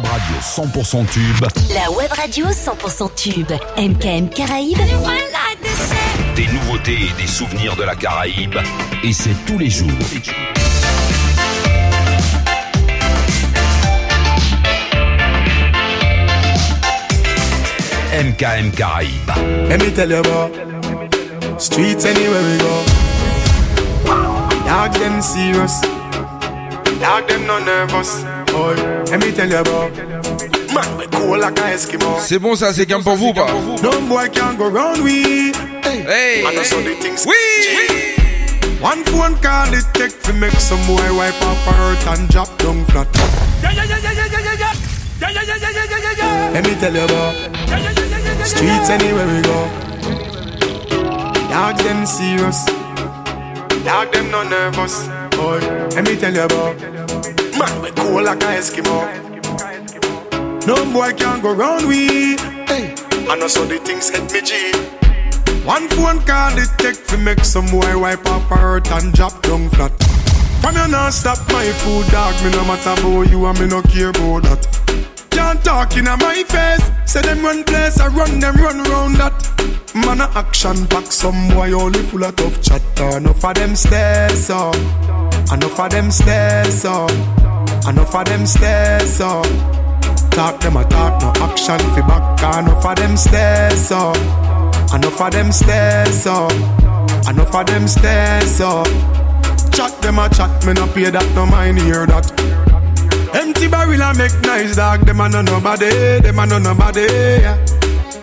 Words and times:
web 0.00 0.10
radio 0.10 0.36
100% 0.40 1.06
tube. 1.10 1.46
La 1.74 1.90
web 1.90 2.12
radio 2.12 2.46
100% 2.46 3.14
tube. 3.14 3.52
MKM 3.76 4.28
Caraïbes. 4.28 4.78
Des 6.36 6.46
nouveautés 6.46 6.94
et 6.94 7.20
des 7.20 7.26
souvenirs 7.26 7.76
de 7.76 7.82
la 7.82 7.94
Caraïbe. 7.94 8.56
Et 9.04 9.12
c'est 9.12 9.34
tous 9.46 9.58
les 9.58 9.68
jours. 9.68 9.88
MKM 18.12 18.70
Caraïbes. 18.72 19.10
Let 19.68 19.78
me 19.78 19.90
tell 19.94 20.10
you 20.10 20.18
about 20.18 20.50
streets 21.60 22.04
anywhere 22.06 22.42
we 22.42 22.58
go. 22.58 22.84
Dog 24.66 24.92
them 24.94 25.20
serious. 25.20 25.80
Dog 27.00 27.26
them 27.28 27.46
no 27.46 27.58
nervous. 27.58 28.24
Let 28.52 29.20
me 29.20 29.32
tell 29.32 29.48
you 29.48 29.58
about. 29.58 29.96
Man, 30.74 31.00
I'm 31.00 31.10
cool 31.10 31.38
like 31.38 31.58
an 31.58 31.72
Eskimo. 31.72 32.18
C'est 32.20 32.38
bon 32.38 32.54
ça, 32.56 32.72
c'est 32.72 32.86
comme 32.86 33.02
pour 33.02 33.16
vous 33.16 33.32
pas 33.32 33.46
No 33.82 33.90
boy 34.08 34.28
can 34.32 34.54
go 34.56 34.68
round 34.68 35.02
we. 35.02 35.52
Hey. 35.82 36.02
hey. 36.06 36.44
We, 37.26 37.34
we. 37.76 38.10
One 38.80 39.04
phone 39.04 39.36
call 39.42 39.72
it 39.74 39.84
take 39.94 40.22
to 40.22 40.32
make 40.32 40.52
some 40.52 40.80
boy 40.86 41.14
wipe 41.16 41.40
off 41.42 41.64
her 41.66 41.72
hurt 41.72 42.18
and 42.18 42.28
drop 42.28 42.48
down 42.58 42.84
flat. 42.86 43.06
Yeah, 43.62 43.72
yeah, 43.72 43.84
yeah, 43.84 43.98
yeah, 43.98 44.12
yeah, 44.14 44.26
yeah, 44.26 44.54
yeah. 44.58 44.72
Yeah, 45.20 45.30
yeah, 45.30 45.42
yeah, 45.42 45.56
yeah, 45.60 45.84
yeah, 45.84 45.98
yeah, 45.98 46.14
yeah. 46.16 46.50
Let 46.54 46.66
me 46.66 46.74
tell 46.76 46.94
you 46.94 47.04
about 47.04 48.46
streets 48.46 48.90
anywhere 48.90 49.26
we 49.26 49.42
go. 49.42 49.68
Dog 51.50 51.76
them 51.78 52.06
serious, 52.06 52.64
dog 53.84 54.12
them 54.12 54.30
no 54.30 54.42
nervous. 54.44 55.08
Boy, 55.36 55.60
let 55.94 56.04
me 56.06 56.16
tell 56.16 56.32
you 56.32 56.42
about. 56.42 57.09
Man, 57.60 57.82
we 57.82 57.90
cool 57.90 58.24
like 58.24 58.42
a 58.42 58.56
Eskimo. 58.56 58.96
No 60.66 60.76
boy 60.94 61.12
can 61.12 61.42
go 61.42 61.52
round 61.54 61.86
we. 61.86 62.38
I 62.38 63.36
know 63.36 63.48
so 63.48 63.66
the 63.66 63.76
things 63.84 64.08
hit 64.08 64.32
me 64.32 64.40
G. 64.40 64.72
One 65.66 65.86
phone 65.88 66.20
call 66.22 66.56
it 66.56 66.70
take 66.78 67.06
to 67.08 67.18
make 67.18 67.44
some 67.44 67.66
boy 67.66 67.98
wipe 67.98 68.26
up 68.26 68.44
hurt 68.44 68.90
and 68.90 69.12
drop 69.12 69.42
down 69.42 69.68
flat. 69.68 69.92
From 70.62 70.74
you 70.74 70.88
non 70.88 71.12
stop 71.12 71.36
my 71.52 71.66
food 71.82 72.06
dog, 72.10 72.34
me 72.42 72.50
no 72.50 72.64
matter 72.64 72.98
about 72.98 73.30
you 73.30 73.44
and 73.44 73.60
me 73.60 73.66
no 73.66 73.82
care 73.82 74.08
about 74.08 74.44
that. 74.44 74.66
Can't 75.30 75.62
talk 75.62 75.94
in 75.98 76.04
my 76.04 76.42
face, 76.48 76.90
say 77.04 77.20
them 77.20 77.44
run 77.44 77.62
place, 77.64 78.00
I 78.00 78.08
run 78.08 78.40
them 78.40 78.56
run 78.56 78.82
round 78.84 79.16
that. 79.16 79.36
Man 79.94 80.22
a 80.22 80.30
action 80.34 80.86
back, 80.86 81.12
some 81.12 81.48
boy 81.50 81.72
only 81.72 82.02
full 82.04 82.24
of 82.24 82.36
tough 82.36 82.62
chatter. 82.62 83.18
Enough 83.18 83.44
of 83.44 83.54
them 83.54 83.76
stairs 83.76 84.48
up, 84.48 84.74
enough 85.52 85.78
of 85.78 85.90
them 85.90 86.10
stairs 86.10 86.86
up. 86.86 87.10
Enough 87.88 88.14
of 88.14 88.24
them 88.26 88.46
stairs 88.46 89.16
so, 89.16 89.42
Talk 90.30 90.60
them 90.60 90.76
a 90.76 90.84
talk, 90.84 91.20
no 91.22 91.32
action 91.44 91.78
fi 91.78 92.00
back. 92.02 92.58
Enough 92.58 92.86
of 92.86 92.96
them 92.96 93.16
stairs 93.16 93.90
up. 93.90 94.16
Enough 94.94 95.20
of 95.20 95.32
them 95.32 95.52
stairs 95.52 96.26
up. 96.26 96.52
Enough 97.28 97.54
of 97.54 97.66
them 97.66 97.88
stairs 97.88 98.50
so, 98.56 98.82
Chat 99.72 100.00
them 100.02 100.18
a 100.18 100.28
chat, 100.28 100.66
me 100.66 100.72
no 100.72 100.86
pay 100.88 101.10
that, 101.10 101.34
no 101.34 101.46
mind 101.46 101.78
hear 101.80 102.06
that. 102.06 102.30
Empty 103.34 103.68
barrel 103.68 104.02
I 104.02 104.12
make 104.14 104.38
nice 104.42 104.76
dog. 104.76 105.06
Them 105.06 105.20
a 105.20 105.28
no 105.28 105.42
nobody, 105.42 106.20
them 106.20 106.38
a 106.38 106.46
no 106.46 106.58
nobody. 106.58 107.02
Yeah. 107.02 107.56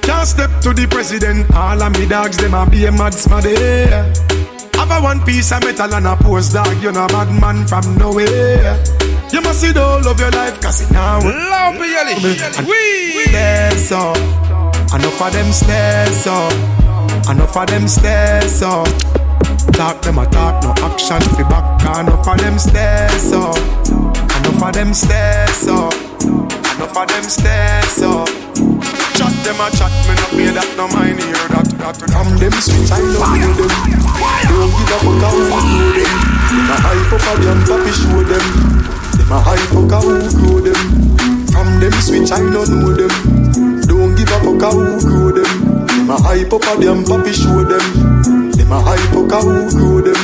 Can't 0.01 0.27
step 0.27 0.49
to 0.61 0.73
the 0.73 0.87
president. 0.89 1.49
All 1.55 1.81
of 1.81 1.97
me 1.97 2.07
dogs, 2.07 2.37
them 2.37 2.53
a 2.53 2.69
be 2.69 2.85
a 2.85 2.91
mad 2.91 3.13
smaddy. 3.13 3.55
Have 4.75 4.91
a 4.91 5.01
one 5.01 5.21
piece 5.23 5.51
of 5.51 5.63
metal 5.63 5.93
and 5.93 6.07
a 6.07 6.15
post 6.17 6.53
dog. 6.53 6.81
You 6.83 6.91
know 6.91 7.07
bad 7.07 7.29
man 7.39 7.65
from 7.65 7.97
nowhere. 7.97 9.06
You 9.31 9.41
must 9.41 9.59
see 9.61 9.71
the 9.71 9.83
whole 9.83 10.07
of 10.07 10.19
your 10.19 10.31
life, 10.31 10.59
cause 10.61 10.81
it 10.81 10.91
now. 10.91 11.19
Love 11.19 11.75
me, 11.75 11.91
Yelly. 11.91 12.15
We 12.65 13.25
stairs 13.27 13.91
up. 13.91 14.17
Enough 14.93 15.21
of 15.21 15.33
them 15.33 15.51
stairs 15.51 16.27
up. 16.27 16.53
Enough 17.29 17.57
of 17.57 17.67
them 17.67 17.87
stairs 17.87 18.61
up. 18.61 18.87
Talk 19.73 20.01
them 20.01 20.17
a 20.17 20.25
talk, 20.27 20.63
no 20.63 20.71
action 20.85 21.21
fi 21.35 21.43
back. 21.43 21.81
Enough 21.99 22.27
of 22.27 22.37
them 22.39 22.57
stairs 22.57 23.33
up. 23.33 23.57
Enough 24.37 24.63
of 24.63 24.73
them 24.73 24.93
stairs 24.93 25.67
up. 25.67 25.93
Enough 26.23 26.97
of 26.97 27.07
them 27.07 27.23
stairs 27.23 28.01
up. 28.01 28.27
Chat 29.17 29.33
them 29.43 29.59
a 29.59 29.67
chat, 29.75 29.91
me 30.07 30.13
not 30.15 30.29
pay 30.31 30.49
that, 30.55 30.69
no 30.77 30.87
mind 30.87 31.19
hear 31.19 31.47
that. 31.51 31.67
That 31.77 31.97
damn 32.07 32.37
them 32.37 32.53
switch, 32.61 32.91
I 32.91 33.01
love 33.01 33.37
you 33.37 33.51
them. 33.59 33.71
Don't 34.47 34.71
give 34.71 34.93
a 34.93 34.97
fuck 35.03 35.19
how 35.19 35.35
you 35.35 35.51
do 35.51 35.99
them. 35.99 36.15
I 36.69 36.77
hype 36.79 37.13
up 37.13 37.27
a 37.27 37.33
jump 37.43 37.69
up, 37.69 37.83
show 37.91 38.23
them. 38.23 39.06
My 39.29 39.43
eye 39.43 39.57
fuck 39.57 39.91
a 39.91 39.99
who 39.99 40.31
grow 40.39 40.59
them. 40.61 41.47
From 41.51 41.79
them 41.81 41.91
switch 41.99 42.31
I 42.31 42.39
don't 42.39 42.69
know 42.69 42.93
them. 42.93 43.11
Don't 43.81 44.15
give 44.15 44.29
a 44.29 44.39
fuck 44.39 44.63
a 44.63 44.71
who 44.71 45.01
grow 45.01 45.31
them. 45.31 45.96
Them 46.07 46.15
a 46.15 46.23
hype 46.23 46.53
up 46.53 46.63
a 46.63 46.79
them 46.79 47.03
papi 47.03 47.35
show 47.35 47.67
them. 47.67 47.83
Them 48.55 48.71
a 48.71 48.79
hype 48.79 49.11
up 49.11 49.27
a 49.27 49.37
who 49.43 49.67
grow 49.75 49.99
them. 49.99 50.15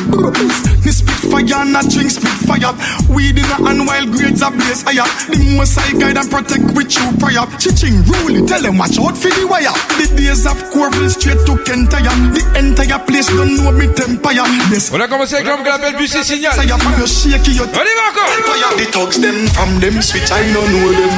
Me 0.80 0.92
spit 0.96 1.28
fire 1.28 1.60
and 1.60 1.76
I 1.76 1.84
drink 1.92 2.08
spit 2.08 2.40
fire. 2.48 2.72
Weed 3.12 3.36
in 3.36 3.44
a 3.52 3.60
hand 3.60 3.84
while 3.84 4.08
grades 4.08 4.40
are 4.40 4.56
blaze 4.56 4.80
higher. 4.88 5.04
The 5.28 5.44
most 5.60 5.76
I 5.76 5.92
guide 6.00 6.16
and 6.16 6.32
protect 6.32 6.72
with 6.72 6.88
you 6.88 7.04
prior. 7.20 7.44
Chiching 7.60 8.00
rule, 8.08 8.48
tell 8.48 8.64
them 8.64 8.80
watch 8.80 8.96
out 8.96 9.20
for 9.20 9.28
the 9.28 9.44
wire. 9.44 9.76
The 10.00 10.08
days 10.16 10.48
of 10.48 10.56
Corville 10.72 11.12
straight 11.12 11.44
to 11.52 11.60
Kentire. 11.68 12.16
The 12.32 12.64
entire 12.64 13.04
place 13.04 13.28
don't 13.28 13.60
know 13.60 13.76
me 13.76 13.92
tempire. 13.92 14.48
Yes. 14.72 14.88
On 14.96 15.02
a 15.04 15.08
commencé 15.12 15.36
avec 15.36 15.52
l'homme 15.52 15.68
que 15.68 15.68
l'appelle 15.68 16.00
Bussy 16.00 16.24
Signal. 16.24 16.56
Ça 16.56 16.64
y 16.64 16.72
a 16.72 16.80
pas 16.80 16.96
le 16.96 17.04
On 17.04 17.28
y 17.28 17.94
va 18.00 18.06
encore. 18.08 18.78
The 18.80 18.88
thugs 18.88 19.20
them 19.20 19.36
from 19.52 19.82
them 19.82 20.02
switch 20.02 20.32
I 20.32 20.48
know 20.56 20.64
know 20.64 20.96
them. 20.96 21.12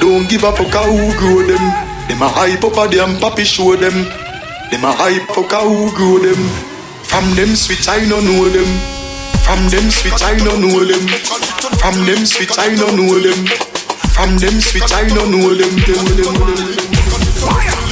Don't 0.00 0.26
give 0.26 0.42
a 0.42 0.50
fuck 0.50 0.74
how 0.74 0.82
who 0.82 1.14
grow 1.14 1.46
them. 1.46 1.93
Dem 2.08 2.22
a 2.22 2.28
hype 2.28 2.64
up 2.64 2.76
a 2.76 2.88
dem, 2.88 3.16
papi 3.20 3.44
show 3.44 3.76
dem. 3.76 4.06
Dem 4.70 4.84
a 4.84 4.92
hype 4.92 5.26
fuck 5.34 5.52
a 5.52 5.60
who 5.60 5.90
grow 5.96 6.18
them. 6.18 6.40
From 7.02 7.34
dem 7.34 7.56
switch 7.56 7.88
I 7.88 8.06
no 8.06 8.20
know 8.20 8.48
dem. 8.52 8.68
From 9.44 9.68
dem 9.68 9.90
switch 9.90 10.22
I 10.22 10.36
no 10.44 10.56
know 10.56 10.84
dem. 10.84 11.06
From 11.80 12.04
dem 12.06 12.26
switch 12.26 12.58
I 12.58 12.74
no 12.76 12.90
know 12.96 13.18
dem. 13.20 13.46
From 14.14 14.36
dem 14.38 14.60
switch 14.60 14.92
I 14.92 15.06
no 15.14 15.24
know 15.26 15.54
them. 15.54 15.74
Them 15.86 16.04
them 16.16 16.36
them. 16.44 16.64
Fire. 17.40 17.84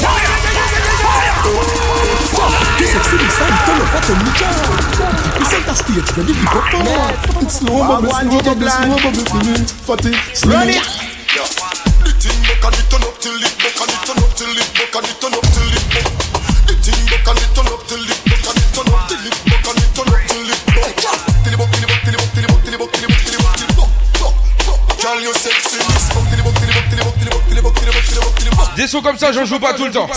Fire! 0.00 0.53
This 1.44 2.96
exciting 2.96 3.32
sound, 3.36 3.56
turn 3.68 3.80
up 3.84 3.92
at 3.94 4.02
the 4.08 4.14
mic. 4.24 4.40
The 5.36 5.44
center 5.44 5.76
stage 5.76 6.08
ready 6.16 6.32
to 6.32 6.46
go 6.48 6.60
forward. 6.72 7.16
It's 7.44 7.60
slow 7.60 7.84
bubble, 7.84 8.08
slow 8.08 8.40
bubble, 8.40 8.68
slow 8.68 8.96
bubble, 9.04 9.24
feeling 9.28 9.64
fatty. 9.84 10.12
Run 10.48 10.72
it. 10.72 10.80
The 12.04 12.12
thing 12.16 12.38
they 12.48 12.56
can 12.56 12.72
it 12.72 12.86
turn 12.88 13.04
up 13.04 13.16
till 13.20 13.36
it, 13.36 13.52
they 13.60 13.72
can 13.76 13.92
it 13.92 14.00
turn 14.08 14.20
up 14.24 14.32
till 14.32 14.56
it, 14.56 14.68
they 14.72 14.88
can 14.88 15.04
it 15.04 15.20
turn 15.20 15.34
up 15.36 15.46
till 15.52 15.68
it. 15.68 15.84
The 16.64 16.74
thing 16.80 17.00
they 17.12 17.20
can 17.20 17.36
it 17.36 17.52
turn 17.52 17.68
up 17.68 17.82
till 17.88 18.00
it, 18.00 18.18
they 18.24 18.38
can 18.40 18.56
it 18.56 18.68
turn 18.72 18.88
up 18.88 19.04
till 19.04 19.20
it, 19.20 19.36
they 19.44 19.58
can 19.60 19.76
it 19.76 19.90
turn 19.92 20.08
up 20.08 20.20
till 20.24 20.48
it. 20.48 20.64
buck 20.74 20.92
Till 21.44 21.52
it, 21.52 21.60
till 21.60 21.84
it, 21.84 22.00
till 22.04 22.14
it, 22.14 22.30
till 22.34 22.44
it, 22.44 22.64
till 22.64 22.74
it, 22.74 22.88
till 22.94 23.04
it, 23.04 23.20
till 23.20 23.34
it, 23.34 23.52
till 23.52 23.84
it. 24.20 25.02
Girl, 25.02 25.20
you 25.20 25.32
sexy. 25.34 26.03
Des 28.76 28.88
sons 28.88 29.02
comme 29.02 29.16
ça, 29.16 29.30
j'en 29.32 29.44
joue 29.44 29.60
pas 29.60 29.74
tout 29.74 29.84
le 29.84 29.92
temps. 29.92 30.08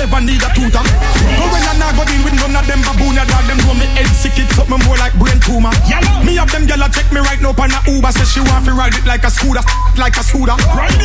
Never 0.00 0.20
need 0.24 0.40
a 0.40 0.48
tutor. 0.56 0.80
But 0.80 1.48
when 1.52 1.60
I 1.60 1.92
go 1.92 2.08
deal 2.08 2.24
with 2.24 2.32
none 2.40 2.56
of 2.56 2.64
them 2.64 2.80
baboon. 2.80 3.20
Ya 3.20 3.24
dog 3.28 3.44
them 3.44 3.60
know 3.68 3.76
me 3.76 3.84
head 3.92 4.08
sick, 4.16 4.40
it 4.40 4.48
something 4.56 4.80
more 4.88 4.96
like 4.96 5.12
brain 5.20 5.36
tumor. 5.44 5.72
Me 6.24 6.40
have 6.40 6.48
them 6.48 6.64
gyal 6.64 6.88
check 6.88 7.12
me 7.12 7.20
right 7.20 7.40
now 7.44 7.52
on 7.52 7.68
a 7.68 7.80
Uber. 7.84 8.12
Say 8.16 8.24
she 8.24 8.40
want 8.40 8.64
to 8.64 8.72
ride 8.72 8.96
it 8.96 9.04
like 9.04 9.24
a 9.28 9.30
scooter, 9.30 9.60
like 10.00 10.16
a 10.16 10.24
scooter. 10.24 10.56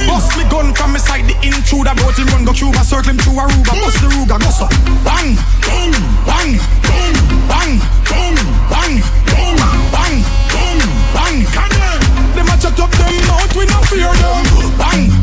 Bust 0.08 0.32
me 0.40 0.48
gun 0.48 0.72
from 0.72 0.96
me 0.96 1.00
side, 1.04 1.28
the 1.28 1.36
intruder. 1.44 1.92
Bout 2.00 2.16
him 2.16 2.32
run 2.32 2.48
go 2.48 2.56
Cuba, 2.56 2.84
circle 2.88 3.12
him 3.12 3.20
through 3.20 3.44
Aruba. 3.44 3.76
Bust 3.84 4.00
the 4.00 4.08
Ruga, 4.16 4.40
go 4.40 4.50
so. 4.50 4.66
Bang, 5.04 5.36
bang, 5.68 5.92
bang, 6.24 6.56
bang, 6.88 7.16
bang, 7.52 7.76
bang, 8.08 8.36
bang, 8.72 8.96
bang, 9.28 9.56
bang, 9.92 10.18
bang. 11.12 11.38
Them 12.32 12.48
a 12.48 12.56
chat 12.56 12.80
up 12.80 12.92
them 12.96 13.16
mouth, 13.28 13.52
we 13.60 13.64
no 13.68 13.80
fear 13.92 14.12
them. 14.12 14.44
Bang, 14.80 15.12
bang, 15.12 15.15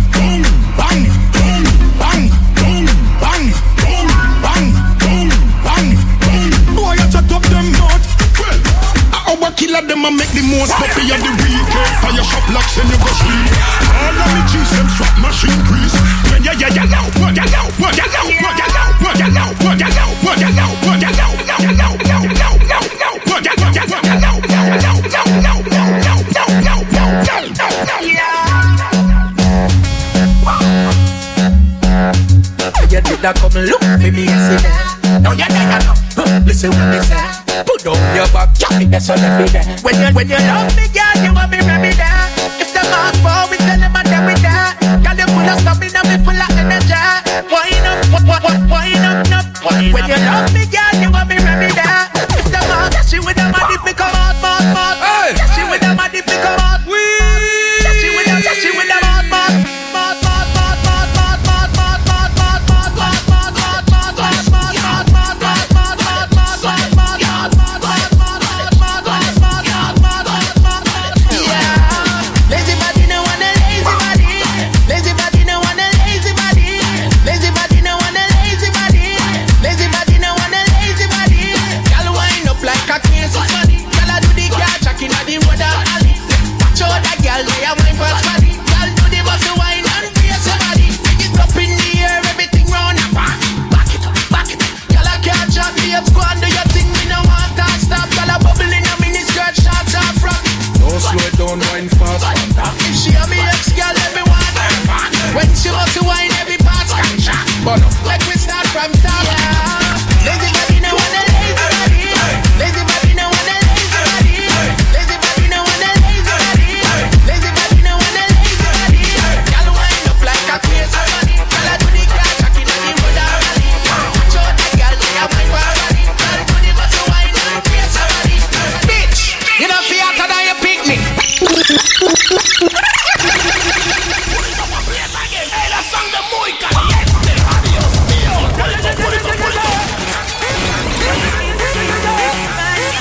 killer 9.63 9.87
them 9.87 10.03
and 10.03 10.19
make 10.19 10.35
the 10.35 10.43
most 10.43 10.75
puppy 10.75 11.07
of 11.15 11.23
the 11.23 11.31
weekend. 11.39 11.95
Fire 12.03 12.25
shop 12.27 12.43
locks 12.51 12.75
and 12.83 12.91
you 12.91 12.99
go 12.99 13.13
sleep. 13.15 13.47
All 13.95 14.11
of 14.11 14.27
me 14.35 14.43
cheese 14.51 14.71
them 14.75 14.91
strap 14.91 15.15
machine 15.23 15.55
grease. 15.71 15.95
When 16.35 16.43
ya 16.43 16.59
ya 16.59 16.67
ya 16.75 16.83
now, 16.91 17.07
what 17.23 17.31
ya 17.39 17.47
now, 17.47 17.71
what 17.79 17.95
ya 17.95 18.11
now, 18.11 18.27
what 18.43 18.59
ya 18.59 18.67
now, 18.75 18.91
what 18.99 19.15
ya 19.23 19.31
now, 19.31 19.55
what 19.63 19.79
ya 19.79 19.87
now, 19.87 20.19
what 20.27 20.43
ya 20.43 20.51
now, 20.51 20.67
what 20.83 20.99
ya 20.99 21.11
now, 21.15 21.31
now 21.47 21.63
now 21.79 21.95
now 22.11 22.27
now 22.27 22.53
now 22.67 22.83
now 22.99 23.15
what 23.31 23.47
ya 23.47 23.55
now, 23.55 23.71
what 23.71 24.03
ya 24.03 24.19
now, 24.19 24.35
now 24.35 24.43
now 24.43 24.67
now 24.67 24.83
now 24.83 24.99
now 24.99 25.63
now 25.63 25.63
now 25.63 26.83
now 26.83 26.83
now 26.83 27.47
now 27.47 27.63
now 27.63 28.03
now. 28.03 28.33
You 32.93 33.01
did 33.01 33.21
that 33.25 33.37
come 33.41 33.57
look 33.57 33.81
for 33.81 34.11
me, 34.11 34.27
see 34.27 34.59
that? 34.61 35.23
No, 35.23 35.33
yeah, 35.33 35.49
yeah, 35.49 35.71
yeah, 35.71 35.87
no. 35.87 36.45
Listen 36.45 36.71
what 36.73 36.93
they 36.93 37.01
say 37.01 37.42
down 37.83 37.99
your 38.15 38.29
back, 38.31 38.55
the 38.55 39.01
sun 39.01 39.19
every 39.19 39.51
day 39.51 39.67
When 39.83 39.95
you, 39.99 40.15
when 40.15 40.29
you 40.31 40.39
love 40.39 40.71
me, 40.79 40.87
girl, 40.95 41.17
you 41.19 41.35
want 41.35 41.51
me 41.51 41.91
there. 41.99 42.27
If 42.63 42.71
the 42.71 42.83
mark 42.87 43.15
fall, 43.27 43.51
we 43.51 43.59
tell 43.59 43.79
them 43.79 43.91
I'm 43.91 44.07
there 44.07 44.23
with 44.23 44.43
that. 44.47 44.79
Girl, 45.03 45.19
you 45.19 45.27
full 45.27 45.51
of 45.51 45.59
stamina, 45.67 46.01
me 46.07 46.17
full 46.23 46.39
of 46.39 46.55
energy. 46.55 46.95
Wine 47.51 47.87
up, 47.91 48.07
wine 48.23 48.47
up, 48.47 48.63
wine 48.71 49.03
up, 49.03 49.27
up 49.35 49.47
When 49.67 50.07
you 50.07 50.19
love 50.23 50.55
me, 50.55 50.62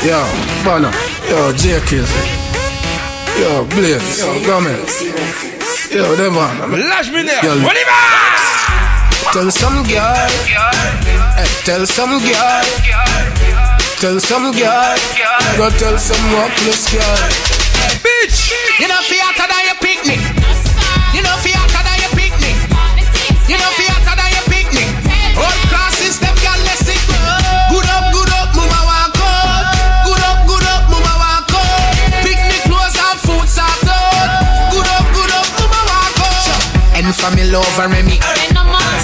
Yo, 0.04 0.26
Banner. 0.66 0.92
Yo, 1.30 1.54
JK. 1.54 2.04
Yo, 3.40 3.66
Blaze. 3.66 4.20
Yo, 4.20 4.42
Gomez. 4.46 5.11
Yo, 5.92 6.16
Devon. 6.16 6.48
Lâche 6.72 7.12
mineur. 7.12 7.44
Yo. 7.44 7.52
On 7.52 7.58
y 7.58 7.84
va. 7.84 9.32
Tell 9.34 9.52
some 9.52 9.84
girl. 9.84 10.30
Hey, 11.36 11.46
tell 11.66 11.86
some 11.86 12.18
girl. 12.20 12.64
Tell 14.00 14.20
some 14.22 14.52
girl. 14.54 14.96
Go 15.58 15.70
tell 15.72 15.98
some 15.98 16.34
workless 16.34 16.90
girl. 16.94 17.61
Family 37.22 37.54
over 37.54 37.88
me. 38.02 38.18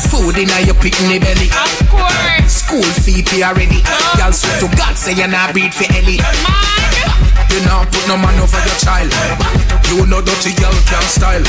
Food 0.10 0.42
in 0.42 0.50
your 0.66 0.74
picnic 0.82 1.22
belly. 1.22 1.54
Of 1.54 1.78
course. 1.86 2.66
School 2.66 2.90
fee 3.06 3.22
pay 3.22 3.46
already. 3.46 3.86
Girl 4.18 4.34
swear 4.34 4.58
to 4.66 4.68
God 4.74 4.98
say 4.98 5.14
you're 5.14 5.30
not 5.30 5.54
breed 5.54 5.70
for 5.70 5.86
Ellie. 5.94 6.18
You 7.54 7.60
not 7.70 7.86
put 7.94 8.04
no 8.10 8.18
man 8.18 8.34
over 8.42 8.58
your 8.66 8.78
child. 8.82 9.14
You 9.94 10.10
know 10.10 10.26
dirty 10.26 10.58
girl 10.58 10.74
can 10.90 11.06
style. 11.06 11.46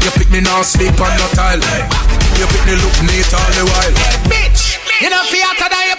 You 0.00 0.10
pick 0.16 0.32
me 0.32 0.40
now 0.40 0.62
sleep 0.62 0.96
on 0.96 1.12
no 1.20 1.26
tile. 1.36 1.60
You 2.40 2.48
pick 2.48 2.64
me 2.64 2.74
look 2.80 2.96
neat 3.04 3.28
all 3.36 3.50
the 3.60 3.68
while. 3.68 3.94
Bitch, 4.24 4.80
you 5.04 5.10
know 5.12 5.20
fiata 5.28 5.68
than. 5.68 5.84
You 5.92 5.96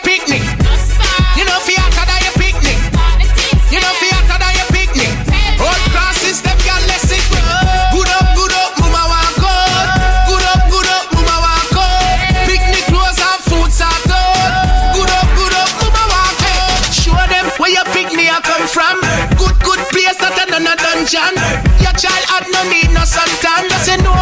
no 22.51 22.63
need 22.70 22.89
no 22.91 23.01
suntan. 23.05 23.70
Just 23.70 23.88
you 23.91 23.98
know 24.03 24.13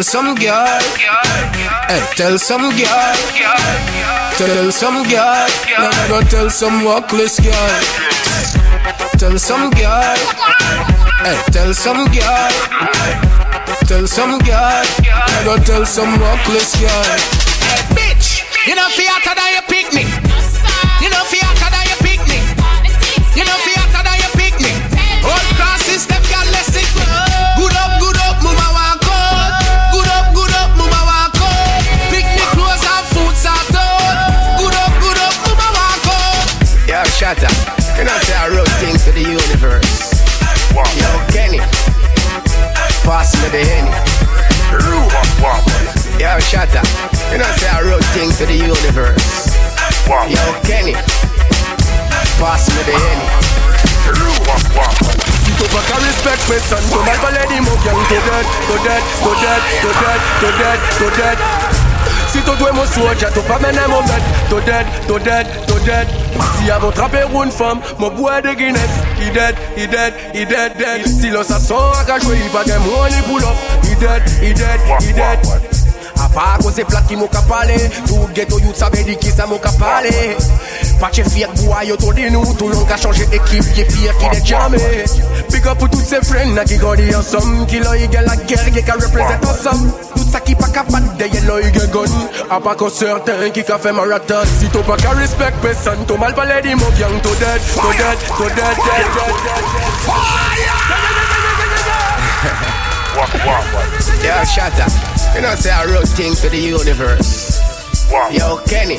Tell 0.00 0.06
some 0.06 0.34
girl. 0.34 0.80
Hey, 1.86 2.00
tell 2.16 2.38
some 2.38 2.70
girl. 2.70 3.16
Tell 4.38 4.72
some 4.72 5.02
girl. 5.02 5.48
Now 5.78 6.08
go 6.08 6.22
tell 6.22 6.48
some 6.48 6.86
workless 6.86 7.38
girl. 7.38 7.80
Tell 9.18 9.36
some 9.38 9.68
girl. 9.68 10.16
Hey, 11.20 11.36
tell 11.52 11.74
some 11.74 12.06
girl. 12.16 12.50
Tell 13.84 14.06
some 14.06 14.38
girl. 14.38 14.84
Now 15.04 15.44
go 15.44 15.58
tell 15.64 15.84
some 15.84 16.18
workless 16.18 16.80
girl. 16.80 17.39
Me 43.20 43.48
the 43.52 43.60
henny. 43.60 43.92
Yo, 46.18 46.38
shut 46.40 46.74
up. 46.74 46.86
You 47.30 47.38
know, 47.38 47.44
say 47.60 47.68
I 47.68 47.82
wrote 47.84 48.04
things 48.16 48.38
to 48.38 48.46
the 48.46 48.56
universe. 48.56 49.52
Yo, 50.08 50.44
Kenny. 50.64 50.94
Pass 52.40 52.68
me 52.72 52.82
the 52.88 52.96
henny. 52.96 53.50
Pas 55.70 55.82
qu'à 55.86 55.96
respect 56.02 56.40
personne, 56.48 56.84
tu 56.90 56.98
mal 57.06 57.18
parler 57.18 57.46
des 57.48 57.60
mots, 57.60 57.78
gang, 57.84 57.94
to 57.94 58.14
dead, 58.26 58.46
to 58.66 58.74
dead, 58.82 59.02
to 59.22 59.30
dead, 59.40 59.60
to 59.82 59.90
dead, 60.00 60.20
to 60.40 60.48
dead, 60.58 60.78
to 60.98 61.06
dead. 61.16 61.38
Si 62.32 62.38
tu 62.42 62.56
dois 62.58 62.72
mon 62.72 62.86
soldier, 62.86 63.28
tu 63.32 63.40
pas 63.40 63.58
mener 63.58 63.86
mon 63.88 64.02
bête, 64.02 64.22
to 64.48 64.60
dead, 64.62 64.86
to 65.06 65.18
dead, 65.18 65.46
to 65.66 65.78
dead. 65.84 66.08
Si 66.58 66.70
avant 66.70 66.90
trapper 66.90 67.24
une 67.32 67.50
femme, 67.52 67.80
mon 67.98 68.10
bois 68.10 68.40
de 68.40 68.52
Guinness, 68.54 68.90
he 69.20 69.28
dead, 69.30 69.54
he 69.76 69.86
dead, 69.86 70.12
he 70.34 70.44
dead, 70.44 70.78
dead. 70.78 71.04
Still 71.06 71.44
sa 71.44 71.58
son 71.58 71.92
ak 72.00 72.08
a 72.08 72.16
if 72.16 72.40
i 72.40 72.48
pa 72.48 72.64
gen 72.64 72.80
money 72.80 73.20
pull 73.28 73.44
up. 73.44 73.56
He 73.84 73.94
dead, 74.00 74.24
he 74.40 74.52
dead, 74.56 74.80
he 75.04 75.12
dead. 75.12 75.38
A 76.16 76.26
pa 76.32 76.56
kon 76.60 76.72
se 76.72 76.84
plat 76.84 77.04
he 77.08 77.16
mou 77.16 77.28
ka 77.28 77.44
pale. 77.44 77.76
Tou 78.08 78.28
ghetto 78.32 78.56
youths 78.58 78.82
a 78.82 78.88
bedi 78.90 79.20
kiss 79.20 79.38
a 79.38 79.46
mo 79.46 79.58
ka 79.58 79.70
pale. 79.78 80.10
Pa 81.00 81.08
che 81.08 81.24
fiet 81.24 81.48
boy 81.64 81.86
yo 81.88 81.96
to 81.96 82.12
di 82.12 82.28
nou 82.30 82.44
Tout 82.58 82.68
l'on 82.68 82.84
ka 82.84 82.96
chanje 83.00 83.24
ekip 83.32 83.64
ki 83.74 83.84
pire 83.88 84.14
ki 84.20 84.28
de 84.34 84.40
jame 84.44 84.78
Big 85.50 85.66
up 85.66 85.78
pou 85.80 85.88
tout 85.88 86.04
se 86.04 86.20
friend 86.28 86.54
na 86.54 86.64
ki 86.68 86.76
godi 86.82 87.08
ansam 87.16 87.64
Ki 87.70 87.80
lo 87.80 87.94
yi 87.96 88.08
gen 88.12 88.28
la 88.28 88.36
guerre 88.36 88.70
ki 88.74 88.82
ka 88.84 88.98
represent 89.00 89.46
ansam 89.48 89.80
Tout 90.14 90.28
sa 90.28 90.40
ki 90.44 90.54
pa 90.60 90.68
ka 90.74 90.84
pat 90.90 91.08
de 91.16 91.30
ye 91.32 91.40
lo 91.48 91.58
yi 91.58 91.72
gen 91.72 91.88
gun 91.94 92.12
A 92.50 92.60
pa 92.60 92.76
kon 92.76 92.92
certain 92.92 93.48
ki 93.50 93.64
ka 93.64 93.78
fe 93.80 93.94
marathon 93.96 94.44
Si 94.58 94.68
to 94.76 94.84
pa 94.84 95.00
ka 95.00 95.16
respect 95.16 95.56
person 95.64 96.04
To 96.04 96.20
mal 96.20 96.36
pale 96.36 96.60
di 96.62 96.76
mou 96.76 96.92
yang 97.00 97.16
to 97.24 97.32
dead 97.40 97.60
To 97.80 97.88
dead, 97.96 98.18
to 98.36 98.46
dead, 98.52 98.76
dead, 98.84 99.06
dead, 99.16 99.34
dead, 99.48 99.64
dead. 99.72 100.20
Yo, 104.22 104.44
shut 104.44 104.72
up. 104.80 104.92
You 105.34 105.42
know, 105.42 105.54
say 105.54 105.70
I 105.70 105.84
wrote 105.86 106.08
things 106.08 106.40
to 106.40 106.48
the 106.48 106.58
universe. 106.58 107.60
Yo, 108.32 108.58
Kenny. 108.66 108.98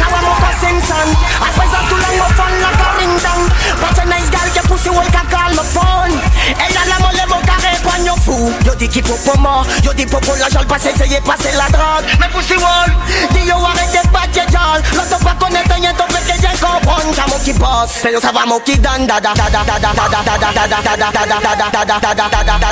Simpson 0.61 1.07
I 1.41 1.49
was 1.57 1.73
up 1.73 1.89
too 1.89 1.97
long, 1.97 2.17
my 2.21 2.29
phone 2.37 2.57
like 2.61 2.77
a 2.77 2.89
ringtone, 3.01 3.49
But 3.81 3.97
a 3.97 4.05
nice 4.05 4.29
girl, 4.29 4.45
your 4.53 4.65
pussy 4.69 4.93
will 4.93 5.09
can 5.09 5.25
call 5.25 5.49
my 5.57 5.65
phone 5.65 6.13
Elle 6.61 6.77
a 6.77 6.83
la 6.85 6.97
molle, 7.01 7.25
mon 7.33 7.41
carré, 7.41 7.73
poigne 7.81 8.11
au 8.11 8.15
fou 8.21 8.53
Yo 8.65 8.75
dis 8.75 8.87
qu'il 8.87 9.01
pour 9.01 9.17
moi, 9.39 9.63
yo 9.83 9.91
dis 9.93 10.05
pour 10.05 10.21
la 10.37 10.49
jolle 10.49 10.67
Passe 10.67 10.85
essayer 10.85 11.19
passer 11.21 11.49
la 11.57 11.65
drogue, 11.73 12.05
mais 12.19 12.29
pussy 12.29 12.53
wall 12.61 12.93
Dis 13.31 13.47
yo 13.49 13.55
arrêtez 13.57 14.05
pas 14.13 14.27
de 14.29 14.45
jol 14.53 14.79
L'autre 14.93 15.17
va 15.23 15.33
connaître, 15.33 15.77
y'a 15.81 15.93
ton 15.93 16.05
pète, 16.05 16.29
y'a 16.41 16.51
comprendre 16.51 17.15
Qu'à 17.15 17.25
mon 17.27 17.39
qui 17.39 17.53
bosse, 17.53 17.97
fais 17.97 18.11
le 18.11 18.19
savoir 18.19 18.45
mon 18.45 18.59
qui 18.59 18.77
donne 18.77 19.07
Dada, 19.07 19.33
dada, 19.33 19.65
dada, 19.65 19.89
dada, 19.97 20.21
dada, 20.21 20.53
dada, 20.53 20.77
dada, 20.77 21.09
dada, 21.09 21.41
dada, 21.41 21.81
dada, 21.81 21.99
dada, 21.99 22.11
dada, 22.11 22.11
dada, 22.11 22.69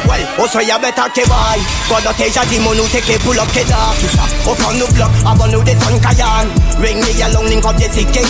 Well, 0.07 0.21
also 0.39 0.61
you 0.61 0.79
better 0.79 1.09
ke 1.17 1.25
why 1.27 1.57
God 1.89 2.05
not 2.05 2.15
teja 2.21 2.45
di 2.45 2.61
take 2.93 3.09
a 3.09 3.17
pull 3.25 3.41
up 3.41 3.49
ke 3.49 3.65
da 3.65 3.89
Kisa, 3.97 4.21
up 4.45 4.61
on 4.69 4.77
the 4.77 4.87
block, 4.95 5.13
up 5.25 5.41
on 5.41 5.49
the 5.49 5.75
sun 5.81 5.97
kayan 5.97 6.47
Ring 6.77 7.01
me 7.01 7.17
along, 7.25 7.49
link 7.49 7.65
up 7.65 7.77
the 7.77 7.89
sick, 7.89 8.13
ke 8.13 8.21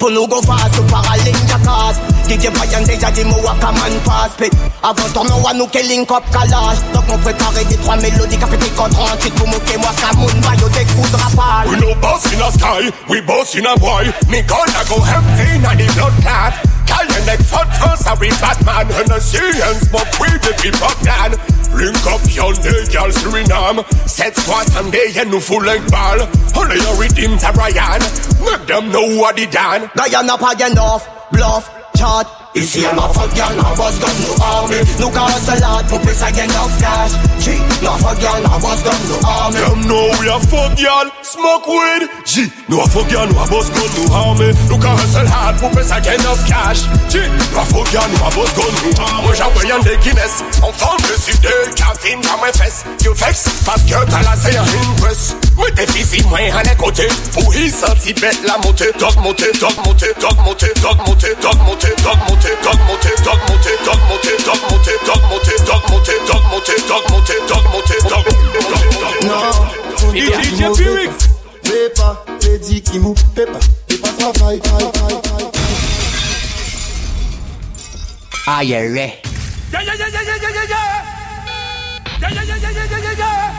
Pull 0.00 0.16
Punu 0.16 0.28
go 0.28 0.40
fast, 0.40 0.74
super 0.74 0.96
all 0.96 1.26
in 1.28 1.36
a 1.36 2.11
DJ 2.32 2.48
Brian 2.48 2.80
déjà 2.86 3.10
dit 3.10 3.24
moi 3.24 3.36
waka 3.44 3.72
man 3.72 3.92
pass 4.06 4.32
pit 4.38 4.50
Avant 4.82 5.08
ton 5.12 5.24
nom 5.24 5.46
à 5.46 5.52
nous 5.52 5.68
link 5.86 6.10
up 6.10 6.24
calage 6.32 6.78
Donc 6.94 7.04
on 7.12 7.18
prépare 7.18 7.52
des 7.52 7.76
trois 7.76 7.96
mélodies 7.96 8.38
Qu'a 8.38 8.46
contre 8.46 9.00
ensuite 9.00 9.34
pour 9.34 9.48
moquer 9.48 9.76
moi 9.76 9.90
Kamoun 10.00 10.40
Bayo 10.40 10.66
des 10.70 10.86
coups 10.94 11.10
de 11.10 11.16
rafale 11.16 11.68
We 11.68 11.78
no 11.78 11.94
boss 12.00 12.24
in 12.32 12.38
the 12.38 12.50
sky, 12.52 12.90
we 13.10 13.20
boss 13.20 13.54
in 13.54 13.66
a 13.66 13.76
boy. 13.76 14.08
Me 14.30 14.40
gonna 14.48 14.80
go 14.88 14.96
empty 15.04 15.56
in 15.56 15.62
the 15.62 15.92
blood 15.92 16.16
clot. 16.24 16.54
Call 16.88 17.04
your 17.04 17.24
neck 17.26 17.40
for 17.44 17.66
first, 17.76 18.04
sorry 18.04 18.30
Batman. 18.40 18.88
And 18.96 19.08
the 19.12 19.20
and 19.20 19.78
smoke 19.84 20.12
with 20.16 20.40
the 20.40 20.56
people 20.56 20.88
plan. 21.04 21.36
Link 21.76 22.00
up 22.08 22.24
your 22.32 22.56
girl 22.56 23.12
Suriname. 23.12 23.84
Set 24.08 24.36
squat 24.36 24.72
and 24.76 24.90
they 24.90 25.12
and 25.20 25.30
no 25.30 25.38
full 25.38 25.62
like 25.62 25.84
ball. 25.90 26.16
Only 26.56 26.80
your 26.80 26.96
redeem 26.96 27.36
to 27.36 27.52
Ryan. 27.52 28.00
Make 28.40 28.66
them 28.66 28.88
know 28.88 29.20
what 29.20 29.36
they 29.36 29.46
done. 29.46 29.90
Guyana 29.94 30.38
pas 30.38 30.56
enough, 30.60 31.04
bluff, 31.30 31.81
Hot. 32.02 32.41
Ici 32.54 32.84
un 32.84 32.98
enfant 32.98 33.24
girl, 33.34 33.56
n'a 33.56 33.74
boss 33.74 33.98
gun, 33.98 34.12
nous 34.20 34.44
army 34.44 34.76
Nous 35.00 35.08
casse 35.08 35.42
salade 35.46 35.86
pour 35.88 35.98
plus 36.00 36.12
I 36.20 36.28
enough 36.44 36.78
cash 36.78 37.12
G, 37.40 37.58
n'enfant 37.82 38.14
girl, 38.20 38.42
n'a 38.42 38.58
boss 38.58 38.82
gun, 38.82 38.90
nous 39.08 39.26
army 39.26 39.56
Them 39.56 39.80
know 39.88 40.10
we 40.20 40.28
a 40.28 40.38
fuck 40.38 40.78
y'all, 40.78 41.08
smoke 41.22 41.66
weed. 41.66 42.08
G, 42.26 42.52
no 42.68 42.80
a 42.80 42.88
fuck 42.88 43.10
y'all, 43.10 43.26
no 43.26 43.40
a 43.40 43.48
boss 43.48 43.70
gun, 43.70 43.88
no 43.96 44.14
army. 44.14 44.52
No 44.68 44.76
can 44.76 44.96
hustle 44.98 45.26
hard, 45.26 45.56
pour 45.58 45.70
payer 45.70 45.84
sa 45.84 46.00
gain 46.00 46.20
of 46.28 46.44
cash. 46.46 46.84
G, 47.08 47.24
no 47.52 47.60
a 47.60 47.64
fuck 47.64 47.90
y'all, 47.92 48.08
no 48.12 48.26
a 48.26 48.30
boss 48.36 48.52
gun, 48.52 48.68
no 48.84 48.90
army. 49.00 49.22
Moi 49.24 49.34
j'envoie 49.34 49.64
y'en 49.64 49.78
des 49.80 49.96
Guinness, 50.04 50.44
en 50.62 50.72
forme 50.72 51.00
de 51.08 51.16
sud, 51.20 51.40
cafine 51.74 52.20
dans 52.20 52.38
mes 52.44 52.52
fesses. 52.52 52.84
You 53.02 53.14
vex, 53.14 53.48
parce 53.64 53.82
que 53.82 53.96
t'as 54.10 54.22
la 54.22 54.36
serre 54.36 54.62
impress. 54.62 55.36
Mais 55.56 55.70
tes 55.72 55.86
fils, 55.86 56.24
moi, 56.26 56.38
à 56.38 56.62
les 56.62 56.76
côtés. 56.76 57.08
Pour 57.32 57.54
y 57.54 57.70
sentir 57.70 58.14
bête 58.20 58.38
la 58.46 58.58
montée, 58.58 58.90
dog 58.98 59.16
montée, 59.22 59.52
dog 59.60 59.72
montée, 59.84 60.12
dog 60.20 60.36
montée, 60.44 60.72
dog 60.80 60.96
montée, 61.06 61.34
dog 61.42 61.56
montée, 61.66 61.94
dog 61.94 61.94
montée, 61.94 61.94
dog 62.02 62.18
montée, 62.28 62.41
dog 62.62 62.78
montée, 62.86 63.14
dog 63.24 63.38
montée, 63.48 63.76
dog 63.84 64.00
montée, 64.08 64.36
dog 64.44 64.60
montée, 64.70 64.98
dog 65.06 65.22
montée, 65.30 65.58
dog 65.66 65.82
montée, 65.90 66.18
dog 66.26 67.02
montée, 67.10 67.40
dog 67.48 67.64
montée, 67.72 68.00
dog 68.08 68.24
Non, 69.24 69.50
DJ 70.12 70.76
Pyrex 70.76 71.28
Fais 71.64 71.88
pas, 71.94 72.24
t'es 72.40 72.58
dit 72.58 72.82
qui 72.82 72.98
mou, 72.98 73.14
fais 73.34 73.46
pas, 73.46 73.60
fais 73.88 73.96
pas 73.98 74.08
travail, 74.08 74.60
travail, 74.60 74.92
travail. 74.92 75.22
Ah, 78.46 78.64
yeah, 78.64 78.84
yeah. 78.84 79.06
Yeah, 79.72 79.82
yeah, 79.84 79.94
yeah, 79.94 80.08
yeah, 80.08 80.22
yeah, 80.22 80.36
yeah, 80.42 80.50
yeah, 80.50 80.64
yeah. 80.68 81.12
Yeah, 82.20 82.30
yeah, 82.30 82.42
yeah, 82.42 82.56
yeah, 82.56 82.70
yeah, 82.72 82.86
yeah, 82.90 82.98
yeah, 82.98 83.18
yeah. 83.18 83.52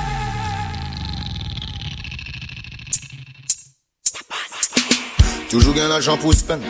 Toujours 5.50 5.74
gain 5.74 5.88
l'argent 5.88 6.18
pour 6.18 6.34
spend. 6.34 6.62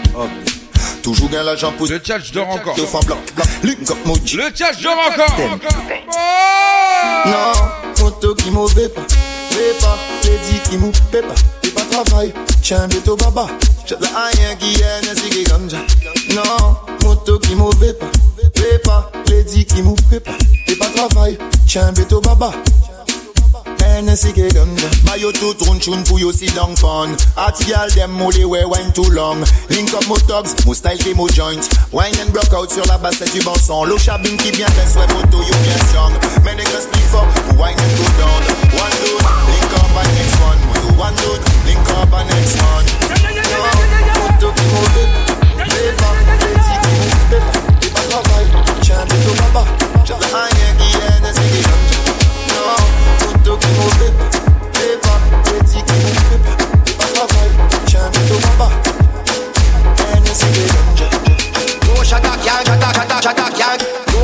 Toujours 1.04 1.30
gain 1.30 1.44
l'agent 1.44 1.74
pousse. 1.74 1.90
Le 1.90 2.00
tchatch 2.00 2.32
dort 2.32 2.50
encore. 2.50 2.76
Blanc, 2.76 3.02
blanc. 3.06 3.18
Le 3.36 4.50
tchatch 4.52 4.82
dort 4.82 4.98
encore. 4.98 5.36
Oh 5.36 7.30
non, 7.30 7.94
photo 7.96 8.34
qui 8.34 8.50
mauvais 8.50 8.88
pas. 8.88 9.02
Pepa, 9.50 9.98
lady 10.24 10.60
qui 10.70 10.78
mou 10.78 10.92
pepa. 11.12 11.36
Pepa 11.62 11.82
travail, 11.92 12.34
tiens 12.62 12.88
bientôt 12.88 13.18
baba. 13.18 13.48
J'ai 13.86 13.96
la 14.00 14.08
haine 14.32 14.58
qui 14.58 14.80
est 14.80 15.12
ainsi 15.12 15.30
qui 15.30 15.44
ganja. 15.44 15.78
Non, 16.34 16.78
moto 17.04 17.38
qui 17.38 17.54
mauvais 17.56 17.94
pas. 17.94 18.10
Pepa, 18.54 19.12
lady 19.28 19.66
qui 19.66 19.82
mou 19.82 19.96
pepa. 20.10 20.32
Pepa 20.66 20.86
travail, 20.96 21.38
tiens 21.68 21.92
bientôt 21.92 22.22
baba. 22.22 22.54
Hennessy 23.82 24.34
ke 24.34 24.50
ganja 24.54 24.90
Buy 25.06 25.16
you 25.18 25.32
two 25.32 25.54
tune 25.56 25.80
tune 25.80 26.04
for 26.06 26.20
you 26.20 26.32
sit 26.34 26.54
down 26.54 26.76
fun 26.76 27.16
Hot 27.36 27.58
girl 27.66 27.90
them 27.96 28.22
only 28.22 28.46
wear 28.46 28.68
wine 28.68 28.92
too 28.94 29.08
long 29.10 29.42
Link 29.70 29.94
up 29.94 30.06
mo 30.08 30.16
tugs, 30.28 30.54
mo 30.66 30.74
style 30.74 30.98
ke 30.98 31.16
mo 31.16 31.28
joint 31.28 31.64
Wine 31.92 32.16
and 32.22 32.32
broke 32.32 32.54
out 32.54 32.72
sur 32.72 32.86
la 32.86 32.98
basse 32.98 33.18
c'est 33.20 33.32
du 33.32 33.42
bon 33.42 33.56
son 33.56 33.86
L'eau 33.86 33.98
chabine 33.98 34.38
qui 34.38 34.52
bien 34.52 34.68
fait 34.68 34.88
soit 34.88 35.08
moto 35.14 35.42
you 35.42 35.56
bien 35.64 35.78
strong 35.90 36.14
they 36.44 36.66
just 36.72 36.88
speak 36.88 37.06
for 37.10 37.26
wine 37.58 37.78
and 37.78 37.94
go 37.98 38.06
down 38.20 38.42
One 38.78 38.94
dude, 39.02 39.24
link 39.50 39.74
up 39.74 39.96
and 39.98 40.10
next 40.16 40.38
one 40.42 40.60
one 40.98 41.16
dude, 41.16 41.42
link 41.66 41.90
up 41.98 42.14
and 42.14 42.30
next 42.30 42.56
one 42.62 42.86
Moto 44.20 44.52
qui 44.54 44.66
mauvais 44.72 45.08
Pépa, 45.58 46.10
petit 46.40 46.76
qui 46.84 46.94
mou 47.00 47.18
pépa 47.30 47.52
Pépa 47.82 48.02
travail, 48.10 48.48
tiens 48.82 49.06
bientôt 49.10 49.36
baba 49.42 49.66
J'ai 50.06 50.14
la 50.14 50.40
haine 50.40 50.78
qui 50.78 50.96
est 50.96 51.18
Hennessy 51.18 51.48
ke 51.50 51.62
ganja 51.68 51.74
Non, 51.74 51.93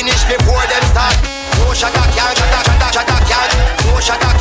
finish 0.00 0.24
before 0.24 0.64
them 0.66 0.82
start. 0.88 1.14
No 1.58 1.74
shut 1.74 1.94
up, 1.94 2.08
can't 2.16 2.36
shut 2.38 2.54
up, 2.56 2.64
shut 2.64 2.82
up, 2.82 2.92
shut 2.92 3.10
up, 3.10 3.22
can't. 3.28 3.84
No 3.84 4.00
shut 4.00 4.24
up. 4.24 4.39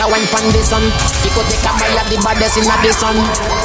a 0.00 0.06
wine 0.10 0.26
from 0.26 0.46
the 0.52 0.62
sun. 0.62 0.82
You 1.24 1.30
could 1.34 1.46
take 1.50 1.64
a 1.66 1.72
mile 1.74 1.98
of 1.98 2.06
the 2.10 2.18
baddest 2.22 2.56
in 2.58 2.64
the 2.64 2.92
sun. 2.92 3.16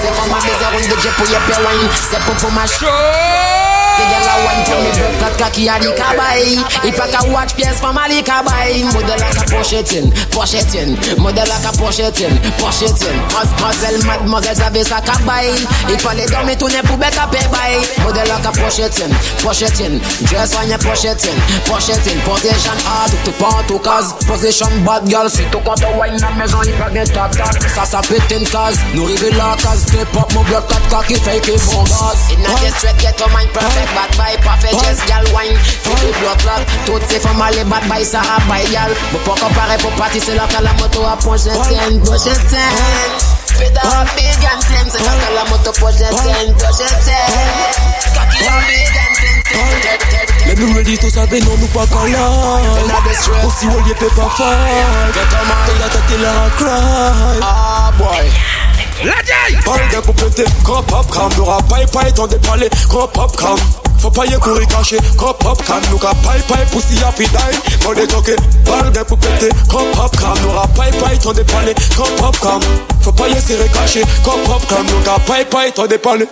Say 0.01 0.11
for 0.13 0.27
my 0.29 0.39
maison, 0.41 0.73
on 0.73 0.81
the 0.81 0.97
jet 1.01 1.13
pour 1.17 1.27
y 1.27 1.37
wine. 1.37 1.89
C'est 2.09 2.19
pour 2.21 2.35
pour 2.35 2.51
ma 2.51 2.65
show 2.65 3.72
the 3.93 4.03
girl 4.09 4.25
I 4.25 4.35
want 4.45 4.61
to 4.65 4.75
me 4.81 4.91
broke 4.97 5.17
that 5.21 5.33
cocky 5.37 5.69
a 5.69 5.75
the 5.77 5.93
buy. 5.93 6.41
If 6.83 6.97
I 6.99 7.07
can 7.13 7.31
watch 7.31 7.53
PS 7.53 7.77
for 7.79 7.93
my 7.93 8.09
lick 8.09 8.25
kabay 8.25 8.83
Mother 8.89 9.17
like 9.21 9.37
a 9.37 9.45
push 9.45 9.73
it 9.73 9.93
in, 9.93 10.09
push 10.33 10.57
it 10.57 10.73
in 10.73 10.97
Mother 11.21 11.45
like 11.45 11.67
a 11.67 11.71
push 11.77 12.01
it 12.01 12.17
in, 12.19 12.33
push 12.57 12.81
it 12.81 12.97
in 13.05 13.15
Muzzle 13.61 14.01
mad, 14.09 14.25
muzzle 14.25 14.55
service 14.55 14.89
a 14.89 14.99
kabay 14.99 15.53
If 15.93 16.05
I 16.05 16.17
lay 16.17 16.25
down 16.25 16.49
me 16.49 16.57
to 16.57 16.67
ne 16.73 16.81
pou 16.81 16.97
beka 16.97 17.29
pe 17.29 17.41
bay 17.53 17.85
Mother 18.01 18.25
like 18.25 18.45
a 18.45 18.51
push 18.57 18.81
it 18.81 18.97
in, 18.97 19.11
push 19.45 19.61
it 19.61 19.77
in 19.79 20.01
Dress 20.25 20.57
on 20.57 20.67
your 20.67 20.81
push 20.81 21.05
it 21.05 21.21
in, 21.23 21.37
push 21.69 21.89
it 21.93 22.03
in 22.09 22.17
Position 22.25 22.77
hard, 22.89 23.13
to 23.13 23.17
tout 23.29 23.37
pan, 23.37 23.61
tout 23.69 23.79
cause. 23.79 24.13
Position 24.25 24.73
bad 24.81 25.05
girl, 25.05 25.29
sit 25.29 25.45
to 25.53 25.61
cut 25.61 25.77
compte 25.77 25.97
wine 26.01 26.17
na 26.17 26.33
maison 26.33 26.65
If 26.65 26.81
I 26.81 26.89
get 26.93 27.13
top 27.13 27.31
top, 27.31 27.53
ça 27.69 27.85
ça 27.85 28.01
pète 28.01 28.31
cause. 28.49 28.77
Nous 28.93 29.05
rive 29.05 29.37
la 29.37 29.55
cause, 29.61 29.85
step 29.85 30.09
up, 30.17 30.33
mon 30.33 30.43
bloc 30.49 30.67
4 30.67 30.89
cocky 30.89 31.15
fake 31.15 31.49
et 31.49 31.61
bon 31.69 31.83
gaz 31.83 32.19
Inna 32.31 32.49
the 32.57 32.69
straight 32.77 32.97
ghetto 32.97 33.27
mind 33.29 33.49
perfect 33.53 33.82
bad 33.93 34.11
by 34.17 34.35
parfait 34.43 34.71
Just 34.71 35.05
gal 35.07 35.23
wine. 35.33 35.57
Faut 35.83 35.95
le 36.05 36.11
bloc 36.19 36.41
rock 36.43 36.63
Toutes 36.85 37.09
ces 37.09 37.19
femmes 37.19 37.41
allez 37.41 37.63
bad 37.63 37.83
by 37.89 38.03
ça 38.03 38.21
a 38.21 38.39
by 38.51 38.63
gal 38.71 38.91
Mais 39.11 39.19
pas 39.19 39.35
comparer 39.39 39.77
pour 39.79 39.91
partir 39.91 40.21
c'est 40.23 40.35
là 40.35 40.47
que 40.47 40.63
la 40.63 40.73
moto 40.73 41.05
a 41.05 41.17
point 41.17 41.37
je 41.37 41.51
tienne 41.67 41.99
Dois 41.99 42.17
je 42.17 42.33
tienne 42.49 43.33
Pédale 43.57 44.07
big 44.15 44.45
and 44.45 44.61
slim 44.61 44.87
C'est 44.89 45.03
là 45.03 45.11
que 45.19 45.33
la 45.35 45.43
moto 45.49 45.71
poche 45.79 45.95
je 45.95 46.09
tienne 46.23 46.53
Dois 46.57 46.69
je 46.71 46.87
tienne 47.03 47.73
Kaki 48.13 48.43
la 48.43 48.57
big 48.67 48.97
and 48.97 49.15
slim 49.15 49.43
Let 50.45 50.57
me 50.57 50.73
ready 50.75 50.97
to 50.97 51.09
say 51.09 51.25
non 51.41 51.57
nous 51.57 51.67
pas 51.67 51.85
calme 51.87 52.15
Aussi 53.45 53.67
on 53.67 53.87
y 53.87 53.93
peut 53.93 54.07
pas 54.07 54.29
faire 54.35 54.57
Quand 55.13 55.27
t'as 55.29 55.63
la 55.79 55.89
tête 55.89 56.01
il 56.09 56.25
a 56.25 56.49
cry. 56.57 57.39
Ah 57.41 57.91
boy. 57.97 58.29
Ladjay 59.03 59.59
Parle 59.65 59.89
d'un 59.91 60.01
couple 60.01 60.25
pété, 60.25 60.43
pop 60.65 61.11
cam, 61.11 61.29
N'aura 61.37 61.57
pas 61.63 61.81
et 61.81 61.85
pas 61.87 62.07
étendu 62.07 62.35
parler, 62.37 62.69
grand 62.89 63.07
popcorn 63.07 63.59
faut 64.03 64.11
pas 64.11 64.25
y 64.25 64.33
courir 64.33 64.67
caché, 64.67 64.97
crop 65.17 65.41
pop 65.41 65.63
cam, 65.65 65.81
nous 65.89 65.97
ka 65.97 66.11
paille 66.25 66.41
paille 66.41 66.65
poussi 66.73 67.01
à 67.07 67.11
fidai, 67.13 67.39
on 67.87 67.93
est 67.93 68.03
eh, 68.03 68.35
parle 68.65 68.91
pour 69.05 69.17
péter, 69.17 69.47
crop 69.69 69.87
hop 69.97 70.17
can, 70.19 70.33
nous 70.41 70.51
ra 70.51 70.67
paille 70.75 70.91
paille 70.99 71.17
ton 71.19 71.31
dépalé, 71.31 71.73
crop 71.91 72.09
hop 72.21 72.37
can, 72.41 72.59
faut 72.99 73.13
pas 73.13 73.29
y 73.29 73.41
serrer 73.41 73.69
caché, 73.69 74.01
crop 74.21 74.43
pop 74.43 74.61
cam, 74.67 74.85
nous 74.85 75.03
ka 75.05 75.17
paille 75.25 75.45
paille 75.45 75.71
ton 75.71 75.85
dépalé. 75.85 76.27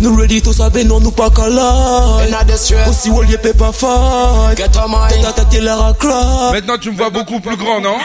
Nous 0.00 0.16
ready, 0.16 0.40
tout 0.40 0.54
ça, 0.54 0.70
non, 0.86 0.98
nous 0.98 1.10
pas 1.10 1.28
calage 1.28 2.26
In 2.26 2.32
a 2.32 2.42
the 2.44 2.56
stress, 2.56 2.88
Aussi, 2.88 3.10
on 3.10 3.22
y 3.22 3.34
était 3.34 3.52
pas 3.52 3.70
fight 3.70 4.56
get 4.56 4.70
on 4.82 4.88
mind. 4.88 5.22
Ta 5.22 5.32
tête, 5.32 5.48
il 5.52 5.68
a 5.68 5.94
cry 5.98 6.52
Maintenant, 6.52 6.78
tu 6.80 6.90
me 6.90 6.96
vois 6.96 7.10
beaucoup 7.10 7.38
plus 7.38 7.56
grand, 7.56 7.80
non? 7.80 7.98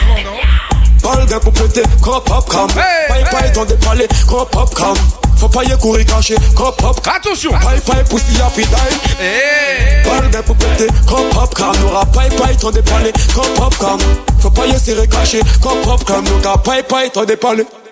Parle 1.01 1.25
d'un 1.27 1.39
pour 1.39 1.53
péter, 1.53 1.83
grand 2.01 2.19
pop 2.19 2.53
Hey, 2.75 3.07
Paille 3.07 3.23
paille 3.31 3.51
dans 3.53 3.63
des 3.63 3.75
palais, 3.75 4.07
grand 4.27 4.45
pop 4.45 4.75
cam 4.75 4.93
Faut 5.37 5.47
pas 5.47 5.63
y 5.63 5.77
courir 5.77 6.05
caché, 6.05 6.35
grand 6.53 6.73
pop 6.73 6.99
cam 7.01 7.13
Attention! 7.15 7.51
Paille 7.51 7.79
paille, 7.79 8.03
pussy 8.09 8.41
a 8.41 8.49
fi 8.49 8.63
pour 10.45 10.55
péter, 10.57 10.87
grand 11.05 11.29
pop 11.31 11.57
dans 12.61 12.71
des 12.71 12.81
palais, 12.81 13.13
grand 13.33 13.53
pop 13.55 13.77
cam 13.79 13.99
Faut 14.39 14.49
pas 14.49 14.65
y 14.65 14.77
serrer 14.77 15.07
caché, 15.07 15.39
grand 15.61 15.77
pop 15.83 16.03
ka 16.03 16.21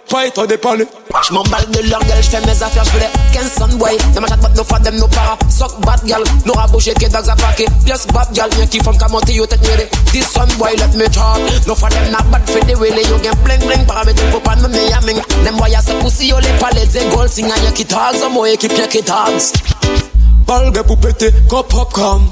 paille 0.09 0.31
dans 0.35 0.45
des 0.45 0.57
palais 0.57 0.87
J'm'emballe 1.29 1.65
de 1.71 1.89
leur 1.89 1.99
gueule, 2.01 2.21
j'fais 2.21 2.41
mes 2.41 2.63
affaires, 2.63 2.83
j'voulais 2.85 3.09
15 3.33 3.51
son 3.57 3.77
boy. 3.77 3.97
Dans 4.13 4.21
ma 4.21 4.27
chatte, 4.27 4.55
nos 4.55 4.63
fadem, 4.63 4.95
nos 4.97 5.07
para 5.07 5.37
Sock 5.49 5.79
bad 5.81 6.03
gal, 6.05 6.23
nous 6.45 6.53
rabouché 6.53 6.93
que 6.93 7.07
dogs 7.07 7.29
a 7.29 7.35
paqué 7.35 7.65
Yes 7.85 8.07
bad 8.07 8.27
gal, 8.33 8.49
bien 8.55 8.67
qui 8.67 8.79
font 8.79 8.93
qu'à 8.93 9.07
monter 9.07 9.33
yo 9.33 9.45
tête 9.45 9.61
mêlée. 9.67 9.87
This 10.11 10.25
son 10.31 10.47
boy, 10.57 10.75
let 10.77 10.97
me 10.97 11.05
talk. 11.09 11.39
No 11.67 11.75
fadem 11.75 12.11
na 12.11 12.19
bad 12.23 12.41
fait 12.49 12.65
de 12.65 12.75
wele 12.75 13.01
Yo 13.09 13.17
gen 13.23 13.33
bling 13.43 13.65
bling, 13.65 13.85
paramètre 13.85 14.23
pour 14.31 14.41
pas 14.41 14.55
me 14.55 14.89
yamming 14.89 15.21
Them 15.43 15.55
boy 15.57 15.75
a 15.75 15.81
se 15.81 15.93
pussy, 15.93 16.27
yo 16.27 16.39
les 16.39 16.59
palettes 16.59 16.91
They 16.91 17.09
gold, 17.09 17.29
sing 17.29 17.51
a 17.51 17.57
yaki 17.63 17.85
tags 17.85 18.21
A 18.23 18.29
moi 18.29 18.49
équipe 18.49 18.77
yaki 18.77 19.03
tags 19.03 19.53
Parle 20.45 20.71
d'un 20.71 20.83
pour 20.83 20.97
péter, 20.97 21.31
grand 21.47 21.63
pop 21.63 21.93
cam 21.93 22.27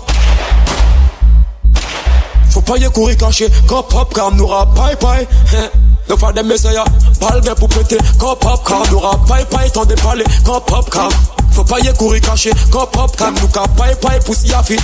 Faut 2.49 2.61
pas 2.61 2.77
y 2.77 2.89
courir 2.91 3.17
caché, 3.17 3.49
grand 3.67 3.83
pop 3.83 4.13
cam 4.13 4.35
N'aura 4.35 4.67
paille 4.73 5.27
Donc 6.11 6.19
faire 6.19 6.33
des 6.33 6.43
messages, 6.43 6.75
palme 7.21 7.55
pour 7.55 7.69
péter, 7.69 7.97
quand 8.19 8.35
pop 8.35 8.61
car, 8.67 8.91
n'aura 8.91 9.17
pas 9.25 9.39
et 9.39 9.45
pas 9.45 9.63
le 9.63 9.69
temps 9.69 9.85
de 9.85 9.95
parler, 9.95 10.25
quand 10.43 10.59
pop 10.59 10.89
car. 10.89 11.07
Faut 11.51 11.63
pas 11.63 11.79
y 11.79 11.93
courir 11.93 12.21
caché 12.21 12.51
Cop 12.71 12.95
hop 12.97 13.15
Car 13.17 13.31
nous 13.31 13.47
cap 13.47 13.69
paille 13.75 13.95
paille 14.01 14.19
poussi 14.25 14.53
à 14.53 14.63
fi 14.63 14.75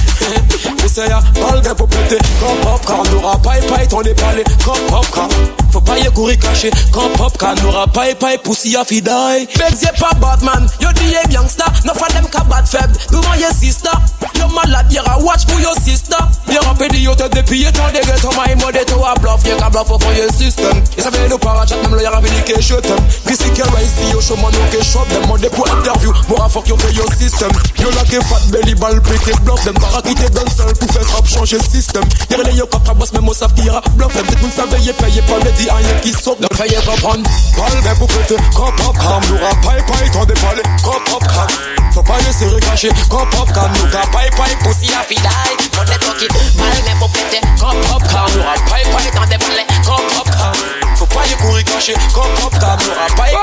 Pousse 0.78 0.98
ya 0.98 1.20
Balle 1.36 1.62
de 1.64 1.70
pour 1.74 1.88
péter. 1.88 2.18
Cop 2.40 2.66
hop 2.74 2.86
Car 2.86 3.04
nous 3.12 3.20
aura 3.20 3.38
paille 3.38 3.62
paille 3.68 3.88
Ton 3.88 4.02
épalé 4.02 4.44
Cop 4.64 4.78
hop 4.92 5.06
car 5.14 5.28
Faut 5.72 5.82
pas 5.82 5.98
y 5.98 6.06
courir 6.12 6.38
caché 6.40 6.70
Cop 6.92 7.20
hop 7.20 7.38
Car 7.38 7.56
nous 7.62 7.70
aura 7.70 7.88
paille 7.88 8.16
paille 8.16 8.38
poussi 8.38 8.76
à 8.76 8.84
fi 8.84 9.02
die 9.02 9.48
Begs 9.58 9.92
pas 10.00 10.14
Batman. 10.20 10.68
Yo 10.82 10.90
di 10.94 11.06
ye 11.06 11.34
youngster 11.34 11.66
No 11.86 11.94
for 11.94 12.08
them 12.10 12.26
ka 12.28 12.44
bad 12.44 12.66
feb 12.68 12.92
my 13.12 13.38
your 13.38 13.52
sister. 13.52 13.92
Yo 14.36 14.48
malade 14.50 14.92
Y'a 14.92 15.04
watch 15.20 15.46
for 15.48 15.60
your 15.60 15.76
sister. 15.76 16.18
Y'a 16.52 16.62
rappelé 16.62 17.00
yo 17.00 17.16
te 17.16 17.28
dépier 17.30 17.72
Ton 17.72 17.88
dégueu 17.94 18.14
Ton 18.22 18.30
my 18.36 18.56
mode 18.56 18.86
To 18.86 19.04
a 19.06 19.14
bluff. 19.20 19.46
Y'a 19.46 19.56
ka 19.56 19.70
bluff 19.70 19.88
for 19.88 20.14
your 20.14 20.32
system 20.32 20.82
Et 20.98 21.02
ça 21.02 21.12
fait 21.12 21.28
nous 21.30 21.38
parachat 21.38 21.78
Même 21.78 21.96
le 21.96 22.04
y'a 22.04 22.12
ravini 22.12 22.42
que 22.44 22.62
je 22.62 22.76
t'aime. 22.76 22.98
Chrissy 23.26 23.50
que 23.52 23.62
ici 23.84 24.12
Yo 24.12 24.22
show 24.22 24.36
man 24.38 24.52
yo 24.54 24.60
que 24.78 24.84
shop 24.84 25.06
Them 25.10 25.30
on 25.32 25.38
pour 25.56 25.68
interview 25.72 26.14
More 26.30 26.44
fuck 26.58 26.68
yo 26.68 26.76
que 26.78 26.94
your 26.94 27.08
system. 27.14 27.52
Yo 27.78 27.90
la 27.92 28.04
que 28.04 28.20
fat 28.22 28.42
belly 28.50 28.74
ball 28.76 29.00
pété 29.02 29.32
bluff. 29.44 29.64
Them 29.64 29.76
para 29.76 30.02
quitter 30.02 30.30
dans 30.30 30.50
seul 30.50 30.74
Pour 30.74 30.90
faire 30.92 31.08
rap 31.14 31.28
changer 31.28 31.60
system. 31.60 32.04
Y'a 32.30 32.38
les 32.44 32.58
yo 32.58 32.66
kap 32.66 32.84
boss 32.98 33.14
Même 33.14 33.28
au 33.28 33.34
savent 33.34 33.54
qui 33.54 33.66
y'a 33.66 33.82
bluff. 33.96 34.14
Them 34.14 34.26
tout 34.26 34.52
savait 34.56 34.82
Y'a 34.82 34.94
payé 34.94 35.22
pas 35.22 35.38
le 35.44 35.52
dit 35.52 35.70
Rien 35.70 36.00
qui 36.02 36.14
saute 36.14 36.42
Donc 36.42 36.54
fayez 36.56 36.78
comprendre 36.86 37.24
Balle 37.58 37.82
ben 37.84 37.96
pour 37.98 38.08
péter 38.08 38.38
Cop 38.56 38.74
hop 38.86 38.98
cam 38.98 39.22
Nous 39.30 39.38
rap 39.38 39.62
paille 39.62 39.84
paille 39.86 40.10
T'en 40.12 40.26
dépalé 40.26 40.62
Cop 40.84 41.02
hop 41.14 41.24
cam 41.28 41.48
Faut 41.94 42.04
pas 42.04 42.18
laisser 42.26 42.48
recacher 42.48 42.90
Cop 43.10 43.28
hop 43.40 43.54
cam 43.54 43.72
Nous 43.78 43.98
rap 43.98 44.12
paille 44.12 44.30
paille 44.32 44.56
Pussy 44.64 44.92
a 44.94 45.04
fidai 45.04 45.30
On 45.78 45.84
est 45.84 46.00
tranquille 46.00 46.28
Balle 46.58 46.84
ben 46.86 46.98
pour 47.00 47.10
péter 47.10 47.42
Cop 47.60 47.76
hop 47.94 48.04
cam 48.08 48.26
Nous 48.36 48.44
rap 48.44 48.70
paille 48.70 48.86
paille 48.86 49.12
T'en 49.14 49.28
dépalé 49.30 49.64
Cop 49.86 50.02
hop 50.18 50.30
cam 50.30 50.96
Faut 50.96 51.06
pas 51.06 51.26
y 51.30 51.36
courir 51.36 51.64
caché 51.66 51.94
Cop 52.14 52.30
hop 52.44 52.60
cam 52.60 52.78
Nous 52.86 52.94
rap 52.94 53.16
paille 53.16 53.36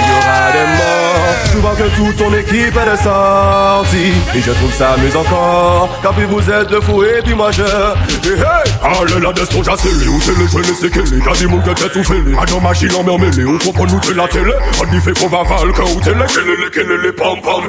Il 0.00 0.08
y 0.08 0.16
aura 0.16 0.52
des 0.52 0.66
morts, 0.78 1.36
je 1.52 1.58
vois 1.58 1.74
que 1.76 1.96
toute 1.96 2.16
ton 2.16 2.34
équipe 2.34 2.76
est 2.76 2.90
de 2.90 2.96
sortie 2.96 4.12
Et 4.34 4.40
je 4.40 4.50
trouve 4.52 4.72
ça 4.72 4.92
amusant 4.92 5.20
encore, 5.20 5.98
car 6.02 6.12
puis 6.14 6.24
vous 6.24 6.50
êtes 6.50 6.68
de 6.68 6.80
fous 6.80 7.04
et 7.04 7.22
puis 7.22 7.34
moi 7.34 7.50
je... 7.52 7.62
Hey, 7.62 8.38
hey. 8.38 8.72
Ah 8.82 9.04
là 9.08 9.18
là, 9.20 9.32
des 9.32 9.46
songes 9.46 9.68
à 9.68 9.76
scellés, 9.76 10.08
où 10.08 10.20
c'est 10.20 10.36
les 10.38 10.48
jeunes 10.48 10.64
et 10.64 10.74
c'est 10.80 10.90
qu'elle 10.90 11.02
est 11.02 11.24
Y'a 11.24 11.32
des 11.38 11.46
monde 11.46 11.62
qui 11.62 11.74
tête 11.74 11.92
tout 11.92 12.04
fêlé, 12.04 12.34
à 12.40 12.50
nos 12.50 12.60
machines 12.60 12.94
en 12.94 13.18
mêlée 13.18 13.44
On 13.44 13.58
comprend 13.58 13.86
nous 13.86 14.00
de 14.00 14.16
la 14.16 14.28
télé, 14.28 14.52
on 14.80 14.96
y 14.96 15.00
fait 15.00 15.12
qu'on 15.18 15.28
va 15.28 15.42
val 15.42 15.72
Quand 15.74 15.90
où 15.90 16.00
t'es 16.00 16.14
là, 16.14 16.26
qu'elle 16.26 16.50
est, 16.50 16.70
qu'elle 16.70 16.90
est, 16.90 17.02
les 17.02 17.12
pam 17.12 17.40
pam 17.42 17.62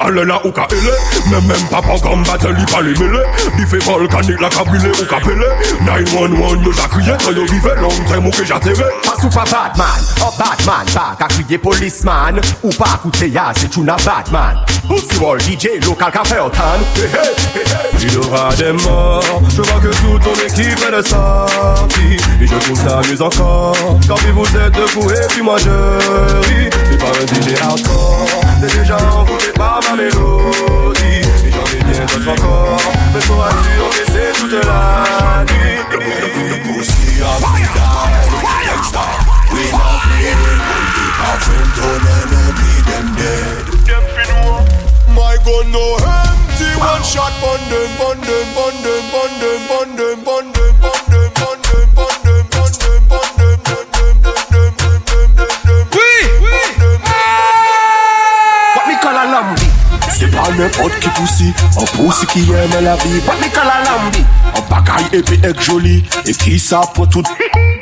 ah 0.00 0.10
là 0.10 0.40
où 0.44 0.50
qu'a 0.50 0.66
elle 0.70 1.30
Même 1.30 1.46
même 1.46 1.68
pas 1.70 1.80
comme 2.02 2.22
battle, 2.22 2.54
il 2.58 2.66
pas 2.66 2.82
les 2.82 2.94
mêlés. 2.94 3.24
Il 3.58 3.66
fait 3.66 3.78
volcanique, 3.78 4.40
la 4.40 4.48
cabulé, 4.48 4.90
ou 4.90 5.04
qu'a 5.04 5.20
pelé 5.20 5.46
911, 5.84 6.58
nous 6.62 6.70
a 6.70 6.88
crié, 6.88 7.12
quand 7.24 7.32
y'a 7.32 7.44
vivait 7.44 7.76
long 7.80 7.88
time, 7.88 8.26
ou 8.26 8.30
que 8.30 8.44
j'atterré 8.44 8.84
Pas 9.04 9.24
ou 9.24 9.28
pas 9.28 9.44
Batman, 9.44 9.86
oh 10.20 10.30
Batman, 10.38 10.86
pas 10.94 11.16
qu'à 11.18 11.26
crier 11.26 11.58
policeman. 11.76 12.40
Ou 12.62 12.70
pas 12.70 12.98
écouter 12.98 13.28
ya, 13.30 13.52
c'est 13.56 13.74
une 13.76 13.86
Batman. 13.86 14.58
Pussy 14.88 15.18
Wall, 15.20 15.40
DJ, 15.40 15.84
local 15.84 16.12
café 16.12 16.38
au 16.38 16.48
tan. 16.48 16.78
Il 18.00 18.18
aura 18.18 18.54
des 18.54 18.72
morts, 18.72 19.22
je 19.48 19.62
vois 19.62 19.80
que 19.80 19.88
toute 19.88 20.22
ton 20.22 20.34
équipe 20.44 20.78
est 20.86 20.96
de 20.96 21.02
sortie. 21.02 22.16
Et 22.40 22.46
je 22.46 22.54
trouve 22.54 22.78
ça 22.78 22.98
amusant 22.98 23.26
encore, 23.26 23.76
quand 24.06 24.16
vous 24.32 24.56
êtes 24.58 24.74
de 24.74 24.86
fous 24.86 25.10
et 25.10 25.26
puis 25.28 25.42
moi 25.42 25.56
je 25.58 25.70
ris. 26.48 26.70
C'est 26.90 26.98
pas 26.98 27.25
epi 65.20 65.40
ek 65.46 65.60
joli 65.64 65.98
E 66.24 66.34
ki 66.36 66.58
sa 66.62 66.84
pou 66.96 67.08
tout. 67.10 67.26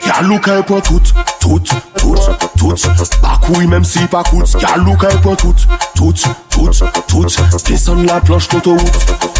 Gyalou 0.04 0.40
ka 0.44 0.58
e 0.60 0.66
pou 0.66 0.80
tout 0.84 1.14
Tout, 1.40 1.74
tout, 2.00 2.40
tout. 2.56 3.14
Bakouy 3.22 3.68
menm 3.68 3.84
si 3.84 4.06
pa 4.10 4.24
kout 4.30 4.56
Gyalou 4.58 4.96
ka 5.00 5.12
e 5.12 5.22
pou 5.24 5.36
tout 5.36 5.68
Tout, 5.94 6.26
tout, 6.50 6.84
tout. 7.08 7.40
Desan 7.68 8.04
la 8.08 8.20
planche 8.24 8.50
koto 8.52 8.78
wout 8.78 9.33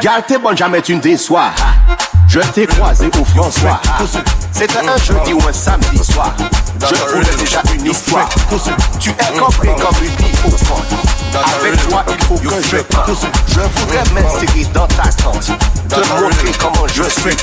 Gal 0.00 0.22
t'es 0.26 0.38
bonne, 0.38 0.56
jamais 0.56 0.80
tu 0.82 0.94
ne 0.94 1.00
déçois. 1.00 1.50
Je 2.28 2.40
t'ai 2.40 2.66
croisé 2.66 3.10
au 3.20 3.24
François. 3.24 3.80
C'était 4.52 4.78
un 4.78 4.96
jeudi 4.96 5.32
ou 5.32 5.48
un 5.48 5.52
samedi 5.52 5.98
soir. 5.98 6.34
Je 6.80 7.12
voulais 7.12 7.36
déjà 7.38 7.62
une 7.74 7.86
histoire. 7.86 8.28
Tu 8.98 9.10
es 9.10 9.38
compris 9.38 9.68
comme 9.68 10.02
une 10.02 10.24
vie 10.24 10.32
au 10.46 10.50
fond. 10.50 10.82
Avec 11.60 11.88
toi 11.88 12.04
il 12.08 12.24
faut 12.24 12.34
que 12.36 12.62
je 12.62 12.76
parle 12.78 13.14
Je 13.48 13.60
voudrais 13.60 14.04
m'insérer 14.14 14.64
dans 14.72 14.86
ta 14.86 15.04
tente. 15.22 15.50
Te 15.88 16.22
montrer 16.22 16.52
comment 16.58 16.86
je 16.88 17.02
suis 17.04 17.36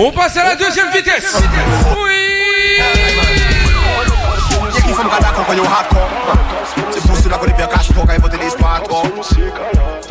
On 0.00 0.12
passe 0.12 0.36
à 0.36 0.44
la 0.44 0.56
deuxième 0.56 0.90
vitesse. 0.92 1.36
Oui. 2.00 3.47
Ni 4.88 4.94
fòm 4.96 5.08
gada 5.12 5.30
kon 5.36 5.44
kon 5.44 5.56
yo 5.60 5.64
hardcore 5.68 6.08
Se 6.92 7.00
boost 7.06 7.26
la 7.28 7.36
kon 7.38 7.48
di 7.50 7.54
be 7.60 7.66
cash 7.72 7.88
talk 7.92 8.10
Ay 8.10 8.18
vote 8.24 8.38
di 8.40 8.48
spark 8.48 8.88
up 8.88 9.06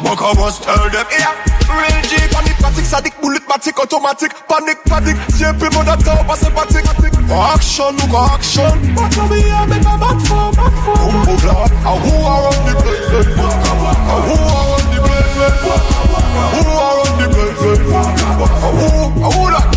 Mok 0.05 0.21
a 0.21 0.29
must 0.37 0.63
tell 0.63 0.85
them 0.93 1.07
Real 1.77 2.01
G 2.09 2.13
panik 2.33 2.57
patik 2.61 2.85
Sadik 2.85 3.15
bulit 3.21 3.41
matik 3.49 3.79
Automatik 3.79 4.37
panik 4.47 4.77
patik 4.85 5.17
Siempre 5.33 5.69
moun 5.73 5.85
dat 5.85 6.03
tau 6.05 6.21
pa 6.29 6.35
Action 7.27 7.91
nou 7.97 8.07
ka 8.07 8.21
action. 8.35 8.71
Bat 8.95 9.17
la 9.17 9.25
mi 9.27 9.41
a 9.51 9.65
men 9.67 9.83
a 9.85 9.97
bat 9.99 10.21
fò 10.29 10.47
bat 10.55 10.77
fò 10.85 10.93
Koum 11.01 11.17
pou 11.25 11.35
glad 11.41 11.71
A 11.83 11.91
who 12.03 12.13
uh, 12.13 12.29
a 12.29 12.35
run 12.43 12.59
the 12.67 12.73
place 12.79 13.09
A 13.09 13.49
uh, 14.13 14.21
who 14.27 14.35
a 14.37 14.61
run 14.69 14.85
the 14.93 14.99
place 15.03 15.35
A 15.37 15.73
uh, 15.73 15.89
who 16.53 16.61
a 16.71 16.89
run 16.97 17.13
the 17.19 17.27
place 17.33 17.65
A 17.67 18.71
who 18.77 18.93
a 19.25 19.51
run 19.51 19.61
the 19.61 19.67
place 19.67 19.76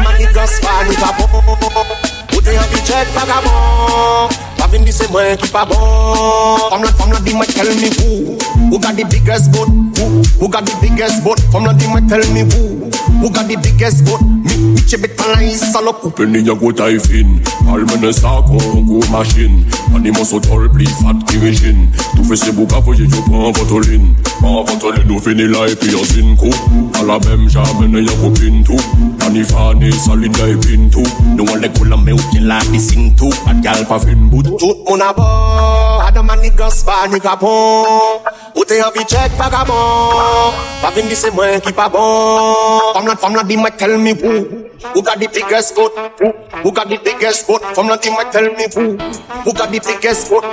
man 0.03 0.13
my 0.13 0.25
niggas 0.25 0.59
pas 0.61 0.83
nous 0.87 0.95
pas 0.95 1.13
bon 1.17 1.27
Côté 2.33 2.57
en 2.57 2.63
budget 2.73 3.05
vagabond. 3.13 4.29
Pas 4.57 4.67
venir 4.67 4.93
c'est 4.93 5.09
moi 5.11 5.21
qui 5.37 5.47
pas 5.49 5.65
bon 5.65 5.75
From 6.69 6.83
la 6.83 6.91
from 6.91 7.11
la 7.11 7.19
dis 7.19 7.33
moi 7.33 7.45
tell 7.45 7.67
me 7.75 7.89
who. 7.99 8.37
Who 8.71 8.79
got 8.79 8.95
the 8.95 9.03
biggest 9.05 9.51
boat 9.51 9.67
Who? 9.67 10.21
Who 10.39 10.49
got 10.49 10.65
the 10.65 10.75
biggest 10.81 11.23
boat 11.23 11.39
From 11.51 11.65
la 11.65 11.73
dis 11.73 11.87
moi 11.87 12.01
tell 12.07 12.25
me 12.33 12.41
who. 12.41 12.89
Who 13.21 13.29
got 13.29 13.47
the 13.47 13.57
biggest 13.57 14.05
boat 14.05 14.21
Me 14.21 14.55
me 14.73 14.81
che 14.81 14.97
bet 14.97 15.19
la 15.19 15.41
is 15.41 15.59
salop 15.71 16.01
Coupe 16.01 16.25
ni 16.25 16.39
ya 16.39 16.53
go 16.53 16.71
tie 16.71 16.99
fin 16.99 17.39
Almene 17.69 18.11
sa 18.11 18.41
kon 18.41 18.81
go 18.85 18.99
machine. 19.11 19.63
Animaux 19.95 20.25
sont 20.25 20.39
tol 20.39 20.69
pli 20.69 20.85
fat 20.85 21.17
qui 21.27 21.37
régine 21.37 21.87
Tout 22.15 22.23
fait 22.23 22.35
c'est 22.35 22.51
beau 22.51 22.65
pas 22.65 22.81
faut 22.81 22.93
j'ai 22.93 23.05
du 23.05 23.21
pain 23.29 23.51
votoline 23.53 24.15
Par 24.41 24.63
votre 24.63 24.91
les 24.93 25.03
dauphines 25.03 25.45
là 25.45 25.67
et 25.67 25.75
puis 25.75 25.93
À 25.93 27.03
la 27.03 27.19
même 27.19 27.47
et 27.47 28.01
Nous 31.35 31.45
on 31.49 31.55
les 31.55 31.69
mais 32.03 32.11
aucun 32.11 32.41
la 32.41 32.59
tout 33.17 33.29
Pas 33.45 33.53
de 33.53 33.61
gal 33.61 33.85
pas 33.87 33.99
fin 33.99 34.15
bout 34.15 34.43
Tout 34.43 34.75
mon 34.87 34.99
abord 34.99 36.03
Adam 36.07 36.27
and 36.29 36.41
niggas 36.41 36.83
pas 36.85 37.07
nigga 37.07 37.35
bon 37.39 37.83
Ou 38.55 38.65
t'es 38.65 38.83
envie 38.83 39.05
check 39.05 39.31
vagabond. 39.37 40.53
Pas 40.81 40.91
fin 40.91 41.01
c'est 41.13 41.33
moi 41.33 41.59
qui 41.59 41.71
pas 41.71 41.89
bon. 41.89 42.53
Femme 42.93 43.07
la 43.07 43.15
femme 43.15 43.35
la 43.35 43.43
dit 43.43 43.57
moi 43.57 43.71
tell 43.71 43.97
me 43.97 44.11
who. 44.11 44.67
Who 44.95 45.01
got 45.03 45.19
the 45.19 45.27
biggest 45.31 45.75
foot 45.75 45.91
Who 46.63 46.71
got 46.71 46.89
the 46.89 46.97
biggest 47.03 47.45
foot 47.45 47.61
From 47.73 47.87
la 47.87 47.97
dit 47.97 48.09
moi 48.09 48.25
tell 48.31 48.43
me 48.43 48.65
who. 48.75 48.97
Who 49.45 49.53
got 49.53 49.71
the 49.71 49.79
biggest 49.79 50.27
foot 50.27 50.43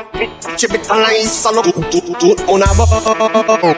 Chibit 0.57 0.90
en 0.90 0.98
la 0.98 1.09
salope. 1.27 1.72
Tout 1.90 2.37
mon 2.46 2.61
abord 2.61 3.78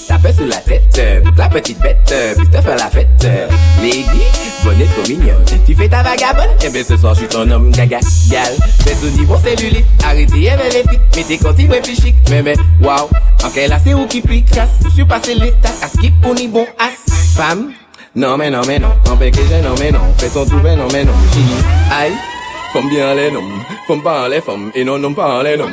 tape 0.21 0.35
sur 0.35 0.45
la 0.45 0.57
tête, 0.57 0.83
euh, 0.99 1.21
la 1.37 1.49
petite 1.49 1.79
bête, 1.79 1.97
euh, 2.11 2.35
puis 2.37 2.47
te 2.47 2.55
la 2.55 2.89
fête. 2.89 3.07
Euh, 3.23 3.47
lady, 3.81 4.21
bonne 4.63 4.81
et 4.81 4.85
trop 4.85 5.09
mignonne. 5.09 5.43
Tu 5.65 5.75
fais 5.75 5.89
ta 5.89 6.03
vagabonde, 6.03 6.45
et 6.61 6.65
eh 6.67 6.69
bien 6.69 6.83
ce 6.83 6.97
soir 6.97 7.13
je 7.13 7.19
suis 7.19 7.27
ton 7.27 7.49
homme 7.49 7.71
gaga, 7.71 7.99
gal. 8.29 8.53
Fais 8.83 8.95
sous 8.95 9.25
bon 9.25 9.37
cellulite, 9.39 9.85
arrêtez, 10.03 10.45
elle 10.45 10.59
les 10.71 10.83
frites, 10.83 11.01
mais 11.15 11.23
t'es 11.23 11.37
conti, 11.37 11.67
ouais, 11.67 11.81
plus. 11.81 11.97
Mais, 12.29 12.41
mais, 12.41 12.55
waouh, 12.81 13.09
en 13.43 13.49
quelle 13.49 13.75
c'est 13.83 13.93
où 13.93 14.05
qui 14.07 14.21
pique, 14.21 14.49
casse, 14.51 14.69
je 14.83 14.89
suis 14.89 15.05
passé 15.05 15.35
l'état, 15.35 15.69
à 15.81 15.87
skip, 15.87 16.13
on 16.23 16.35
y 16.35 16.47
bon 16.47 16.65
as. 16.79 17.11
Femme, 17.35 17.71
non 18.15 18.37
mais 18.37 18.49
non 18.49 18.61
mais 18.67 18.79
non, 18.79 18.89
en 19.09 19.15
que 19.15 19.23
j'ai 19.23 19.61
non 19.61 19.75
mais 19.79 19.91
non, 19.91 19.99
fais 20.17 20.29
ton 20.29 20.45
tout 20.45 20.57
non 20.57 20.87
mais 20.91 21.05
non, 21.05 21.13
aïe. 21.91 22.11
Femme 22.73 22.89
bien 22.89 23.13
les 23.15 23.31
noms, 23.31 23.41
femme 23.87 24.01
pas 24.01 24.29
les 24.29 24.41
femmes, 24.41 24.71
et 24.75 24.83
non 24.83 24.97
non 24.97 25.13
pas 25.13 25.43
les 25.43 25.57
noms. 25.57 25.69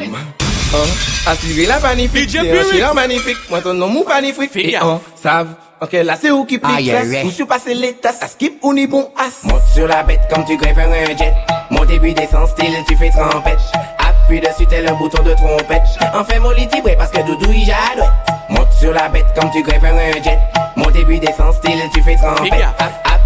Hein? 0.74 0.87
Assurez 1.26 1.64
la 1.66 1.78
magnifique, 1.78 2.31
c'est 2.31 2.78
la 2.78 2.92
magnifique, 2.92 3.38
moi 3.48 3.62
ton 3.62 3.72
nom 3.72 3.88
ou 3.88 4.04
magnifique, 4.07 4.54
et 4.57 4.76
on 4.83 5.00
savent. 5.14 5.54
Ok, 5.81 5.92
là 5.92 6.14
c'est 6.20 6.31
où 6.31 6.44
qui 6.44 6.59
pique 6.59 6.92
ah, 6.92 7.24
Où 7.24 7.31
je 7.31 7.44
passer 7.44 7.72
les 7.72 7.94
tasses, 7.94 8.20
à 8.22 8.28
skip 8.28 8.59
ou 8.62 8.74
ni 8.74 8.87
bon 8.87 9.11
as? 9.16 9.46
Monte 9.46 9.62
sur 9.72 9.87
la 9.87 10.02
bête 10.02 10.20
comme 10.28 10.44
tu 10.44 10.57
grimpes 10.57 10.76
un 10.76 11.16
jet. 11.16 11.33
Mon 11.70 11.85
début 11.85 12.12
descend 12.12 12.48
style, 12.48 12.74
tu 12.87 12.96
fais 12.96 13.11
trempette. 13.11 13.61
Appuie 13.98 14.40
dessus 14.40 14.66
tel 14.66 14.88
un 14.88 14.94
bouton 14.94 15.22
de 15.22 15.33
trompette. 15.35 15.83
Enfin 16.14 16.40
mon 16.40 16.50
lit 16.50 16.68
parce 16.98 17.12
que 17.12 17.26
Doudou 17.26 17.50
il 17.50 17.64
jadouette. 17.64 18.11
Monte 18.50 18.72
sur 18.72 18.92
la 18.92 19.09
bête 19.09 19.26
comme 19.40 19.50
tu 19.50 19.62
grimpes 19.62 19.85
un 19.85 20.22
jet. 20.22 20.38
Mon 20.76 20.90
début 20.90 21.18
descend 21.18 21.54
style, 21.54 21.81
tu 21.94 22.02
fais 22.02 22.16
trempette. 22.16 22.50
Dessus 22.50 23.17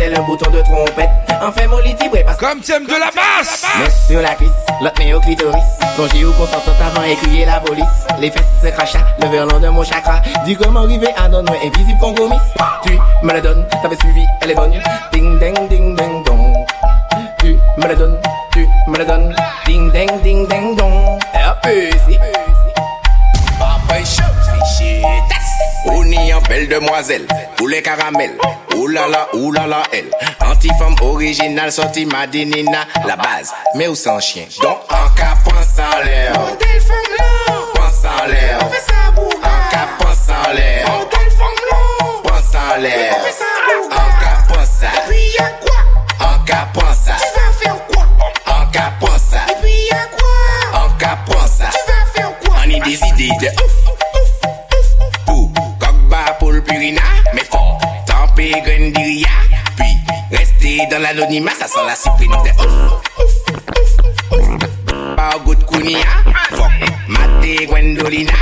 tel 0.00 0.16
un 0.16 0.22
bouton 0.22 0.50
de 0.50 0.62
trompette 0.62 1.10
Enfin 1.42 1.66
mon 1.68 1.78
lit 1.78 1.94
parce 2.24 2.36
que 2.38 2.44
Comme 2.44 2.60
t'aimes 2.60 2.86
de 2.86 2.92
la 2.92 3.10
basse 3.10 3.66
Mets 3.78 3.90
sur 4.08 4.22
la 4.22 4.34
cuisse, 4.34 4.50
l'autre 4.80 4.98
met 4.98 5.12
au 5.12 5.20
clitoris 5.20 5.62
Songez 5.96 6.24
où 6.24 6.32
consentant 6.32 6.72
avant 6.80 7.04
et 7.04 7.16
crier 7.16 7.44
la 7.44 7.60
police 7.60 8.06
Les 8.18 8.30
fesses 8.30 8.42
se 8.62 8.68
crachat, 8.68 9.04
le 9.22 9.28
verlan 9.28 9.60
de 9.60 9.68
mon 9.68 9.84
chakra 9.84 10.22
Dis 10.44 10.56
comment 10.56 10.80
arriver 10.80 11.10
à 11.16 11.28
donner 11.28 11.52
invisible 11.64 11.98
tu 12.82 12.98
me 13.22 13.32
la 13.32 13.40
donnes, 13.40 13.66
t'avais 13.82 13.96
suivi, 13.96 14.24
elle 14.40 14.52
est 14.52 14.54
bonne. 14.54 14.72
Ding 15.12 15.38
ding 15.38 15.68
ding 15.68 15.96
ding 15.96 16.24
dong. 16.24 16.54
Tu 17.38 17.58
me 17.76 17.86
la 17.86 17.94
donnes, 17.94 18.18
tu 18.52 18.66
me 18.88 18.96
la 18.96 19.04
donnes. 19.04 19.34
Ding 19.66 19.92
ding 19.92 20.10
ding 20.22 20.48
ding 20.48 20.76
dong. 20.76 21.18
Et 21.34 21.46
hop, 21.46 22.49
On 25.86 26.04
y 26.04 26.32
en 26.32 26.40
belle 26.42 26.68
demoiselle, 26.68 27.26
poulet 27.56 27.82
caramel, 27.82 28.36
oulala, 28.76 29.28
oulala, 29.34 29.82
elle. 29.92 30.10
Anti-femme 30.40 30.96
originale, 31.00 31.72
sortie 31.72 32.06
Madinina, 32.06 32.86
la 33.06 33.16
base, 33.16 33.52
mais 33.74 33.88
où 33.88 33.94
sans 33.94 34.20
chien? 34.20 34.46
Donc, 34.62 34.78
en 34.90 35.08
cas, 35.14 35.36
pense 35.44 35.78
en 35.78 36.04
l'air. 36.04 36.32
Pense 37.74 38.04
en 38.04 38.26
l'air. 38.26 38.58
En 38.62 39.70
cas, 39.70 39.88
pense 39.98 40.28
en 40.28 40.52
l'air 40.52 41.00
en 42.72 42.80
l'air. 42.80 43.16
En 43.90 44.08
caposa. 44.20 44.86
Et 44.86 45.08
puis 45.08 45.32
y'a 45.38 45.50
quoi? 45.60 46.26
En 46.26 46.44
caposa. 46.44 47.14
Tu 47.18 47.28
vas 47.34 47.52
faire 47.60 47.86
quoi? 47.86 48.04
En 48.46 48.66
caposa. 48.70 49.38
Et 49.48 49.62
puis 49.62 49.72
y'a 49.90 50.06
quoi? 50.06 50.80
En 50.80 50.90
caposa. 50.98 51.68
Tu 51.72 51.92
vas 51.92 52.06
faire 52.12 52.32
quoi? 52.38 52.56
On 52.56 52.80
a 52.80 52.84
des 52.84 53.00
idées 53.08 53.34
de 53.40 53.48
ouf, 53.64 53.74
purina, 56.70 57.02
mais 57.34 57.44
fort. 57.50 57.78
Tempé 58.06 58.50
grendiria. 58.64 59.28
Puis 59.76 59.96
rester 60.30 60.86
dans 60.90 61.02
l'anonymat, 61.02 61.50
ça 61.58 61.66
sent 61.66 61.84
la 61.86 61.94
cyprine 61.94 62.30
de 62.30 62.50
ouf. 62.62 63.02
Pas 65.16 65.36
au 65.36 65.40
goût 65.40 65.54
de 65.54 65.64
Kounia. 65.64 65.98
Fuck, 66.50 66.70
maté 67.08 67.66
Gwendolina. 67.66 68.32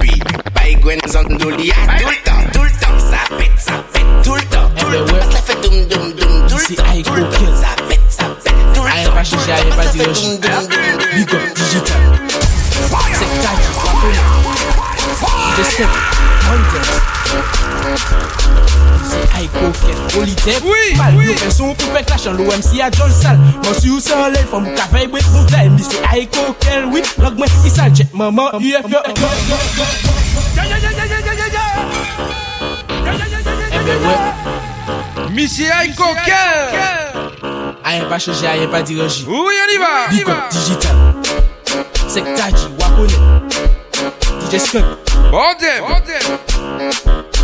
Puis, 0.00 0.20
bye 0.54 0.76
Gwen 0.76 1.00
Zandolia. 1.06 1.74
Tout 1.98 2.08
le 2.08 2.22
temps, 2.24 2.50
tout 2.52 2.62
le 2.62 2.70
temps, 2.70 2.98
ça 2.98 3.18
fait, 3.36 3.52
ça 3.56 3.84
fait 3.92 4.04
tout 4.22 4.34
le 4.34 4.42
temps, 4.42 4.70
tout 4.76 4.88
le 4.88 5.04
temps. 5.04 5.30
Ça 5.30 5.38
fait 5.42 5.60
doum 5.62 5.86
doum 5.86 6.12
doum 6.12 6.46
tout 6.48 6.56
le 6.56 6.76
temps, 6.76 6.84
tout 7.04 7.14
le 7.14 7.22
temps. 7.30 7.38
Ça 7.60 7.68
ça 8.08 8.24
fait 8.42 8.52
tout 8.74 8.84
le 8.84 8.90
temps. 8.90 9.10
Ça 9.82 9.92
fait 9.92 10.04
doum 10.04 10.38
doum 10.38 10.66
doum. 11.26 11.40
Digital. 11.54 11.96
C'est 13.12 13.26
C'est 15.64 17.15
Aiko 19.36 19.70
Ken 19.80 20.20
Olitep 20.20 20.64
Oui, 20.64 20.96
Mal 20.96 21.18
yo 21.22 21.34
pen 21.40 21.52
son 21.54 21.74
pou 21.74 21.94
pek 21.94 22.10
la 22.10 22.18
chan 22.20 22.38
lo 22.38 22.48
MC 22.50 22.80
a 22.84 22.90
John 22.94 23.12
Sal 23.14 23.38
Mwen 23.38 23.78
si 23.78 23.90
ou 23.92 24.00
se 24.02 24.14
an 24.16 24.30
lèl 24.34 24.46
fòm 24.50 24.70
ou 24.70 24.78
ka 24.78 24.88
fey 24.92 25.08
bwet 25.12 25.26
moun 25.34 25.46
tay 25.52 25.70
Mi 25.72 25.84
se 25.86 26.00
Aiko 26.12 26.42
Log 27.22 27.38
mwen 27.38 27.58
isal 27.68 27.94
jet 27.94 28.14
maman 28.16 28.56
UF 28.60 28.90
yo 28.92 29.00
ben 33.86 33.96
ouais. 34.02 35.30
Missy 35.30 35.66
Aiko 35.70 36.04
Aïe 37.84 38.02
pas 38.08 38.18
changer, 38.18 38.46
aïe 38.46 38.66
pas 38.66 38.82
diriger. 38.82 39.24
Oui, 39.28 39.34
on 39.36 39.72
y 39.72 39.78
va. 39.78 40.08
Big 40.10 40.28
up 40.28 40.50
digital. 40.50 40.96
Sectaji, 42.08 42.66
Wakone. 42.80 43.12
DJ 44.50 44.58
Skunk. 44.58 45.05
Bom, 45.30 45.54
Demi! 45.58 45.80
Bom, 45.80 47.35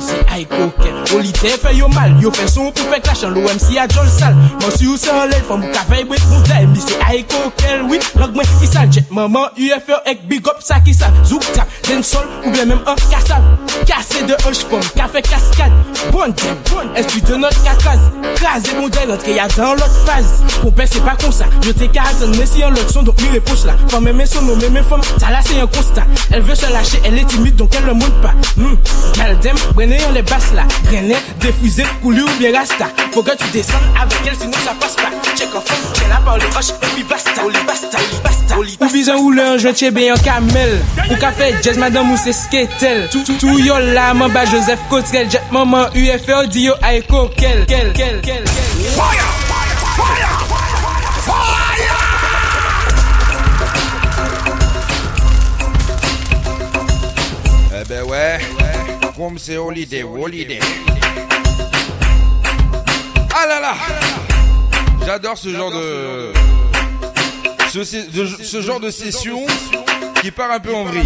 C'est 0.00 0.40
Aiko 0.40 0.70
Ken 0.82 1.16
Olite 1.16 1.36
fait 1.38 1.74
yo 1.74 1.88
mal 1.88 2.20
Yo 2.20 2.30
fait 2.32 2.48
son 2.48 2.70
pour 2.70 2.84
faire 2.86 3.00
clash 3.00 3.24
en 3.24 3.30
l'OMC 3.30 3.76
à 3.78 3.88
John 3.88 4.08
Sal 4.08 4.34
Moi 4.60 4.70
si 4.76 4.86
ou 4.86 4.94
l'air 4.94 5.42
Femme 5.46 5.64
ou 5.64 5.72
ka 5.72 5.80
fay 5.90 6.04
bwet 6.04 6.18
moun 6.30 6.42
day 6.44 6.66
Mi 6.66 6.80
c'est 6.80 6.98
Aiko 7.14 7.50
Ken 7.56 7.86
Oui 7.88 7.98
Log 8.16 8.34
mwen 8.34 8.46
isa 8.62 8.86
jet 8.90 9.10
Maman 9.10 9.48
UFO 9.56 9.98
ek 10.06 10.26
big 10.28 10.46
up 10.48 10.60
sa 10.60 10.80
ki 10.80 10.94
sa 10.94 11.10
Zouk 11.24 11.44
tap 11.52 11.68
Den 11.88 12.02
sol 12.02 12.26
ou 12.44 12.50
bien 12.50 12.64
même 12.64 12.82
un 12.86 12.94
kassab 13.10 13.42
Cassé 13.86 14.22
de 14.24 14.34
hush 14.46 14.64
femme 14.70 14.80
Ka 14.96 15.08
fait 15.08 15.22
cascade 15.22 15.72
Bon 16.12 16.26
dem 16.28 16.56
Bon 16.70 16.94
Est-ce 16.94 17.20
de 17.24 17.36
notre 17.36 17.62
kakaz 17.62 18.00
Krasé 18.36 18.74
mon 18.78 18.88
day 18.88 19.06
L'autre 19.06 19.28
y 19.28 19.38
a 19.38 19.48
dans 19.48 19.72
l'autre 19.72 20.04
phase. 20.04 20.42
Pompé 20.62 20.84
c'est 20.86 21.04
pas 21.04 21.16
comme 21.20 21.32
ça. 21.32 21.46
Je 21.62 21.70
t'ai 21.70 21.88
qu'à 21.88 22.02
attendre 22.02 22.36
Mais 22.38 22.46
si 22.46 22.64
en 22.64 22.70
l'autre 22.70 22.90
son 22.90 23.02
Donc 23.02 23.20
mi 23.22 23.28
repousse 23.34 23.64
là. 23.64 23.74
Femme 23.88 24.04
même 24.04 24.26
son 24.26 24.42
nom 24.42 24.56
Même 24.56 24.84
femme 24.84 25.00
Ça 25.18 25.30
là 25.30 25.40
c'est 25.44 25.58
un 25.58 25.66
constat. 25.66 26.04
Elle 26.30 26.42
veut 26.42 26.54
se 26.54 26.70
lâcher 26.72 27.00
Elle 27.04 27.18
est 27.18 27.24
timide 27.24 27.56
Donc 27.56 27.70
elle 27.76 27.84
le 27.84 27.94
montre 27.94 28.20
pas. 28.20 28.34
Hmm. 28.56 28.76
Galdem 29.16 29.56
Drainé, 29.88 30.04
on 30.06 30.12
les 30.12 30.22
basse 30.22 30.52
là. 30.54 30.64
Drainé, 30.84 31.16
défusé, 31.40 31.84
coulé 32.02 32.20
ou 32.20 32.38
bien 32.38 32.52
rasta. 32.52 32.88
Faut 33.12 33.22
que 33.22 33.30
tu 33.36 33.48
descendes 33.52 33.80
avec 34.00 34.18
elle, 34.26 34.36
sinon 34.38 34.58
ça 34.64 34.74
passe 34.78 34.96
pas. 34.96 35.10
Check 35.34 35.54
off, 35.54 35.64
tiens 35.94 36.08
la 36.08 36.16
parole, 36.16 36.40
hoche, 36.58 36.70
et 36.70 36.86
puis 36.94 37.04
basta. 37.04 37.30
Oli 37.44 37.56
basta, 37.66 37.96
oli 37.96 38.20
basta, 38.22 38.58
oli 38.58 38.76
basta. 38.76 38.84
Ou 38.84 38.92
bizan 38.92 39.16
ou 39.16 39.30
l'un, 39.30 39.56
je 39.56 39.68
tiens 39.68 39.90
bien 39.90 40.14
en 40.14 40.18
camel. 40.18 40.80
Ou 41.10 41.16
café, 41.16 41.54
jazz, 41.62 41.78
madame, 41.78 42.10
ou 42.12 42.16
c'est 42.22 42.32
skatel. 42.32 43.08
Tout, 43.10 43.22
tout, 43.24 43.34
tout, 43.34 43.58
yo 43.58 43.78
là, 43.78 44.12
man, 44.12 44.30
bah, 44.30 44.44
Joseph 44.44 44.80
Cotrel. 44.90 45.30
Jet, 45.30 45.42
maman, 45.50 45.86
UFO, 45.94 46.46
dio, 46.46 46.72
yo, 46.72 46.74
aïe, 46.82 47.02
coquel. 47.08 47.64
Quel, 47.66 47.92
quel, 47.94 48.20
quel, 48.20 48.44
quel. 48.44 48.44
Fire! 48.94 49.27
C'est 59.36 59.56
holiday, 59.56 60.02
holiday. 60.04 60.60
Ah 63.34 63.46
là 63.46 63.60
là 63.60 63.74
J'adore 65.04 65.36
ce 65.36 65.48
genre 65.50 65.70
de... 65.70 66.32
Ce, 67.70 67.84
ce 67.84 68.62
genre 68.62 68.80
de 68.80 68.90
session 68.90 69.40
qui 70.22 70.30
part 70.30 70.50
un 70.50 70.60
peu 70.60 70.74
en 70.74 70.84
vrille. 70.84 71.02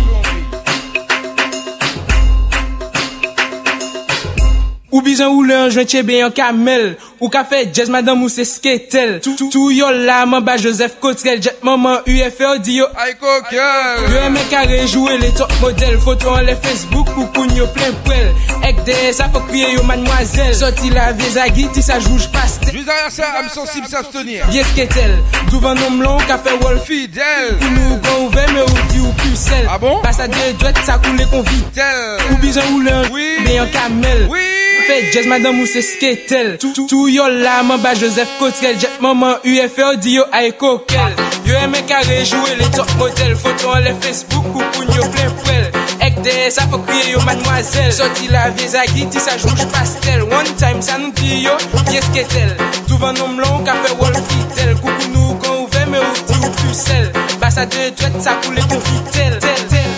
Ou 4.92 5.00
bizan 5.00 5.32
ou 5.32 5.42
le 5.42 5.56
anjwen 5.56 5.88
chebe 5.88 6.18
yon 6.20 6.30
kamel 6.36 6.98
Ou 7.22 7.30
ka 7.30 7.44
fe 7.46 7.60
jazz 7.70 7.86
madame 7.86 8.24
ou 8.26 8.30
se 8.32 8.42
sketel. 8.42 9.20
Tou 9.22 9.70
yo 9.70 9.86
la 9.94 10.24
man 10.26 10.42
ba 10.42 10.56
Joseph 10.58 10.96
Cotrel 10.98 11.38
Jet 11.38 11.60
maman 11.62 12.00
UFO 12.10 12.56
di 12.58 12.80
yo. 12.80 12.88
Aiko 12.98 13.36
girl 13.46 14.08
Yo 14.10 14.24
eme 14.26 14.42
kare 14.50 14.80
rejouwe 14.80 15.20
le 15.22 15.28
top 15.38 15.52
model 15.62 16.00
Foto 16.02 16.32
an 16.34 16.48
le 16.48 16.56
Facebook 16.64 17.12
pou 17.14 17.28
koun 17.36 17.52
yo 17.54 17.68
plen 17.76 17.94
prel 18.08 18.32
Ek 18.66 18.80
de 18.88 18.96
sa 19.14 19.28
fok 19.30 19.46
kriye 19.52 19.70
yo 19.76 19.84
mademoiselle. 19.86 20.56
Soti 20.58 20.90
la 20.90 21.12
viezagi 21.14 21.68
ti 21.76 21.84
sa 21.86 22.00
jouj 22.02 22.26
pastel. 22.34 22.74
Jus 22.74 22.82
derrière 22.82 23.14
ça, 23.14 23.30
âme 23.38 23.52
sensible 23.54 23.86
s'abstenir 23.86 24.50
Ye 24.50 24.66
sketel 24.72 25.14
Douvan 25.52 25.78
nom 25.78 26.02
lan 26.02 26.26
ka 26.26 26.40
fe 26.42 26.56
wolf 26.64 26.90
Fidel. 26.90 27.54
Pou 27.62 27.76
nou 27.76 28.00
gwa 28.02 28.16
ouve 28.24 28.48
me 28.50 28.66
ou 28.66 28.88
di 28.90 29.04
ou 29.04 29.14
pucel 29.22 29.70
Ah 29.70 29.78
bon? 29.78 30.02
Basa 30.02 30.26
de 30.26 30.50
dwet 30.58 30.82
sa 30.82 30.98
koule 30.98 31.30
kon 31.30 31.46
vitel 31.52 32.26
Ou 32.32 32.42
bizan 32.42 32.66
ou 32.74 32.82
len 32.82 33.06
Oui. 33.14 33.30
Me 33.46 33.60
yon 33.60 33.70
kamel. 33.78 34.26
Oui. 34.26 34.61
fè 34.92 35.10
jazz, 35.12 35.26
madame 35.26 35.60
ou 35.60 35.66
se 35.66 35.80
sketel. 35.82 36.56
Tou 36.60 37.08
yo 37.08 37.26
la, 37.28 37.62
man 37.62 37.80
ba 37.82 37.94
Joseph 37.94 38.30
Cotrel 38.38 38.78
Jet 38.80 39.00
maman 39.00 39.38
UFO 39.44 39.94
di 39.96 40.16
yo 40.18 40.24
ay 40.32 40.52
kokel. 40.60 41.14
Yo 41.46 41.56
eme 41.58 41.80
kare, 41.88 42.18
rejouye 42.20 42.56
le 42.58 42.68
top 42.76 42.90
model. 42.98 43.36
Foto 43.36 43.72
an 43.72 43.86
le 43.86 43.94
Facebook 44.00 44.46
ou 44.52 44.66
koun 44.74 44.92
yo 44.96 45.08
plen 45.14 45.32
prel 45.44 45.70
Ek 46.02 46.18
de 46.26 46.34
sa 46.52 46.66
fò 46.70 46.80
kriye 46.84 47.12
yo 47.14 47.22
mademoiselle. 47.26 47.92
Soti 47.96 48.28
la 48.32 48.48
vie 48.50 48.68
zagi, 48.68 49.06
ti 49.08 49.22
sa 49.22 49.38
jouj 49.38 49.64
pastel. 49.72 50.26
One 50.28 50.56
time 50.60 50.82
sa 50.84 50.98
nou 51.00 51.14
di 51.20 51.42
yo, 51.46 51.56
ye 51.92 52.02
sketel. 52.10 52.52
Touvan 52.90 53.16
nom 53.20 53.40
lon, 53.40 53.64
ka 53.68 53.78
fè 53.84 53.96
wol 54.00 54.18
fitel. 54.28 54.76
Koukou 54.82 55.14
nou 55.14 55.38
kon 55.44 55.64
ouve, 55.64 55.86
me 55.88 56.02
ou 56.02 56.26
di 56.26 56.40
ou 56.42 56.52
pusel 56.60 57.10
Basa 57.40 57.66
de 57.66 57.90
dwet, 57.96 58.20
sa 58.22 58.36
koule 58.44 58.68
kon 58.68 58.84
fitel. 58.90 59.40
Tel, 59.40 59.66
tel. 59.72 59.91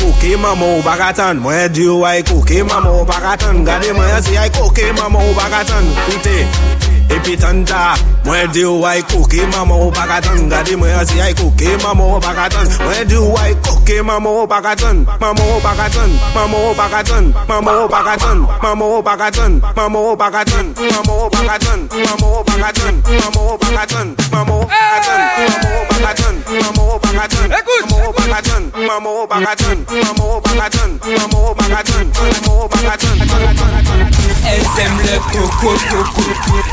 Koke 0.00 0.36
mama 0.36 0.66
ou 0.66 0.82
bagatan, 0.82 1.40
mwen 1.40 1.72
diyo 1.72 2.04
ay 2.04 2.22
koke 2.22 2.62
mama 2.64 2.90
ou 2.90 3.04
bagatan 3.08 3.64
Gade 3.64 3.92
mwen 3.96 4.22
si 4.22 4.36
ay 4.36 4.50
koke 4.52 4.92
mama 4.92 5.18
ou 5.18 5.34
bagatan 5.34 5.84
Koute. 6.08 6.89
epi 7.10 7.36
tanda 7.36 7.94
Mwen 8.24 8.52
di 8.52 8.64
ou 8.64 8.84
ay 8.86 9.02
koke, 9.02 9.40
mama 9.52 9.74
ou 9.74 9.90
pakatan 9.90 10.48
Gade 10.48 10.76
mwen 10.76 10.94
asi 10.98 11.20
ay 11.20 11.34
koke, 11.34 11.68
mama 11.82 12.04
ou 12.04 12.20
pakatan 12.20 12.68
Mwen 12.84 13.08
di 13.08 13.16
ou 13.16 13.36
ay 13.38 13.54
koke, 13.64 14.02
mama 14.02 14.30
ou 14.30 14.46
pakatan 14.46 15.06
Mama 15.20 15.42
ou 15.42 15.60
pakatan, 15.60 16.10
mama 16.34 16.56
ou 16.58 16.74
pakatan 16.74 17.32
Mama 17.48 17.70
ou 17.72 17.88
pakatan, 17.88 18.38
mama 18.62 18.84
ou 18.84 19.02
pakatan 19.02 19.60
Mama 19.76 19.98
ou 19.98 20.20
pakatan, 20.20 20.68
mama 20.86 21.12
ou 21.12 21.30
pakatan 21.30 21.88
Mama 22.06 22.24
ou 22.24 22.44
pakatan, 22.44 22.94
mama 23.18 23.40
ou 23.40 23.58
pakatan 23.58 24.06
Mama 24.30 24.52
ou 24.54 24.68
pakatan, 24.68 25.16
mama 25.50 25.72
ou 25.74 25.88
pakatan 25.88 26.34
Mama 26.50 26.80
ou 26.80 26.98
pakatan, 27.00 27.50
mama 27.60 27.90
ou 27.90 28.06
pakatan 28.08 28.66
Mama 28.86 29.10
ou 29.10 29.26
pakatan, 29.26 29.78
mama 29.90 30.24
ou 30.24 30.42
pakatan 30.44 30.90
Mama 31.10 31.38
ou 31.40 31.58
pakatan, 31.58 32.06
mama 32.14 32.52
ou 32.52 32.68
pakatan 32.68 34.29
Elles 34.46 34.82
aiment 34.82 35.00
le 35.02 35.18
coco 35.32 35.74
coco. 35.90 36.22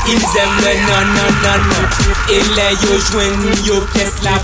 Ils 0.06 0.14
aiment 0.14 0.60
le 0.62 0.72
non 0.86 1.04
non 1.14 1.30
non 1.42 1.60
non. 1.68 1.84
Et 2.30 2.42
les 2.56 2.74
yo 2.86 2.98
joignent 3.10 3.66
yo 3.66 3.80
pièce 3.92 4.22
la 4.22 4.38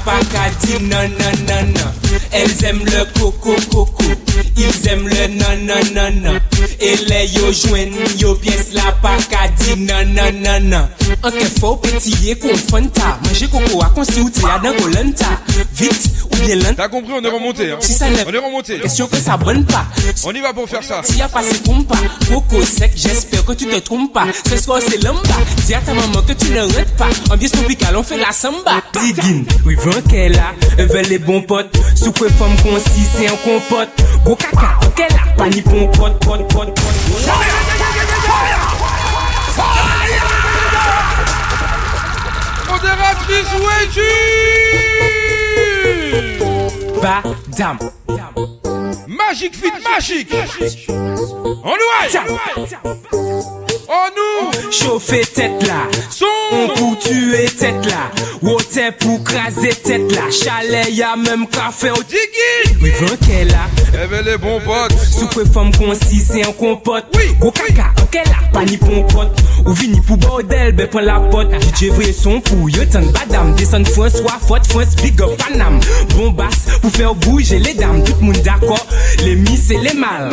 dire 0.62 0.80
non 0.80 1.08
non 1.18 1.32
non 1.46 1.72
non. 1.72 1.92
Elles 2.32 2.64
aiment 2.64 2.84
le 2.84 3.04
coco 3.18 3.54
coco. 3.70 4.04
Ils 4.56 4.88
aiment 4.88 5.08
le 5.08 5.26
non 5.28 5.56
non 5.64 5.94
non 5.94 6.10
non. 6.22 6.40
Et 6.80 6.96
les 6.96 7.26
yo 7.28 7.52
joignent 7.52 7.94
yo 8.18 8.34
pièce 8.34 8.72
la 8.72 8.82
dire 9.58 9.76
non 9.76 10.04
non 10.14 10.32
non 10.40 10.60
non. 10.60 10.88
Un 11.22 11.30
que 11.30 11.44
faut 11.60 11.76
pétiller 11.76 12.36
qu'on 12.36 12.56
fanta 12.56 13.18
Manger 13.24 13.48
coco 13.48 13.82
à 13.82 13.86
qu'on 13.86 14.02
ou 14.02 14.30
t'es 14.30 14.44
à 14.44 14.58
d'un 14.58 14.72
colanta 14.72 15.40
Vite 15.74 16.10
ou 16.32 16.36
bien 16.36 16.56
T'as 16.76 16.88
compris, 16.88 17.12
on 17.12 17.22
est 17.22 17.28
remonté. 17.28 17.70
Hein. 17.70 17.78
Si 17.80 17.92
ça 17.92 18.06
on 18.08 18.32
est 18.32 18.38
remonté. 18.38 18.78
Question 18.80 19.06
que 19.06 19.16
ça 19.16 19.36
bonne 19.36 19.64
pas. 19.64 19.86
On 20.24 20.32
y 20.32 20.40
va 20.40 20.52
pour 20.52 20.68
faire 20.68 20.82
ça. 20.82 21.02
Si 21.04 21.18
y 21.18 21.22
a 21.22 21.28
passé 21.28 21.60
compas, 21.64 21.98
coco 22.28 22.62
sec, 22.62 22.92
j'espère 23.14 23.44
que 23.44 23.52
tu 23.52 23.66
te 23.66 23.78
trompes 23.78 24.12
pas. 24.12 24.26
Ce 24.48 24.56
soir 24.56 24.80
c'est 24.86 25.02
lamba. 25.02 25.20
Dis 25.66 25.74
à 25.74 25.80
ta 25.80 25.94
maman 25.94 26.22
que 26.26 26.32
tu 26.32 26.50
ne 26.50 26.62
rentres 26.62 26.96
pas. 26.96 27.08
Ambiance 27.32 27.52
tropicale, 27.52 27.96
on 27.96 28.02
fait 28.02 28.18
la 28.18 28.32
samba. 28.32 28.82
Digin, 29.00 29.44
oui, 29.64 29.76
qu'elle 30.10 30.36
a, 30.36 30.52
avec 30.78 31.08
les 31.08 31.18
bons 31.18 31.42
potes. 31.42 31.76
Sous 31.94 32.12
quoi 32.12 32.28
femme 32.30 32.56
concis, 32.62 33.06
c'est 33.16 33.28
un 33.28 33.36
compote. 33.36 33.88
Gros 34.24 34.36
caca, 34.36 34.80
qu'elle 34.96 35.12
a, 35.12 35.36
pas 35.36 35.48
ni 35.48 35.60
bon 35.62 35.86
pote, 35.92 36.18
pote, 36.24 36.48
pote, 36.48 36.74
pote. 36.74 36.90
Modératrice, 42.68 43.52
es-tu 43.82 44.10
Badam. 47.00 47.78
Magique 49.08 49.54
fit 49.56 49.72
magique 49.82 50.34
On 51.64 51.74
Oh 53.88 54.06
nou 54.16 54.70
Chofè 54.72 55.20
tèt 55.36 55.62
la 55.66 55.82
Son 56.12 56.70
pou 56.76 56.94
tue 57.02 57.44
tèt 57.58 57.84
la 57.90 58.06
Wote 58.44 58.86
pou 59.02 59.20
krasè 59.26 59.74
tèt 59.84 60.12
la 60.14 60.30
Chale 60.32 60.84
ya 60.94 61.14
mèm 61.20 61.44
kafe 61.52 61.92
ou 61.92 62.06
digi 62.08 62.76
Rivan 62.80 63.12
ke 63.24 63.42
la 63.50 63.66
Eve 63.92 64.20
eh 64.20 64.24
le 64.30 64.36
bon 64.40 64.56
eh 64.60 64.64
pot 64.64 64.94
Soukwe 65.04 65.44
fòm 65.52 65.72
konsi 65.76 66.22
se 66.24 66.44
an 66.46 66.54
kompot 66.56 67.12
Gwo 67.40 67.52
kaka 67.52 67.90
anke 68.00 68.24
la 68.30 68.40
Pa 68.54 68.64
ni 68.68 68.78
pon 68.80 69.04
pot 69.12 69.44
Ou 69.66 69.76
vini 69.76 70.00
pou 70.06 70.16
bordel 70.20 70.72
be 70.78 70.88
pon 70.90 71.04
la 71.04 71.18
pot 71.28 71.52
ah. 71.52 71.60
DJ 71.68 71.92
vre 71.96 72.12
son 72.16 72.40
pou 72.44 72.70
yo 72.72 72.86
tan 72.92 73.06
badam. 73.16 73.52
Desan 73.58 73.84
François 73.92 74.40
Fort 74.48 74.64
France 74.70 74.96
big 75.02 75.20
up 75.24 75.36
Panam 75.42 75.80
Bon 76.14 76.32
bas 76.32 76.64
pou 76.80 76.92
fè 76.94 77.04
ou 77.10 77.18
bouje 77.26 77.60
le 77.60 77.76
dam 77.80 78.00
Tout 78.04 78.24
moun 78.24 78.40
d'akor 78.46 78.80
Le 79.26 79.36
mi 79.44 79.58
se 79.60 79.76
le 79.76 79.92
mal 79.98 80.32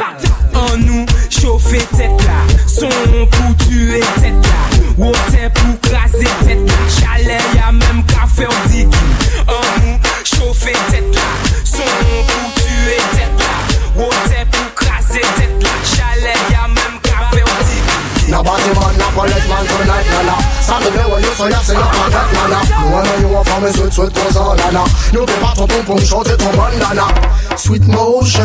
An 0.56 0.82
nou 0.86 1.06
Chauffé 1.32 1.78
tête 1.98 2.10
là, 2.26 2.44
son 2.68 2.90
pou 3.32 3.54
tue 3.64 4.00
tête 4.22 4.34
là. 4.34 4.78
Wote 4.98 5.54
pou 5.56 5.78
krasé 5.82 6.28
tête 6.46 6.60
là, 6.68 6.80
chalè 6.90 7.38
ya 7.56 7.72
mèm 7.72 8.04
ka 8.06 8.28
fè 8.28 8.46
ou 8.46 8.68
digi 8.68 8.88
ah, 9.48 9.54
um, 9.54 9.98
Chauffé 10.26 10.74
tête 10.92 11.16
là, 11.16 11.30
son 11.64 11.88
pou 12.28 12.52
tue 12.58 12.98
tête 13.16 13.40
là. 13.40 14.04
Wote 14.04 14.46
pou 14.52 14.76
krasé 14.76 15.22
tête 15.22 15.64
là, 15.64 15.70
chalè 15.96 16.36
ya 16.52 16.68
mèm 16.68 17.00
ka 17.02 17.30
fè 17.32 17.42
ou 17.42 17.64
digi 17.64 18.32
Na 18.32 18.44
bati 18.44 18.70
man, 18.76 18.94
na 19.00 19.08
polis 19.16 19.48
man, 19.48 19.66
tonight 19.72 20.12
nana 20.12 20.38
Sa 20.62 20.80
nou 20.84 20.92
be 20.92 21.08
wè 21.14 21.22
yon 21.24 21.38
soya, 21.40 21.64
se 21.64 21.80
yon 21.80 21.96
patat 21.96 22.36
nana 22.36 22.60
Nou 22.76 23.00
anè 23.00 23.16
yon 23.24 23.48
fame, 23.48 23.72
sweet 23.80 23.96
sweet 23.96 24.20
koza 24.20 24.52
nana 24.60 24.84
Nou 25.16 25.26
be 25.26 25.40
paton 25.42 25.72
ton 25.72 25.88
pou 25.88 25.96
mchote 25.96 26.36
ton 26.44 26.60
bandana 26.60 27.08
Sweet 27.58 27.88
motion. 27.88 28.42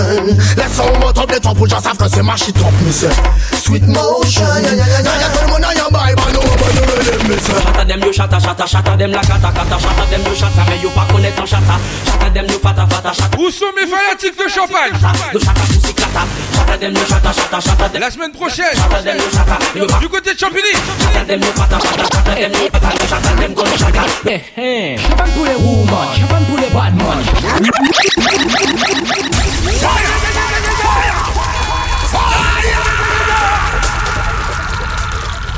Laisse 0.57 0.79
on 0.81 0.99
monte 1.01 1.19
up 1.19 1.31
les 1.31 1.41
trois 1.41 1.55
pour 1.55 1.69
savent 1.69 1.97
que 1.97 2.09
c'est 2.09 2.23
ma 2.23 2.37
shit 2.37 2.55
top 2.55 2.73
monsieur 2.85 3.09
Sweet 3.57 3.87
motion 3.87 4.45
Yeah 4.63 4.75
yeah 4.75 4.85
yeah 4.87 5.01
yeah 5.03 5.29
Tout 5.33 5.47
le 5.47 5.53
monde 5.53 5.65
a 5.65 5.75
y'a 5.75 5.89
bail 5.91 6.15
Bah 6.17 6.23
nous 6.33 6.41
bah 6.41 6.67
nous 6.75 7.29
les 7.29 7.35
monsieur 7.35 7.55
Chata 7.65 7.85
dem 7.85 8.01
yo 8.05 8.13
chata 8.13 8.39
chata 8.39 8.67
chata 8.67 8.97
dem 8.97 9.13
la 9.13 9.21
kata 9.21 9.51
kata 9.53 9.77
chata 9.79 10.05
dem 10.11 10.23
yo 10.23 10.35
chata 10.35 10.65
mais 10.69 10.79
yo 10.83 10.91
pas 10.91 11.07
connaître 11.13 11.43
en 11.43 11.47
chata. 11.47 11.79
Chata 12.05 12.31
dem 12.31 12.47
yo 12.47 12.59
fata 12.59 12.87
fata 12.89 13.13
chata. 13.13 13.39
Où 13.39 13.51
sont 13.51 13.73
mes 13.77 13.87
fanatiques 13.87 14.37
de 14.37 14.49
champagne? 14.51 14.93
Yo 15.33 15.41
chata 15.41 15.61
poussi 15.61 15.95
kata 15.95 16.21
chata 16.55 16.77
dem 16.79 16.93
yo 16.95 17.05
chata 17.09 17.33
chata 17.33 17.61
chata 17.61 17.89
dem 17.89 18.01
La 18.01 18.11
semaine 18.11 18.33
prochaine. 18.33 18.75
Chata 18.75 19.03
dem 19.03 19.17
yo 19.17 19.31
chata 19.33 19.59
yo 19.75 19.87
Du 20.01 20.09
côté 20.09 20.35
de 20.35 20.39
Champigny. 20.39 20.73
Chata 21.01 21.25
dem 21.25 21.41
yo 21.41 21.53
fata 21.55 21.79
chata 21.79 22.05
chata 22.13 22.35
dem 22.35 22.53
yo 22.53 22.69
fata 22.73 23.07
chata 23.07 23.35
dem 23.41 23.55
go 23.55 23.65
chata. 23.79 24.03
Eh 24.27 24.41
eh. 24.57 24.97
Champagne 24.99 25.31
pour 25.35 25.45
les 25.47 25.55
woman 25.55 26.09
champagne 26.19 26.45
pour 26.45 26.59
les 26.59 26.71
bad 26.71 26.95
man 26.97 27.23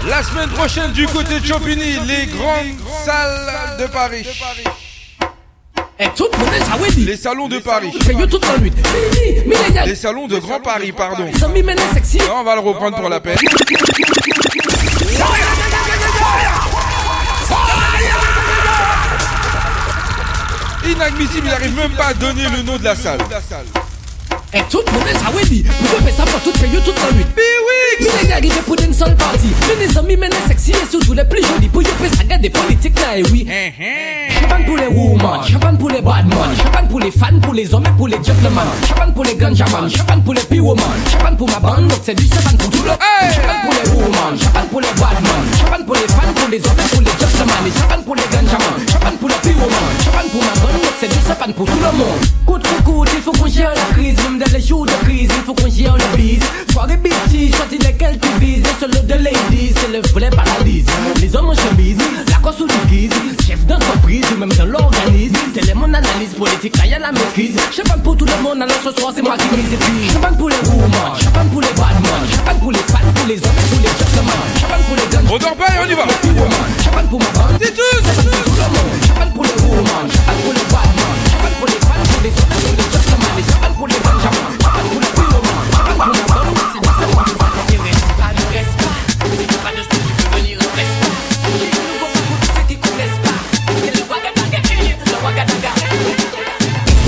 La 0.09 0.23
semaine 0.23 0.49
prochaine 0.51 0.93
du 0.93 1.07
côté 1.07 1.39
de 1.41 1.47
Champigny 1.47 1.99
Les 2.07 2.27
grandes 2.27 2.79
salles 3.05 3.77
de 3.79 3.87
Paris. 3.87 4.27
Les 6.99 7.17
salons 7.17 7.49
de 7.49 7.59
Paris. 7.59 7.93
Les 9.87 9.95
salons 9.95 10.27
de 10.29 10.39
Grand 10.39 10.61
Paris, 10.61 10.93
pardon. 10.93 11.25
Non, 12.19 12.37
on 12.41 12.45
va 12.45 12.55
le 12.55 12.61
reprendre 12.61 12.97
pour 12.99 13.09
la 13.09 13.21
peine 13.21 13.37
Inadmissible, 20.99 21.47
il 21.47 21.51
n'arrive 21.51 21.77
même 21.77 21.93
pas 21.93 22.07
à 22.07 22.15
donner 22.15 22.43
le 22.49 22.63
nom 22.63 22.77
de 22.77 22.83
la 22.83 22.97
salle 22.97 23.21
et 24.55 24.63
tout 24.71 24.81
le 24.87 24.93
monde 24.93 25.09
sa 25.13 25.31
wedi 25.37 25.63
Pou 25.63 25.89
kwe 25.93 26.05
pe 26.07 26.13
sa 26.17 26.25
pou 26.25 26.41
tout 26.41 26.57
peyo 26.57 26.81
tout 26.81 26.97
an 27.05 27.11
wit 27.19 27.29
Biwik 27.37 27.99
Mi 28.01 28.13
nega 28.15 28.39
rive 28.41 28.63
pou 28.65 28.77
den 28.81 28.95
sol 28.97 29.13
parti 29.21 29.51
Me 29.67 29.75
ne 29.77 29.89
zami 29.93 30.17
me 30.17 30.31
ne 30.33 30.39
seksi 30.47 30.73
e 30.73 30.87
soutou 30.89 31.13
le 31.13 31.25
pli 31.29 31.43
joli 31.45 31.69
Pou 31.69 31.85
yo 31.85 31.93
pe 32.01 32.09
sa 32.15 32.25
gade 32.25 32.49
politik 32.55 32.97
na 32.97 33.19
e 33.21 33.27
wi 33.29 33.43
Chaban 33.45 34.65
pou 34.65 34.79
le 34.81 34.87
woman 34.95 35.45
Chaban 35.45 35.77
pou 35.77 35.93
le 35.93 36.01
badman 36.01 36.57
Chaban 36.63 36.89
pou 36.89 37.03
le 37.03 37.11
fan 37.13 37.37
Pou 37.45 37.53
le 37.53 37.67
zome 37.69 37.93
pou 37.99 38.09
le 38.09 38.17
gentleman 38.25 38.73
Chaban 38.87 39.13
pou 39.13 39.29
le 39.29 39.35
ganjaman 39.37 39.91
Chaban 39.93 40.25
pou 40.25 40.33
le 40.33 40.47
piwoman 40.49 41.05
Chaban 41.13 41.37
pou 41.37 41.53
ma 41.53 41.61
ban 41.61 41.85
Mok 41.85 42.09
se 42.09 42.17
du 42.17 42.25
chaban 42.33 42.57
pou 42.57 42.73
tout 42.73 42.89
le 42.89 42.97
monde. 42.97 43.29
Chaban 43.37 43.61
pou 43.67 43.77
le 43.77 43.85
woman 44.01 44.41
Chaban 44.47 44.73
pou 44.73 44.81
le 44.81 44.95
badman 44.97 45.45
Chaban 45.61 45.85
pou 45.85 46.01
le 46.01 46.09
fan 46.09 46.33
Pou 46.41 46.49
le 46.49 46.63
zome 46.65 46.89
pou 46.95 47.05
le 47.05 47.13
gentleman 47.21 47.69
Chaban 47.77 48.01
pour 48.01 48.17
les 48.17 48.33
ganjaman 48.33 48.81
Chaban 48.89 49.21
pour 49.21 49.29
les 49.29 49.37
le 49.37 49.45
piwoman 49.45 49.93
Chaban 50.01 50.33
pour 50.33 50.41
ma 50.41 50.57
ban 50.65 50.81
Mok 50.81 50.97
se 50.97 51.07
du 51.13 51.21
chaban 51.29 51.53
pour 51.53 51.67
tout 51.67 51.85
le 51.85 51.93
monde 52.01 52.33
Kout 52.49 52.65
kout 52.83 53.05
il 53.15 53.21
faut 53.21 53.33
qu'on 53.33 53.47
gère 53.47 53.75
la 53.75 53.95
crise 53.95 54.17
même 54.39 54.47
dans 54.47 54.59
les 54.59 54.65
jours 54.65 54.87
de 54.87 54.93
crise 55.05 55.31
Il 55.37 55.45
faut 55.45 55.55
qu'on 55.55 55.69
gère 55.69 55.97
le 55.97 56.17
bise 56.17 56.43
Soirée 56.73 56.97
bitchy 56.97 57.53
Choisis 57.53 57.79
lesquels 57.85 58.19
tu 58.21 58.29
vises 58.41 58.63
Et 58.63 58.79
sur 58.79 58.89
le 58.89 59.01
de 59.07 59.15
ladies 59.15 59.73
C'est 59.75 59.91
le 59.91 60.01
vrai 60.13 60.31
paradis 60.31 60.85
Les 61.21 61.35
hommes 61.35 61.51
en 61.51 61.55
chemise 61.55 61.99
La 62.29 62.37
course 62.37 62.61
ou 62.61 62.67
déguise 62.67 63.11
Chef 63.47 63.65
d'entreprise 63.67 64.25
Ou 64.35 64.39
même 64.39 64.53
de 64.53 64.63
l'organisme 64.63 65.35
C'est 65.55 65.65
les 65.65 65.75
mon 65.75 65.93
analyse 65.93 66.35
politique 66.39 66.77
Là 66.77 66.87
y'a 66.87 66.99
la 66.99 67.13
maîtrise 67.13 67.57
Champagne 67.75 68.01
pour 68.03 68.17
tout 68.17 68.27
le 68.27 68.43
monde 68.43 68.63
Alors 68.63 68.77
ce 68.85 68.93
soir 69.01 69.13
c'est 69.15 69.23
moi 69.23 69.37
qui 69.39 69.49
mise 69.57 69.73
Et 69.73 70.13
Champagne 70.13 70.37
pour 70.37 70.49
les 70.51 70.61
women 70.69 70.93
Champagne 71.21 71.49
pour 71.49 71.61
les 71.61 71.75
bad 71.75 71.99
men 72.03 72.31
Champagne 72.37 72.59
pour 72.61 72.73
les 72.73 72.79
fans 72.79 73.13
Pour 73.15 73.27
les 73.27 73.37
hommes 73.37 73.61
Pour 73.71 73.81
les 73.81 73.89
gentlemen 73.89 74.43
Champagne 74.61 74.83
pour 74.87 74.97
les 74.97 75.09
guns 75.11 75.35
On 75.35 75.39
dort 75.39 75.57
pas 75.57 75.67
et 75.75 75.79
on 75.83 75.91
y 75.91 75.95
va 75.95 76.05
Champagne 76.85 77.07
pour 77.11 77.19
ma 77.19 77.31
bande 77.35 77.59
C'est 77.61 77.75
tout 77.75 77.83
le 77.83 78.03
monde 78.07 78.93
Champagne 79.09 79.33
pour 79.35 79.45
les 79.45 79.57
women 79.67 80.07
Champagne 80.15 80.41
pour 80.45 80.53
les 80.53 80.67
bad 80.71 80.91
men 80.95 81.15
Champagne 81.27 81.57
pour 81.59 81.67
les 81.67 81.81
fans 81.83 82.07
Pour 82.07 82.23
les 82.23 82.31
hommes 82.31 82.77
Pour 82.77 82.93
les 82.93 82.98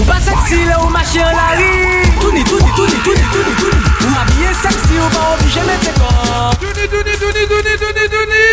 Pas 0.06 0.20
sexy 0.20 0.64
là 0.64 0.82
ou 0.82 0.88
marcher 0.88 1.20
en 1.20 1.30
la 1.30 1.56
rue 1.56 2.02
Touni, 2.20 2.42
touni, 2.44 2.70
touni, 2.76 2.92
touni, 3.04 3.20
touni, 3.32 3.54
touni 3.58 3.80
Ou 4.02 4.06
habillé 4.18 4.48
sexy 4.62 4.94
ou 4.96 5.08
pas 5.14 5.26
obligé 5.34 5.60
mettre 5.60 5.84
ses 5.84 5.92
corps 5.92 6.54
Touni, 6.58 6.84
touni, 6.88 7.12
touni, 7.18 7.42
touni, 7.46 7.72
touni, 7.78 8.04
touni 8.08 8.44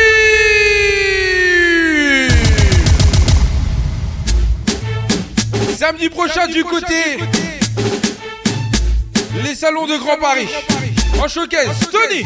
Samedi 5.78 6.10
prochain 6.10 6.48
du 6.48 6.64
côté 6.64 7.18
Les 9.44 9.56
salons 9.56 9.88
de 9.88 9.98
Grand 9.98 10.18
Paris 10.18 10.48
En 11.24 11.28
showcase, 11.28 11.80
Tony 11.92 12.24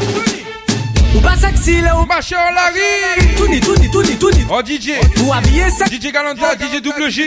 ou 1.14 1.20
pas 1.20 1.36
sexy 1.36 1.80
là 1.80 1.98
ou 2.00 2.06
marcher 2.06 2.36
en 2.36 2.54
la 2.54 2.70
rue 2.72 3.34
Touni 3.36 3.60
touni 3.60 3.90
touni 3.90 4.16
touni 4.18 4.46
Oh 4.50 4.60
DJ 4.64 4.92
Ou 5.22 5.32
habillé 5.32 5.68
ça 5.70 5.84
DJ 5.86 6.12
Galanta 6.12 6.54
DJ 6.54 6.80
Double 6.80 7.10
J 7.10 7.26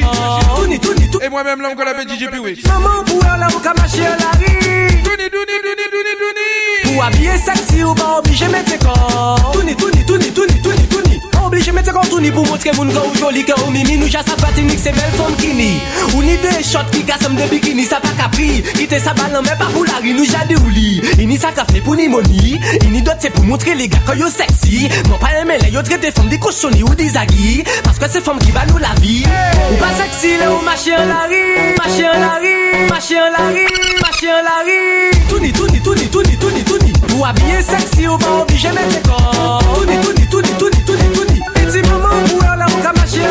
Touni 0.55 0.79
touni 0.79 1.09
touni 1.09 1.25
Et 1.25 1.29
moi-même 1.29 1.61
là 1.61 1.69
on 1.75 1.83
la 1.83 1.93
DJ 2.03 2.29
Piwi 2.31 2.61
Maman 2.67 3.03
pour 3.05 3.23
là 3.23 3.47
ou 3.55 3.59
qu'à 3.59 3.73
marcher 3.73 4.01
la 4.01 4.31
rue 4.39 4.87
Touni 5.03 5.29
touni 5.29 5.55
touni 5.61 5.85
touni 5.91 6.13
touni 6.19 6.95
Ou 6.95 7.01
habillé 7.01 7.37
sexy 7.37 7.83
ou 7.83 7.93
pas 7.93 8.19
obligé 8.19 8.47
mettre 8.47 8.77
corps 8.79 9.51
Touni 9.53 9.75
touni 9.75 10.03
touni 10.05 10.31
touni 10.31 10.61
touni 10.61 10.84
oblige 11.45 11.71
mette 11.71 11.93
kontouni 11.95 12.31
pou 12.31 12.45
montre 12.45 12.73
moun 12.75 12.91
ka 12.93 13.01
ou 13.05 13.21
joli 13.21 13.45
ka 13.45 13.57
ou 13.63 13.71
mimi. 13.71 13.95
Nou 13.97 14.11
jasa 14.11 14.35
patinik 14.37 14.79
se 14.79 14.91
bel 14.93 15.11
fom 15.15 15.33
kini 15.39 15.79
Ou 16.13 16.21
ni 16.21 16.35
de 16.41 16.51
shot 16.65 16.89
ki 16.93 17.03
gasem 17.07 17.35
de 17.37 17.47
bikini 17.51 17.85
sa 17.87 17.99
pa 18.03 18.11
kapri 18.17 18.61
Kite 18.75 18.99
sa 19.01 19.13
balan 19.17 19.45
men 19.45 19.57
pa 19.59 19.69
pou 19.71 19.85
lari 19.87 20.13
nou 20.13 20.27
jade 20.27 20.57
ou 20.59 20.73
li 20.73 20.99
Ini 21.21 21.37
sa 21.39 21.53
kafne 21.55 21.81
pou 21.85 21.95
ni 21.97 22.07
moni 22.11 22.59
Ini 22.83 23.01
dot 23.05 23.23
se 23.23 23.31
pou 23.33 23.47
montre 23.47 23.75
le 23.77 23.87
ga 23.91 24.01
ko 24.07 24.17
yo 24.19 24.29
seksi 24.31 24.89
Non 25.09 25.21
pa 25.21 25.31
eme 25.39 25.57
le 25.63 25.71
yo 25.73 25.83
trete 25.87 26.11
fom 26.15 26.29
di 26.31 26.39
koshoni 26.41 26.83
ou 26.83 26.95
di 26.97 27.09
zagi 27.09 27.63
Paske 27.87 28.11
se 28.11 28.23
fom 28.25 28.41
ki 28.43 28.53
ba 28.55 28.67
nou 28.69 28.83
la 28.83 28.93
vi 28.99 29.21
Ou 29.69 29.79
pa 29.81 29.93
seksi 30.01 30.35
le 30.41 30.51
ou 30.51 30.61
mache 30.67 30.93
an 30.97 31.09
la 31.09 31.23
ri 31.31 31.43
Mache 31.79 32.05
an 32.11 32.19
la 32.19 32.35
ri, 32.41 32.53
mache 32.89 33.17
an 33.17 33.31
la 33.31 33.49
ri, 33.53 33.65
mache 34.01 34.31
an 34.33 34.43
la 34.43 34.61
ri 34.67 34.79
Touni, 35.29 35.51
touni, 35.53 35.81
touni, 35.81 36.09
touni, 36.11 36.37
touni, 36.37 36.63
touni 36.67 36.93
Ou 37.15 37.25
abye 37.25 37.61
seksi 37.63 38.09
ou 38.09 38.19
va 38.21 38.41
oblige 38.41 38.73
mette 38.75 39.01
kon 39.07 39.73
Touni, 39.73 40.01
touni, 40.03 40.27
touni, 40.27 40.57
touni 40.59 40.74
Come 42.85 43.24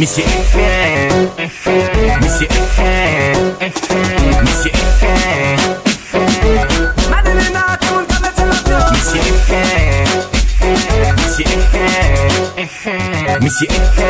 Missy 0.00 0.22
FM, 0.22 1.28
FM, 1.36 2.20
Missy 2.22 2.46
FM, 2.46 3.58
FM, 3.60 4.44
Missy 4.46 4.70
FM. 4.70 5.80
Missy 11.16 11.44
FM, 12.64 13.42
Missy 13.42 13.66
FM. 13.66 14.09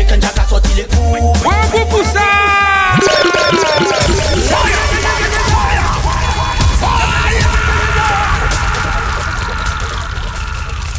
DJ 0.00 0.06
Kenja 0.06 0.28
a 0.28 0.48
sorti 0.48 0.74
les 0.76 0.84
coups 0.84 1.20
Ouais 1.44 1.84
pour 1.90 2.04
ça 2.04 2.20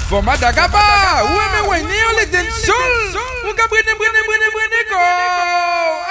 Format 0.09 0.37
d'Agaba 0.37 0.79
Ouais 1.23 1.47
mais 1.53 1.67
ouais 1.69 1.81
ni 1.81 1.95
on 2.09 2.19
les 2.19 2.25
dancehall 2.27 2.73
On 3.47 3.53
ka 3.53 3.67
brene 3.67 3.93
brene 3.97 4.21
brene 4.27 4.47
brene 4.53 4.81
ko 4.89 4.97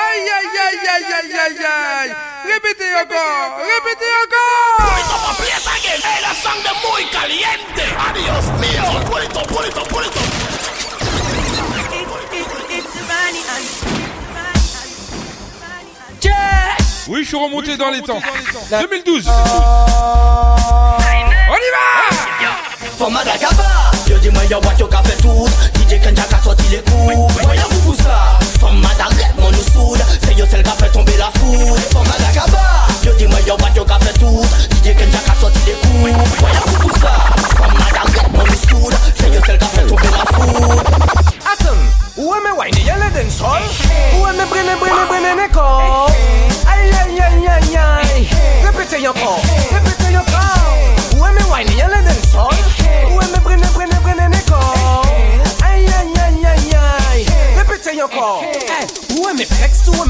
Aïe 0.07 0.29
aïe 0.37 0.59
aïe 0.67 0.87
aïe 0.95 1.13
aïe 1.19 1.39
aïe 1.39 1.67
aïe 1.67 2.15
Répétez 2.47 2.95
encore 2.95 3.59
Répétez 3.59 4.13
encore 4.25 4.87
Hey, 5.93 6.23
la 6.23 6.35
sangre 6.35 6.73
muy 6.83 7.09
caliente. 7.11 7.83
Adiós 8.09 8.47
mío. 8.61 9.01
Pulito, 9.11 9.43
pulito, 9.43 9.83
pulito. 9.85 10.90
Oui 17.09 17.23
je 17.23 17.29
suis 17.29 17.37
remonté 17.37 17.77
dans 17.77 17.91
les 17.91 18.03
temps 18.03 18.21
2012 18.71 19.27
On 19.27 19.31
y 21.57 21.71
va 21.73 21.91
Format 22.99 23.25
d'Agaba. 23.25 23.91
Yo 24.09 24.19
dis 24.19 24.31
moi 24.31 24.45
yo 24.45 24.59
what 24.59 24.77
yo 24.79 24.87
fait 24.89 25.17
tout. 25.23 25.49
DJ 25.75 25.99
Kenja 26.03 26.23
a 26.23 26.43
sorti 26.43 26.65
les 26.71 26.83
coups. 26.83 27.33
Voyons 27.43 27.63
vous 27.71 27.81
pour 27.81 27.95
ça? 27.97 28.39
Format 28.61 28.95
d'arrête 28.99 29.35
mon 29.39 29.51
nous 29.51 29.63
soude. 29.73 30.05
C'est 30.23 30.35
yo 30.35 30.45
celle 30.51 30.63
qui 30.63 30.71
a 30.71 30.75
fait 30.75 30.91
tomber 30.91 31.17
la 31.17 31.31
foule. 31.41 31.81
Format 31.93 32.19
d'Agaba. 32.19 32.87
Yo 33.03 33.13
dis 33.15 33.27
moi 33.27 33.41
yo 33.47 33.55
what 33.55 33.75
yo 33.75 33.87
fait 33.87 34.19
tout. 34.19 34.45
DJ 34.85 34.95
Kenja 34.95 35.19
a 35.31 35.35
sorti 35.41 35.59
les 35.67 35.73
coups. 35.73 36.13
Voyons 36.41 36.61
vous 36.67 36.89
pour 36.89 36.97
ça? 36.99 37.15
Format 37.57 37.91
d'arrête 37.91 38.33
mon 38.35 38.45
nous 38.45 38.53
soude. 38.69 38.95
C'est 39.19 39.29
yo 39.29 39.41
celle 39.47 39.59
qui 39.59 39.65
a 39.65 39.69
fait 39.69 39.87
tomber 39.87 40.09
la 40.09 40.25
Où 42.21 42.35
me 42.35 42.53
wine 42.53 42.75
y'a 42.85 42.97
le 42.97 43.11
dancehall 43.15 43.63
Où 44.15 44.27
me 44.27 44.45
brûler 44.45 44.77
brûler 44.79 45.07
brûler 45.09 45.43
les 45.43 45.49
corps 45.49 46.11
Aïe 46.71 46.91
aïe 46.91 47.19
aïe 47.19 47.49
aïe 47.49 47.77
aïe 47.79 48.29
Répétez 48.63 49.09
encore, 49.09 49.41
répétez 49.73 50.19
encore 50.19 51.17
Où 51.17 51.25
me 51.25 51.51
wine 51.51 51.79
y'a 51.79 51.89
le 51.89 52.03
dancehall 52.05 52.55
Où 53.11 53.15
me 53.15 53.41
brûler 53.41 53.67
brûler 53.73 53.97
brûler 54.03 54.29
les 54.31 54.51
corps 54.53 55.10
fey 57.91 58.01
ankor 58.01 58.45
Ou 59.19 59.29
e 59.29 59.35
me 59.35 59.47
ou 59.89 60.05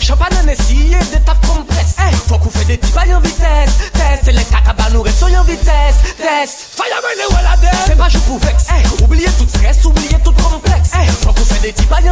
Champagne 0.00 0.38
anesi, 0.38 0.94
e 0.94 1.04
de 1.04 1.20
tap 1.20 1.46
kompres 1.46 1.94
eh, 1.98 2.16
Fok 2.28 2.46
ou 2.46 2.50
fe 2.50 2.64
de 2.64 2.76
tipa 2.76 3.06
yon 3.06 3.20
vites 3.20 3.76
Tes, 3.92 4.28
e 4.28 4.32
le 4.32 4.44
kakaba 4.50 4.90
nou 4.90 5.02
repso 5.02 5.28
yon 5.28 5.44
vites 5.44 6.02
Tes, 6.18 6.56
faya 6.76 7.00
mene 7.06 7.28
ou 7.30 7.42
la 7.46 7.56
dem 7.62 7.78
Se 7.86 7.96
pa 7.96 8.08
jou 8.08 8.20
pou 8.26 8.38
veks, 8.44 8.68
eh, 8.74 8.82
oubliye 9.02 9.30
tout 9.38 9.48
stres 9.48 9.84
Oubliye 9.86 10.18
tout 10.24 10.36
kompleks 10.42 10.94
Fok 11.22 11.38
ou 11.38 11.48
fe 11.48 11.60
de 11.64 11.72
tipa 11.72 12.02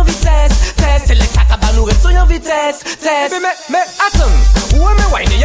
le 1.18 1.28
kakaba 1.34 1.72
nou 1.76 1.88
repso 1.90 2.14
yon 2.14 2.26
vites 2.30 2.82
Tes, 3.02 3.34
me 3.34 3.42
me, 3.42 3.54
me 3.74 3.84
atem 4.08 4.40
Ou 4.78 4.88
wine 5.14 5.38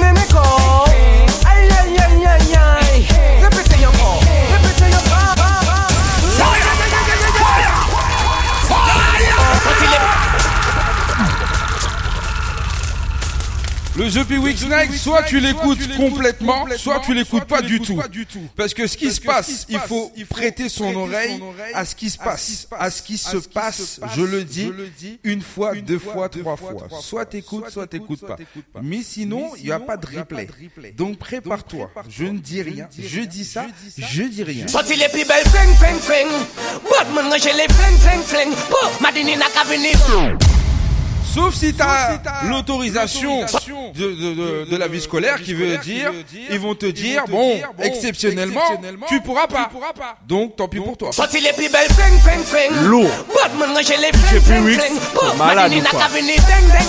le 0.00 0.05
Le 14.06 14.24
The 14.24 14.38
Week 14.38 14.96
soit 14.96 15.24
tu 15.24 15.40
l'écoutes 15.40 15.96
complètement, 15.96 16.64
soit 16.76 17.00
tu 17.00 17.12
l'écoutes 17.12 17.44
pas 17.44 17.60
du 17.60 17.80
tout. 17.80 18.00
Parce 18.54 18.72
que 18.72 18.86
ce 18.86 18.96
qui 18.96 19.10
se 19.10 19.20
passe, 19.20 19.66
il 19.68 19.80
faut 19.80 20.12
prêter 20.30 20.68
son 20.68 20.94
oreille 20.94 21.42
à 21.74 21.84
ce 21.84 21.96
qui 21.96 22.08
se 22.08 22.16
passe, 22.16 22.68
à 22.78 22.90
ce 22.90 23.02
qui 23.02 23.18
se 23.18 23.36
passe, 23.36 24.00
je 24.14 24.22
le 24.22 24.44
dis, 24.44 24.72
une 25.24 25.42
fois, 25.42 25.74
deux 25.74 25.98
fois, 25.98 26.28
trois 26.28 26.56
fois. 26.56 26.76
Soit 27.00 27.26
t'écoutes, 27.26 27.68
soit 27.70 27.88
t'écoutes 27.88 28.24
pas. 28.24 28.36
Mais 28.80 29.02
sinon, 29.02 29.50
il 29.56 29.64
n'y 29.64 29.72
a 29.72 29.80
pas 29.80 29.96
de 29.96 30.06
replay. 30.06 30.48
Donc 30.96 31.18
prépare-toi. 31.18 31.90
Je 32.08 32.26
ne 32.26 32.38
dis 32.38 32.62
rien. 32.62 32.88
Je 32.96 33.22
dis 33.22 33.44
ça, 33.44 33.66
je 33.96 34.22
dis 34.22 34.44
rien. 34.44 34.68
Sorti 34.68 34.94
les 34.94 35.08
plus 35.08 35.24
belles 35.24 35.46
fling, 35.46 35.74
fling, 35.76 35.98
fling 35.98 36.28
Batman, 36.88 37.32
j'ai 37.42 37.52
les 37.52 37.72
fling, 37.74 37.98
fling, 37.98 38.22
fling 38.22 38.54
Oh, 38.70 38.86
Madini 39.00 39.36
n'a 39.36 39.46
qu'à 39.46 39.64
venir 39.64 39.96
Sauf 41.34 41.54
si 41.54 41.74
tu 41.74 41.82
as 41.82 42.20
l'autorisation 42.44 43.40
de, 43.40 43.44
de, 43.94 44.64
de, 44.64 44.70
de 44.70 44.76
la 44.76 44.88
vie 44.88 45.00
scolaire 45.00 45.40
qui 45.42 45.54
veut 45.54 45.76
dire, 45.78 46.12
ils 46.50 46.58
vont 46.58 46.74
te 46.74 46.86
dire, 46.86 47.24
bon, 47.28 47.60
exceptionnellement, 47.82 48.60
tu 49.08 49.20
pourras 49.20 49.46
pas. 49.46 49.70
Donc, 50.26 50.56
tant 50.56 50.68
pis 50.68 50.80
pour 50.80 50.96
toi. 50.96 51.12
Sorti 51.12 51.40
les 51.40 51.52
plus 51.52 51.70
belles 51.70 51.88
Lourd. 52.84 53.10
Batman, 53.34 53.76
j'ai 53.86 53.96
les. 53.96 54.10
Oh, 55.16 55.36
Malade 55.36 55.72
ou 55.74 55.82
quoi 55.90 56.06
Ding, 56.16 56.24
ding, 56.24 56.36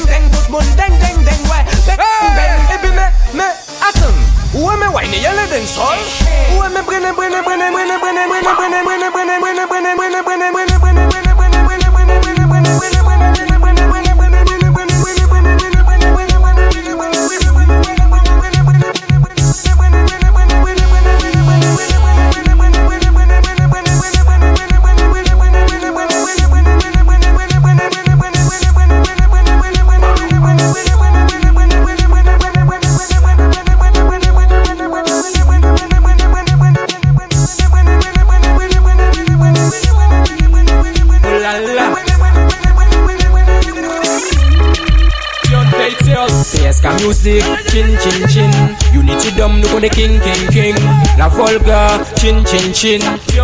ding 0.05 0.27
ding, 0.49 0.97
ding, 0.99 1.25
ding 1.25 1.43
Ouais, 1.49 1.63
Et 2.73 2.77
puis, 2.81 2.91
mais, 2.95 3.11
mais, 3.33 3.43
attends 3.81 4.13
Où 4.53 4.71
est 4.71 4.77
mes 4.77 4.87
wine, 4.87 5.11
dancehall 5.49 5.99
Où 6.55 6.63
est 6.63 6.69
mes 6.69 6.81
music, 47.27 47.43
chin 47.71 47.87
chin 48.01 48.27
chin. 48.27 48.51
Unity 48.93 49.31
dom 49.37 49.59
nou 49.59 49.69
kon 49.71 49.81
de 49.81 49.89
king 49.89 50.19
king 50.23 50.47
king. 50.51 50.77
La 51.17 51.27
volga, 51.27 51.99
chin 52.19 52.43
chin 52.45 52.73
chin. 52.73 53.01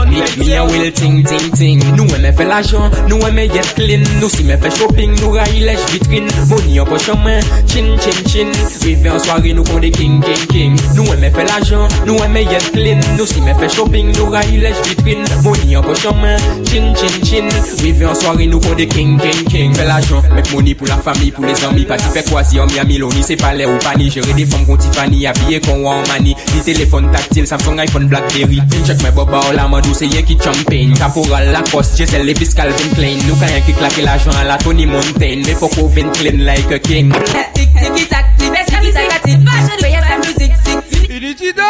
Meet 0.09 0.37
me 0.37 0.55
a 0.55 0.63
will 0.65 0.91
ting 0.91 1.23
ting 1.23 1.51
ting. 1.57 1.83
Nou 1.97 2.07
eme 2.15 2.31
fe 2.37 2.45
l'ajan, 2.47 2.91
nou 3.09 3.19
eme 3.27 3.47
yet 3.51 3.73
clean. 3.75 4.03
Nou 4.19 4.29
si 4.29 4.43
me 4.47 4.57
fe 4.57 4.71
shopping, 4.77 5.15
nou 5.21 5.33
ray 5.35 5.63
lèch 5.67 5.83
vitrin. 5.91 6.29
Moni 6.49 6.79
an 6.79 6.87
pochon 6.89 7.19
men, 7.25 7.43
chin 7.67 7.91
chin 8.03 8.19
chin. 8.29 8.53
Rive 8.83 9.11
an 9.11 9.19
soare 9.23 9.53
nou 9.55 9.65
kon 9.69 9.83
de 9.83 9.91
king 9.93 10.21
king 10.23 10.45
king. 10.53 10.79
Nou 10.97 11.07
eme 11.15 11.31
fe 11.35 11.47
l'ajan, 11.49 11.87
nou 12.07 12.19
eme 12.25 12.45
yet 12.47 12.69
clean. 12.75 13.03
Nou 13.17 13.27
si 13.29 13.43
me 13.43 13.55
fe 13.59 13.69
shopping, 13.75 14.13
nou 14.17 14.31
ray 14.33 14.57
lèch 14.63 14.81
vitrin. 14.89 15.23
Moni 15.43 15.77
an 15.79 15.85
pochon 15.87 16.19
men, 16.23 16.39
chin 16.69 16.91
chin 16.99 17.19
chin. 17.27 17.51
Rive 17.83 18.09
an 18.09 18.17
soare 18.19 18.47
nou 18.49 18.63
kon 18.63 18.79
de 18.79 18.87
king 18.89 19.17
king 19.21 19.43
king. 19.51 19.75
Fe 19.77 19.87
l'ajan, 19.89 20.23
mek 20.37 20.53
moni 20.53 20.77
pou 20.77 20.89
la 20.89 20.99
fami, 21.03 21.31
pou 21.35 21.45
les 21.47 21.67
ami. 21.67 21.87
Pati 21.89 22.11
fe 22.15 22.25
kwazi 22.29 22.61
an 22.63 22.71
mi 22.71 22.81
amiloni, 22.81 23.23
se 23.25 23.37
pa 23.39 23.53
le 23.57 23.72
ou 23.73 23.79
pani 23.79 24.09
Jere 24.09 24.33
de 24.37 24.45
fom 24.45 24.65
kon 24.67 24.77
Tiffany 24.77 25.25
Abye 25.27 25.59
kon 25.63 25.83
wan 25.85 26.03
mani 26.07 26.35
Di 26.51 26.61
telefon 26.65 27.09
taktil 27.11 27.47
Samsung, 27.47 27.81
iPhone, 27.81 28.07
Blackberry 28.07 28.61
Chek 28.85 29.01
me 29.03 29.11
boba 29.11 29.41
ou 29.49 29.55
la 29.57 29.67
mandou 29.67 29.93
Se 29.97 30.05
yen 30.09 30.25
ki 30.27 30.37
champagne 30.41 30.97
Kaporal 30.99 31.51
la 31.53 31.63
kos 31.71 31.93
Jesel 31.97 32.25
Levis 32.27 32.53
Calvin 32.57 32.93
Klein 32.97 33.19
Nou 33.27 33.37
kanyen 33.41 33.63
ki 33.67 33.75
klake 33.79 34.05
la 34.05 34.17
jan 34.21 34.37
la 34.47 34.57
Tony 34.61 34.85
Montaigne 34.89 35.45
Me 35.47 35.57
foko 35.57 35.87
ven 35.95 36.11
clean 36.19 36.45
like 36.45 36.71
a 36.71 36.79
king 36.79 37.13
Tik 37.57 37.73
tiki 37.79 38.07
tak 38.11 38.33
ti 38.37 38.51
Bes 38.53 38.69
ki 38.69 38.93
tak 38.93 39.21
ti 39.25 39.37
Vache 39.43 39.75
de 39.81 39.89
yes 39.89 40.05
la 40.09 40.17
musique 40.21 40.57
sik 40.63 40.79
Initida 41.09 41.69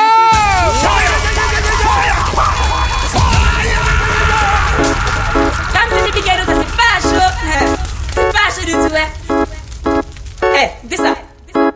Fire 0.84 1.18
Fire 1.39 1.62
Fire 1.84 2.20
Fire 3.16 3.43
Kam 5.74 5.88
se 5.89 5.99
ti 6.06 6.16
pike 6.20 6.39
nou 6.39 6.45
se 6.51 6.56
se 6.62 6.66
pa 6.78 6.89
chou 7.08 7.28
Se 8.14 8.32
pa 8.32 8.47
chou 8.54 8.66
du 8.66 8.74
tout 8.74 9.04
eh 9.04 9.22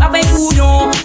I 0.00 0.08
beg 0.10 0.24
you. 0.56 1.01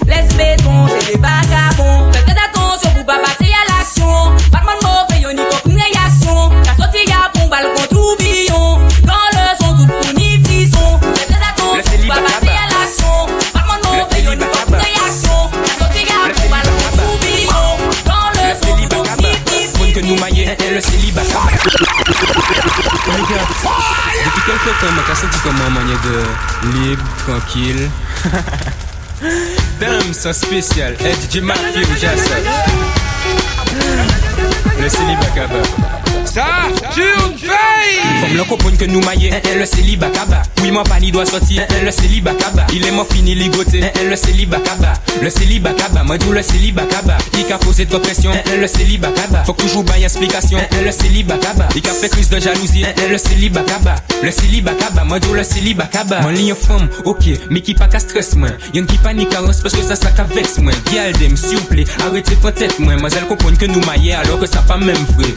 Temps, 24.73 24.87
je 24.89 25.11
me 25.11 25.15
senti 25.15 25.39
comme 25.39 25.55
un 25.65 25.69
manière 25.69 26.01
de 26.01 26.77
libre, 26.79 27.03
tranquille. 27.25 27.89
Damn, 29.79 30.13
c'est 30.13 30.33
spécial. 30.33 30.95
Hey, 30.99 31.15
DJ 31.15 31.41
Matthew, 31.41 31.85
ça. 31.97 32.09
Le 34.79 34.89
célibat 34.89 35.25
kaba. 35.33 35.61
Ça, 36.25 36.45
tu 36.93 37.01
Faut 38.21 38.27
me 38.27 38.37
le 38.37 38.43
comprendre 38.43 38.77
que 38.77 38.85
nous 38.85 39.01
maillons, 39.01 39.29
le 39.57 39.65
célibat 39.65 40.09
kaba. 40.09 40.41
Oui, 40.61 40.71
mon 40.71 40.83
pani 40.83 41.11
doit 41.11 41.25
sortir, 41.25 41.63
le 41.83 41.91
célibat 41.91 42.33
kaba. 42.33 42.65
Il 42.73 42.85
est 42.85 42.91
mort 42.91 43.07
fini 43.11 43.35
ligoté, 43.35 43.81
le 44.09 44.15
célibat 44.15 44.59
kaba. 44.59 44.93
Le 45.21 45.29
célibat 45.29 45.73
kaba, 45.73 46.03
moi 46.03 46.17
dis 46.17 46.25
le 46.31 46.41
célibat 46.41 46.83
kaba. 46.83 47.17
Il 47.37 47.51
a 47.51 47.57
posé 47.57 47.85
de 47.85 47.97
pression, 47.97 48.31
le 48.59 48.67
célibat 48.67 49.09
kaba. 49.09 49.43
Faut 49.43 49.53
que 49.53 49.61
toujours 49.63 49.83
bailler 49.83 50.05
explication, 50.05 50.59
le 50.83 50.91
célibat 50.91 51.37
kaba. 51.37 51.67
Il 51.75 51.87
a 51.87 51.91
fait 51.91 52.09
crise 52.09 52.29
de 52.29 52.39
jalousie, 52.39 52.85
le 53.09 53.17
célibat 53.17 53.61
kaba. 53.61 53.95
Le 54.23 54.31
célibat 54.31 54.73
kaba, 54.73 55.03
moi 55.03 55.19
dis 55.19 55.27
le 55.33 55.43
célibat 55.43 55.85
kaba. 55.85 56.21
Mon 56.21 56.29
ligne 56.29 56.55
femme, 56.55 56.89
ok, 57.05 57.25
mais 57.49 57.61
qui 57.61 57.73
pas 57.73 57.87
qu'à 57.87 57.99
stress, 57.99 58.35
moi. 58.35 58.49
Y'en 58.73 58.85
qui 58.85 58.97
panique 58.97 59.33
à 59.33 59.41
parce 59.41 59.59
que 59.59 59.81
ça, 59.81 59.95
ça 59.95 60.11
qu'à 60.11 60.23
vex, 60.23 60.57
moi. 60.57 60.73
Galdem, 60.91 61.37
s'il 61.37 61.57
vous 61.57 61.65
plaît, 61.65 61.85
arrêtez 62.05 62.35
votre 62.41 62.57
tête, 62.57 62.79
moi. 62.79 62.95
Moi, 62.95 63.09
elle 63.15 63.27
comprend 63.27 63.53
que 63.53 63.65
nous 63.65 63.81
maillons 63.85 64.17
alors 64.17 64.39
que 64.39 64.47
ça 64.47 64.61
pas 64.61 64.77
même 64.77 64.95
vrai. 65.15 65.27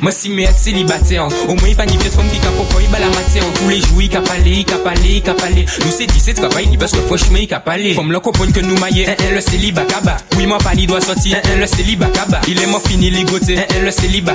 Moi 0.00 0.12
si 0.12 0.28
mais 0.28 0.44
être 0.44 0.58
célibataire 0.58 1.26
Au 1.48 1.54
moins 1.54 1.74
pas 1.76 1.86
ni 1.86 1.96
pièce 1.96 2.14
femme 2.14 2.28
qui 2.30 2.38
pour 2.38 2.80
il 2.80 2.88
bat 2.90 2.98
la 2.98 3.08
matière. 3.08 3.44
Tous 3.54 3.68
les 3.68 3.80
jours 3.80 4.02
il 4.02 4.08
cap 4.08 4.28
aller, 4.30 4.50
il 4.50 4.64
cap 4.64 4.86
aller, 4.86 5.16
il 5.16 5.22
cap 5.22 5.40
aller 5.42 5.64
Nous 5.84 5.90
c'est 5.90 6.06
dit 6.06 6.20
c'est 6.20 6.34
travail 6.34 6.66
ni 6.68 6.76
parce 6.76 6.92
que 6.92 6.98
franchement 6.98 7.38
il 7.40 7.46
cap 7.46 7.66
aller 7.68 7.94
Faut 7.94 8.02
me 8.02 8.12
le 8.12 8.20
comprendre 8.20 8.52
que 8.52 8.60
nous 8.60 8.76
maillons. 8.78 9.04
Le 9.32 9.40
célibat 9.40 9.82
Oui 10.36 10.46
mon 10.46 10.58
pani 10.58 10.86
doit 10.86 11.00
sortir 11.00 11.38
le 11.58 11.66
célibat 11.66 12.08
Il 12.48 12.60
est 12.60 12.66
mort 12.66 12.82
fini 12.86 13.10
ligoté 13.10 13.56
le 13.82 13.90
célibat 13.90 14.34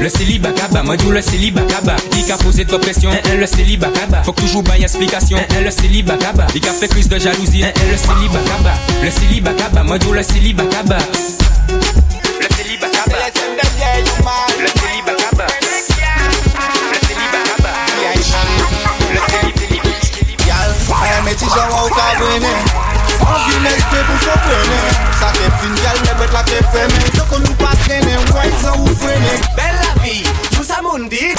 Le 0.00 0.08
célibat 0.08 0.52
kaba, 0.52 0.82
moi 0.82 0.96
dis 0.96 1.08
le 1.08 1.22
célibat 1.22 1.62
kaba 1.62 1.96
Il 2.16 2.24
cap 2.24 2.42
posé 2.42 2.64
de 2.64 2.76
pression 2.76 3.10
le 3.36 3.46
célibat 3.46 3.88
kaba 3.88 4.22
Faut 4.22 4.32
toujours 4.32 4.62
bailler 4.62 4.84
explication. 4.84 5.38
Le 5.64 5.70
célibat 5.70 6.16
kaba 6.16 6.46
Il 6.54 6.60
cap 6.60 6.74
fait 6.74 6.88
crise 6.88 7.08
de 7.08 7.18
jalousie? 7.18 7.62
Le 7.62 7.96
célibat 7.96 8.40
Le 9.02 9.10
célibat 9.10 9.52
moi 9.84 9.98
dis 9.98 10.06
le 10.12 10.22
célibat 10.22 10.64
Le 10.64 10.70
célibat 10.70 12.38
Le 12.40 12.46
célibat 12.54 12.88
kaba 12.88 14.87
ti 21.38 21.46
jan 21.54 21.70
waw 21.70 21.88
ka 21.94 22.06
vwene 22.18 22.52
Anvi 23.28 23.56
nespe 23.62 23.98
pou 24.06 24.18
so 24.22 24.34
prene. 24.44 24.78
Sa 25.18 25.28
ke 25.34 25.48
fin 25.60 25.74
gal 25.82 25.98
me 26.04 26.12
bet 26.20 26.32
la 26.32 26.42
ke 26.48 26.60
feme 26.72 27.00
Yo 27.16 27.24
kon 27.30 27.42
nou 27.44 27.56
pa 27.60 27.72
trene, 27.84 28.14
woy 28.32 28.50
zan 28.62 28.78
ou 28.78 28.94
frene. 29.00 29.34
Bel 29.56 29.74
la 29.82 29.92
vi, 30.02 30.22
jou 30.54 30.64
sa 30.64 30.80
moun 30.84 31.08
di. 31.12 31.34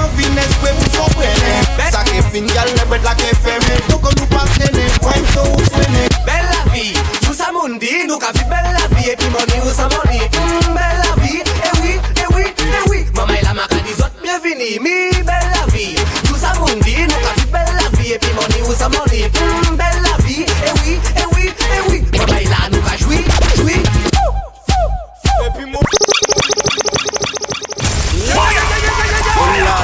Anvi 0.00 0.30
nespe 0.34 0.72
pou 0.80 0.90
so 0.96 1.06
prene. 1.14 1.54
Sa 1.94 2.02
ke 2.08 2.22
fin 2.32 2.48
gal 2.54 2.72
me 2.78 2.88
bet 2.92 3.06
la 3.06 3.14
ke 3.20 3.30
feme 3.44 3.78
Yo 3.90 4.00
kon 4.02 4.16
nou 4.18 4.30
pa 4.32 4.44
trene, 4.56 4.88
woy 5.06 5.22
zan 5.34 5.52
ou 5.52 5.68
frene. 5.70 6.08
Bel 6.26 6.48
la 6.50 6.64
vi, 6.72 6.90
jou 7.22 7.36
sa 7.36 7.52
moun 7.54 7.78
di. 7.82 7.94
Nou 8.10 8.18
ka 8.22 8.34
vi 8.36 8.46
bel 8.50 8.70
la 8.74 8.86
vi, 8.96 9.10
epi 9.14 9.30
moni 9.34 9.62
ou 9.64 9.74
sa 9.74 9.90
moni. 9.94 10.24
Mm, 10.24 10.72
bel 10.74 11.02
la 11.04 11.14
vi, 11.22 11.44
ewi, 11.72 11.98
ewi, 12.26 12.50
ewi 12.82 13.04
Mama 13.14 13.34
e, 13.34 13.38
e, 13.38 13.40
e 13.40 13.46
la 13.46 13.54
maka 13.60 13.82
di 13.84 13.94
zot, 14.00 14.18
bienveni 14.24 14.78
Mi. 14.82 14.98
Bel 15.22 15.52
la 15.54 15.66
vi 15.74 15.92
et 18.22 18.34
money 18.34 18.62
ou 18.68 18.72
sans 18.74 18.90
money. 18.90 19.28
Mm, 19.28 19.76
belle 19.76 20.02
la 20.02 20.24
vie, 20.24 20.44
eh 20.46 20.72
oui, 20.84 20.98
eh 21.16 21.26
oui, 21.34 21.50
eh 21.60 21.90
oui. 21.90 22.04
Maman 22.18 22.38
et 22.38 22.44
la 22.44 22.96
joui, 22.96 23.24
joui. 23.56 23.72
Et 23.72 25.50
puis 25.56 25.66
mon 25.66 25.80
Oh 28.40 29.82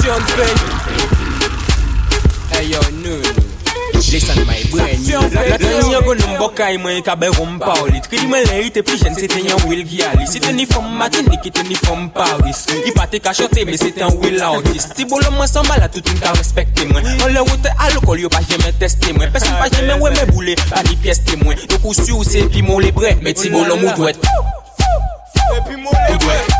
tient 0.00 0.20
fait 0.36 0.56
Hey 2.58 2.68
yo, 2.70 2.80
Deni 5.32 5.92
yon 5.92 6.02
goun 6.04 6.20
mbokay 6.34 6.76
mwen 6.78 6.98
yon 6.98 7.04
kabe 7.06 7.28
rom 7.32 7.54
paoli 7.60 8.00
Tri 8.04 8.20
mwen 8.28 8.44
lè 8.50 8.58
yon 8.60 8.72
te 8.74 8.82
pli 8.84 8.98
jen 9.00 9.14
se 9.16 9.28
ten 9.32 9.46
yon 9.48 9.62
wil 9.64 9.80
gyali 9.88 10.26
Si 10.28 10.40
ten 10.44 10.58
yon 10.60 10.68
fom 10.68 10.90
matin 11.00 11.28
li 11.32 11.38
ki 11.40 11.52
ten 11.56 11.70
yon 11.72 11.80
fom 11.86 12.02
paris 12.12 12.66
Yon 12.74 12.92
pa 12.98 13.06
te 13.08 13.20
kachote 13.24 13.64
me 13.68 13.78
se 13.80 13.88
ten 13.96 14.12
wil 14.20 14.36
autis 14.44 14.90
Ti 14.92 15.06
bolon 15.08 15.32
mwen 15.38 15.48
san 15.48 15.64
bala 15.70 15.88
tout 15.88 16.04
mwen 16.10 16.20
ka 16.20 16.34
respekte 16.36 16.84
mwen 16.90 17.08
An 17.14 17.32
lè 17.32 17.44
wote 17.48 17.72
alokol 17.86 18.20
yon 18.20 18.34
pa 18.34 18.42
jemen 18.44 18.76
teste 18.82 19.14
mwen 19.16 19.32
Peson 19.32 19.56
pa 19.60 19.70
jemen 19.72 20.02
wè 20.02 20.12
mè 20.18 20.26
boule 20.34 20.56
pa 20.66 20.82
ni 20.88 20.98
pieste 21.00 21.38
mwen 21.40 21.56
Yo 21.64 21.80
kousi 21.80 22.12
ou 22.12 22.26
se 22.28 22.44
pi 22.52 22.64
moun 22.66 22.84
le 22.84 22.92
bre 22.92 23.14
Me 23.24 23.32
ti 23.32 23.48
bolon 23.54 23.80
mou 23.80 23.96
dwet 23.96 24.20
Mou 25.80 26.18
dwet 26.26 26.52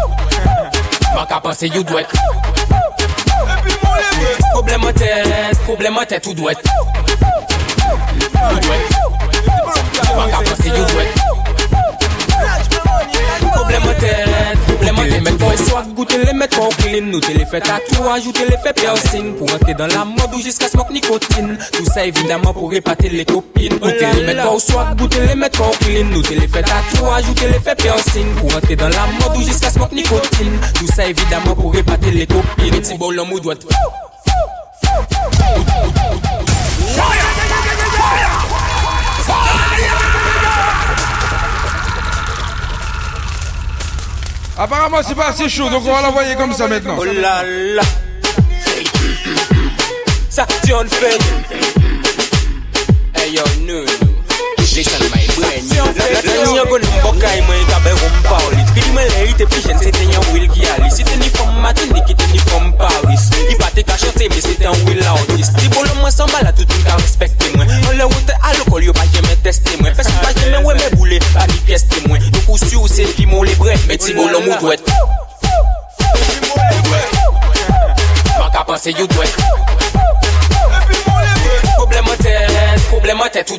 Maka 1.12 1.42
panse 1.44 1.68
yon 1.68 1.84
dwet 1.92 2.08
Problema 4.52 4.92
tèt, 4.96 5.60
problema 5.66 6.08
tèt 6.08 6.26
ou 6.30 6.36
dwet 6.38 6.72
Ou 7.92 8.60
dwet 8.60 8.84
Maka 10.16 10.42
panse 10.44 10.66
you 10.66 10.84
dwet 10.92 11.08
Problem 13.52 13.82
an 13.88 13.96
tèt, 14.00 14.58
problem 14.66 14.98
an 14.98 15.10
tèt 15.10 15.22
Met 15.22 15.36
kon 15.40 15.58
swag, 15.66 15.90
goute 15.96 16.18
le 16.18 16.32
met 16.36 16.54
kon 16.56 16.72
clean 16.80 17.10
Nou 17.12 17.20
te 17.22 17.34
le 17.36 17.44
fè 17.48 17.60
tatou, 17.64 18.08
ajoute 18.12 18.46
le 18.48 18.56
fè 18.64 18.72
piercing 18.80 19.34
Pour 19.36 19.52
entrer 19.54 19.74
dans 19.74 19.86
la 19.86 20.04
mode 20.04 20.34
ou 20.34 20.40
jusqu'à 20.40 20.68
smoke 20.68 20.92
nicotine 20.92 21.56
Tout 21.72 21.86
ça 21.92 22.06
évidemment 22.06 22.52
pour 22.52 22.72
épater 22.74 23.08
les 23.08 23.24
copines 23.24 23.78
Goute 23.78 24.00
le 24.16 24.26
met 24.26 24.40
kon 24.42 24.58
swag, 24.58 24.96
goute 24.98 25.18
le 25.20 25.34
met 25.36 25.56
kon 25.56 25.70
clean 25.80 26.08
Nou 26.12 26.22
te 26.26 26.34
le 26.38 26.48
fè 26.48 26.64
tatou, 26.64 27.10
ajoute 27.12 27.48
le 27.52 27.60
fè 27.60 27.76
piercing 27.76 28.34
Pour 28.40 28.56
entrer 28.56 28.76
dans 28.76 28.88
la 28.88 29.06
mode 29.20 29.36
ou 29.36 29.42
jusqu'à 29.42 29.70
smoke 29.70 29.94
nicotine 29.94 30.58
Tout 30.74 30.88
ça 30.96 31.06
évidemment 31.06 31.54
pour 31.54 31.74
épater 31.76 32.10
les 32.10 32.26
copines 32.26 32.52
Apparemment, 44.58 44.98
c'est 45.06 45.14
pas 45.14 45.28
assez 45.28 45.48
chaud, 45.48 45.68
donc 45.70 45.82
on 45.86 45.92
va 45.92 46.02
l'envoyer 46.02 46.36
comme 46.36 46.52
ça 46.52 46.68
maintenant. 46.68 46.96
Oh 46.98 47.04
là 47.04 47.42
là. 47.42 47.82
Ça 50.28 50.46
tient 50.62 50.84
fait 50.86 51.18
Hey 53.14 53.32
yo, 53.34 53.42
no, 53.66 53.84
Jason 54.72 55.04
my 55.12 55.20
brand 55.36 55.68
new 55.68 55.84
Nan 55.84 56.54
yon 56.56 56.64
kon 56.64 56.80
mbokay 56.80 57.40
mwen 57.44 57.66
kabe 57.68 57.90
rom 57.92 58.14
pa 58.24 58.38
ou 58.40 58.52
li 58.56 58.62
Pili 58.72 58.88
mwen 58.94 59.04
le 59.12 59.26
ite 59.28 59.44
pi 59.44 59.60
jen 59.66 59.76
se 59.76 59.90
ten 59.92 60.08
yon 60.08 60.24
wil 60.32 60.46
ki 60.48 60.64
ali 60.72 60.88
Si 60.88 61.04
ten 61.04 61.20
yon 61.20 61.58
matin 61.60 61.92
ni 61.92 62.00
ki 62.08 62.16
ten 62.16 62.32
yon 62.38 62.70
Paris. 62.80 63.26
I 63.52 63.56
pati 63.60 63.84
ka 63.84 63.98
chante 64.00 64.30
me 64.32 64.40
se 64.40 64.54
ten 64.56 64.72
wil 64.88 65.02
autis 65.10 65.52
Di 65.58 65.68
bolo 65.76 65.92
mwen 66.00 66.14
san 66.14 66.32
bala 66.32 66.54
tout 66.56 66.72
mwen 66.72 66.88
ka 66.88 66.96
respekte 67.02 67.52
mwen 67.52 67.68
On 67.90 68.00
le 68.00 68.08
wote 68.14 68.38
alokol 68.48 68.88
yo 68.88 68.96
pa 68.96 69.04
jeme 69.12 69.36
teste 69.44 69.76
mwen 69.82 69.92
Fes 69.98 70.08
pa 70.24 70.32
jeme 70.40 70.64
we 70.64 70.72
me 70.80 70.88
boule 70.96 71.20
pa 71.34 71.44
ni 71.52 71.60
pies 71.68 71.84
temwen 71.92 72.24
Nou 72.30 72.46
kousi 72.48 72.80
ou 72.80 72.88
se 72.88 73.04
pi 73.12 73.28
moun 73.28 73.44
le 73.44 73.58
bret 73.60 73.84
Me 73.90 74.00
ti 74.00 74.16
bolo 74.16 74.40
mou 74.40 74.56
dwet 74.64 74.80
Mwen 78.40 78.50
ka 78.56 78.64
panse 78.64 78.96
yo 78.96 79.04
dwet 79.12 79.81
Problème 81.82 82.04
en 82.04 82.22
tête, 82.22 82.82
problème 82.88 83.20
en 83.20 83.28
tête, 83.28 83.46
tout 83.46 83.58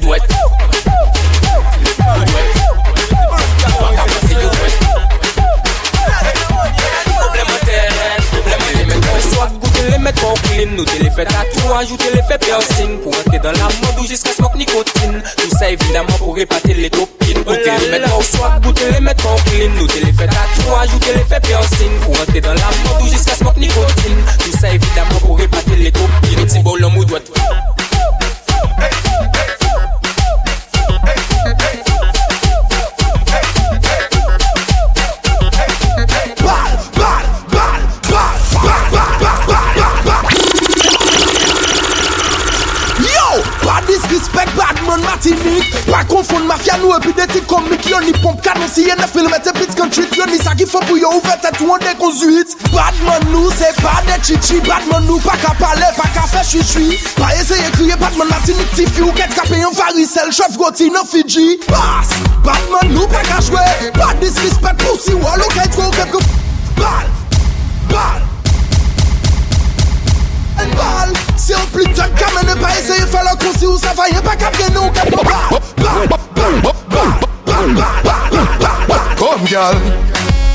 goûter 9.60 9.92
les 9.92 9.98
mettre 9.98 10.26
en 10.26 10.34
clean, 10.36 10.72
nous 10.72 10.86
te 10.86 11.04
les 11.04 11.10
fait 11.10 11.26
tatouage, 11.26 11.84
ajouter 11.84 12.12
les 12.14 12.22
fait 12.22 12.38
piercing 12.38 12.98
la 13.44 13.52
mode 13.52 14.00
ou 14.00 14.08
jusqu'à 14.08 14.32
smoke 14.32 14.58
nicotine. 14.58 15.22
Tout 15.38 15.58
ça 15.58 15.70
évidemment 15.70 16.18
pour 16.18 16.38
épater 16.38 16.74
les 16.76 16.90
mettre 19.02 19.28
en 19.28 19.36
clean, 19.36 19.70
nous 19.78 19.88
te 19.88 19.98
fait 21.24 21.42
piercing 21.42 21.92
la 22.46 22.54
mode 22.54 23.02
ou 23.02 23.08
jusqu'à 23.10 23.36
smoke 23.36 23.60
nicotine. 23.60 24.24
Tout 24.40 24.58
ça 24.58 24.70
évidemment 24.70 25.20
pour 25.20 25.42
épater 25.42 25.76
les 25.76 25.92
copines 25.92 26.46
Petit 26.46 26.60
bol 26.60 26.80
l'homme 26.80 26.98
ou 26.98 27.04
timik 45.24 45.72
Pa 45.88 46.04
konfon 46.10 46.46
mafya 46.48 46.78
nou 46.82 46.94
epi 46.98 47.14
de 47.16 47.26
ti 47.32 47.42
komik 47.48 47.88
Yon 47.90 48.06
ni 48.08 48.14
pomp 48.24 48.42
kanon 48.46 48.70
si 48.72 48.86
yon 48.88 49.00
e 49.02 49.08
filmet 49.12 49.48
e 49.48 49.54
pit 49.58 49.76
kontrit 49.80 50.14
Yon 50.18 50.32
ni 50.32 50.40
sa 50.42 50.56
ki 50.58 50.68
fon 50.70 50.84
pou 50.90 51.00
yo 51.00 51.14
ouve 51.18 51.36
tet 51.44 51.60
ou 51.64 51.76
an 51.76 51.84
de 51.84 51.94
konzuit 52.02 52.56
Badman 52.74 53.28
nou 53.32 53.52
se 53.54 53.70
pa 53.80 53.96
de 54.08 54.18
chichi. 54.26 54.60
Badman 54.68 55.06
nou 55.08 55.22
pa 55.24 55.36
ka 55.42 55.54
pale, 55.60 55.90
pa 55.98 56.08
ka 56.16 56.26
fe 56.32 56.44
chichui 56.52 57.00
Pa 57.20 57.32
eseye 57.40 57.72
kriye 57.78 57.98
badman 58.02 58.32
la 58.32 58.42
timik 58.48 58.76
ti 58.78 58.88
fi 58.90 59.06
Ou 59.06 59.16
ket 59.18 59.34
kape 59.38 59.60
yon 59.62 59.76
varisel, 59.78 60.32
chef 60.36 60.58
goti 60.60 60.92
nan 60.94 61.08
Fiji 61.10 61.60
Bas, 61.70 62.16
badman 62.46 62.94
nou 62.96 63.10
pa 63.12 63.24
ka 63.30 63.42
jwe 63.48 63.66
Bad 64.00 64.24
disrespect 64.24 64.84
pou 64.84 65.00
si 65.02 65.16
walo 65.24 65.50
ket 65.56 65.80
go 65.80 65.90
ket 65.98 66.14
go 66.14 66.24
Bal, 66.80 67.12
bal 67.94 68.22
Bal 70.74 71.23
Se 71.44 71.52
yon 71.52 71.66
pli 71.74 71.84
tan 71.92 72.08
kamen 72.16 72.48
e 72.54 72.56
pa 72.56 72.70
eseye 72.80 73.04
fè 73.12 73.22
lò 73.26 73.34
konsi 73.36 73.66
ou 73.68 73.76
sa 73.76 73.92
fayen 73.98 74.22
pa 74.24 74.32
kap 74.40 74.56
gen 74.56 74.70
nou 74.72 74.88
gen 74.96 75.10
Ba, 75.12 75.24
ba, 75.28 75.40
ba, 75.76 75.92
ba, 76.08 76.18
ba, 76.40 76.72
ba, 76.88 77.04
ba, 77.44 77.58
ba, 77.76 78.16
ba, 78.62 78.72
ba, 78.88 79.00
Kom 79.20 79.44
gyal 79.44 79.76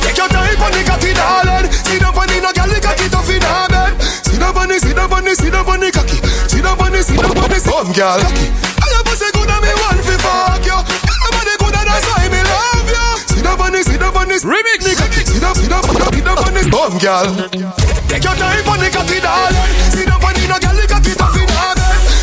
Take 0.00 0.16
your 0.16 0.28
time 0.32 0.56
pon 0.56 0.72
di 0.72 0.80
kaki 0.88 1.12
nan 1.12 1.44
led 1.44 1.68
Si 1.76 2.00
nan 2.00 2.08
pon 2.16 2.24
di 2.32 2.40
nan 2.40 2.56
gyal 2.56 2.72
di 2.72 2.80
kaki 2.80 3.10
to 3.12 3.20
fi 3.28 3.36
nan 3.36 3.68
bed 3.68 4.00
Si 4.30 4.40
nan 4.40 4.54
pon 4.56 4.64
di, 4.72 4.80
si 4.80 4.94
nan 4.96 5.10
pon 5.12 5.28
di, 5.28 5.34
si 5.36 5.50
nan 5.52 5.64
pon 5.68 5.76
di 5.84 5.90
kaki 5.92 6.18
Si 6.48 6.62
nan 6.64 6.76
pon 6.80 6.88
di, 6.96 7.02
si 7.04 7.20
nan 7.20 7.36
pon 7.36 7.52
di, 7.52 7.60
si 7.60 7.68
nan 7.68 7.84
pon 7.84 7.92
di 7.92 8.00
kaki 8.24 8.48
Ayo 8.88 8.98
pon 9.04 9.16
se 9.20 9.28
gouda 9.36 9.60
mi 9.60 9.76
wan 9.82 10.00
fi 10.08 10.16
fok 10.24 10.64
yo 10.72 10.78
Ayo 10.80 11.28
pon 11.36 11.68
di 11.68 11.84
nan 11.84 12.00
sa 12.00 12.16
mi 12.32 12.40
love 12.48 12.90
yo 12.96 13.04
Si 13.28 13.44
nan 13.44 13.60
pon 13.60 13.76
di, 13.76 13.84
si 13.84 14.00
nan 14.00 14.08
pon 14.16 14.24
di, 14.24 14.40
remix 14.40 14.80
ni 14.88 14.96
kaki 14.96 15.20
Si 15.28 15.36
nan, 15.44 15.52
si 15.52 15.68
nan, 15.68 15.84
si 15.84 16.00
nan, 16.00 16.10
si 16.16 16.20
nan 16.24 16.34
pon 16.40 16.52
di 16.56 16.64
Kom 16.72 16.96
gyal 16.96 17.87
Take 18.08 18.24
your 18.24 18.34
time 18.34 18.68
on 18.68 18.80
the 18.80 18.88
cocky 18.90 19.20
darling 19.20 19.68
See 19.92 20.04
the 20.08 20.16
bunny 20.16 20.48
no 20.48 20.56
girl 20.58 20.74
the 20.74 20.88
cocky 20.88 21.12
tough 21.14 21.36
in 21.36 21.48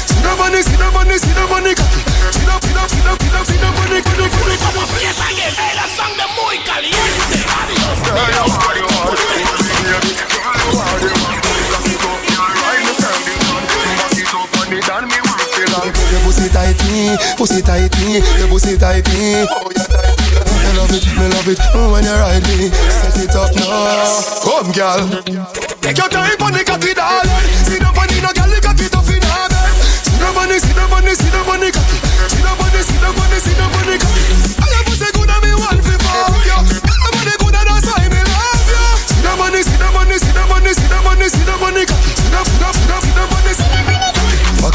See 0.10 0.20
the 0.20 0.34
bunny, 0.36 0.62
see 0.62 0.76
the 0.76 0.90
bunny, 0.92 1.16
see 1.18 1.34
the 1.34 1.46
bunny 1.46 1.72
cocky 1.78 2.02
See 2.34 2.44
the, 2.44 2.56
see 2.60 2.74
the, 2.74 2.84
see 2.90 3.02
the, 3.06 3.14
see 3.16 3.30
the, 3.30 3.42
see 3.46 3.58
the 3.62 3.70
bunny, 3.78 4.02
bunny, 4.02 4.28
bunny, 4.28 4.56
bunny 4.60 4.86
la 5.76 5.88
sangre 5.88 6.26
muy 6.36 6.58
caliente. 6.64 7.46
Pussy 16.26 16.50
tight 16.50 16.84
me, 16.86 17.18
pussy 17.38 17.62
tight 17.62 17.96
me, 18.00 18.20
your 18.40 18.48
pussy 18.48 18.78
tight 18.78 19.08
me. 19.14 19.46
Oh, 19.50 19.70
you 19.70 19.84
tight 19.84 19.94
me. 19.94 20.02
Me 20.02 20.05
love 20.76 20.92
it, 20.92 21.06
me 21.18 21.28
love 21.32 21.48
it 21.48 21.60
when 21.92 22.04
you 22.04 22.12
ride 22.12 22.44
me. 22.44 22.70
Set 22.70 23.18
it 23.24 23.36
up 23.36 23.52
now, 23.56 24.06
come 24.44 24.72
girl. 24.72 25.56
Take 25.82 25.98
your 25.98 26.10
time 26.10 26.42
on 26.42 26.52
the 26.54 26.64
darling 26.96 27.30
See 27.64 27.78
the 27.78 27.92
bunny 27.94 28.18
no 28.22 28.34
girl 28.34 28.45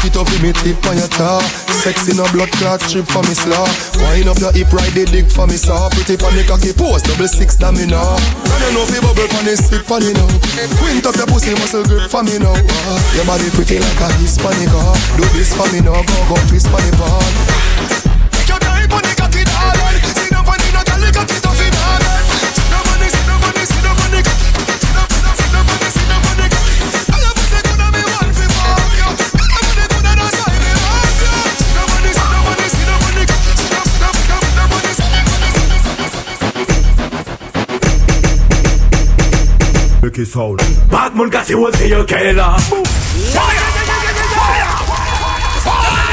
Back 0.01 0.09
it 0.09 0.17
up 0.17 0.25
with 0.33 0.41
me 0.41 0.49
tip 0.49 0.81
on 0.89 0.97
your 0.97 1.07
top. 1.13 1.45
Sexy 1.85 2.17
no 2.17 2.25
blood 2.33 2.49
clot 2.57 2.81
strip 2.81 3.05
for 3.05 3.21
me 3.21 3.37
slaw 3.37 3.69
Wind 4.01 4.25
up 4.25 4.41
your 4.41 4.49
hip 4.49 4.73
ride 4.73 4.93
the 4.97 5.05
dick 5.05 5.29
for 5.29 5.45
me 5.45 5.53
saw 5.53 5.89
Pretty 5.93 6.17
pon 6.17 6.33
the 6.33 6.41
cocky 6.41 6.73
pose 6.73 7.05
double 7.05 7.29
six 7.29 7.59
na 7.61 7.69
me 7.69 7.85
now 7.85 8.17
And 8.17 8.61
you 8.65 8.71
know 8.73 8.85
fi 8.89 8.97
bubble 8.97 9.29
pon 9.29 9.45
the 9.45 9.53
stick 9.53 9.85
pon 9.85 10.01
me 10.01 10.09
now 10.13 10.25
Quint 10.81 11.05
up 11.05 11.13
your 11.13 11.29
pussy 11.29 11.53
muscle 11.53 11.85
grip 11.85 12.09
for 12.09 12.25
me 12.25 12.41
now 12.41 12.57
Your 13.13 13.25
body 13.29 13.45
pretty 13.53 13.77
like 13.77 14.01
a 14.01 14.09
Hispanic 14.17 14.73
ah. 14.73 14.93
Do 15.21 15.25
this 15.37 15.53
for 15.53 15.69
me 15.69 15.85
now 15.85 16.01
go 16.01 16.17
go 16.33 16.35
twist 16.49 16.65
pon 16.73 16.81
the 16.81 16.97
ball 16.97 18.00
Funky 40.11 40.25
Soul. 40.25 40.57
Batman 40.91 41.31
kasi 41.31 41.55
will 41.55 41.71
see 41.71 41.87
your 41.87 42.03
killer. 42.03 42.35
Fire! 43.31 43.63
Fire! 44.35 44.67
Fire! 45.63 46.11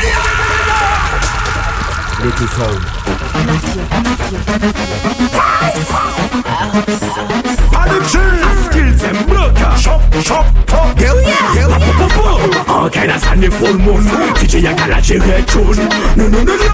Funky 2.22 2.46
Soul. 2.46 2.97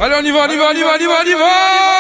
Allez, 0.01 0.17
on 0.19 0.25
y 0.25 0.31
va, 0.31 0.45
on 0.45 0.51
y 0.51 0.57
va, 0.57 0.71
on 0.71 0.77
y 0.77 0.83
va, 0.83 0.95
on 0.95 1.01
y 1.01 1.07
va, 1.07 1.21
on 1.21 1.27
y 1.27 1.35
va 1.35 1.95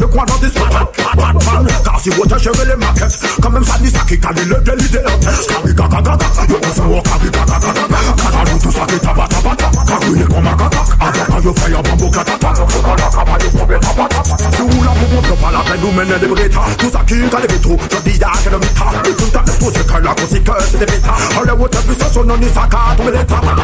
le 0.00 0.06
coin 0.06 0.24
dans 0.24 0.38
des 0.38 0.48
spats 0.48 0.92
Batman, 1.16 1.66
car 1.84 2.00
si 2.00 2.10
vous 2.10 2.24
t'achevez 2.24 2.64
les 2.66 2.76
maquettes 2.76 3.18
Quand 3.42 3.50
même 3.50 3.64
ça 3.64 3.78
dit 3.78 3.90
ça 3.90 4.00
qui 4.08 4.18
calme 4.18 4.36
le 4.46 4.56
délit 4.60 4.88
des 4.88 4.98
hôtes 4.98 5.46
Kari 5.48 5.74
gaga 5.74 6.00
gaga, 6.00 6.26
yo 6.48 6.56
kose 6.56 6.80
wo 6.80 7.02
kari 7.02 7.30
gaga 7.30 7.58
gaga 7.60 7.86
Kata 8.16 8.50
nou 8.50 8.58
tout 8.58 8.72
sa 8.72 8.86
ki 8.86 8.98
taba 9.00 9.28
taba 9.28 9.54
taba 9.56 9.84
Kari 9.86 10.18
ne 10.18 10.24
koma 10.24 10.54
gaga, 10.56 10.82
agaka 11.00 11.44
yo 11.44 11.54
fay 11.54 11.74
a 11.74 11.82
bambo 11.82 12.10
katata 12.10 12.52
Kala 12.54 13.10
kama 13.12 13.36
yo 13.44 13.50
kobe 13.58 13.78
taba 13.80 14.08
taba 14.08 14.36
Si 14.38 14.62
ou 14.62 14.82
la 14.82 14.92
pou 14.96 15.14
montre 15.14 15.52
la 15.52 15.60
peine 15.68 15.84
ou 15.84 15.92
mene 15.92 16.18
de 16.18 16.26
breta 16.26 16.60
Tout 16.78 16.90
sa 16.90 17.04
kale 17.04 17.46
veto, 17.46 17.70
yo 17.70 18.00
di 18.04 18.18
ya 18.18 18.32
ke 18.42 18.56
mita 18.56 18.86
Et 19.04 19.14
tout 19.16 19.30
ta 19.30 19.44
se 19.46 19.82
ke 19.82 20.02
la 20.02 20.14
kosi 20.14 20.40
ke 20.40 20.52
se 20.70 20.78
de 20.78 20.86
beta 20.86 21.14
Ole 21.40 21.52
wo 21.58 21.68
te 21.68 21.78
pise 21.78 22.12
son 22.12 22.24
noni 22.24 22.48
sa 22.48 22.66
ka 22.66 22.96
tombe 22.96 23.12
de 23.12 23.22
taba 23.24 23.56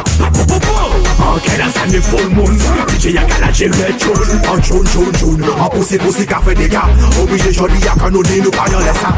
Anke 1.37 1.59
la 1.59 1.69
sa 1.71 1.81
full 2.03 2.29
moon. 2.31 2.57
DJ 2.89 3.15
ya 3.15 3.25
kala 3.25 3.53
jel 3.53 3.73
chun 3.99 4.15
chun 4.63 4.85
chun 4.85 5.13
chun, 5.19 5.43
an 5.59 5.69
posi 5.71 5.99
posi 5.99 6.26
café 6.27 6.55
des 6.55 6.69
gars 6.69 6.89
Obligé 7.23 7.53
jodi 7.53 7.81
ya 7.85 7.95
kan 7.99 8.11
nou 8.11 8.23
ni 8.23 8.41
nou 8.41 8.51
pa 8.51 8.67
yon 8.73 8.83
lesa 8.85 9.11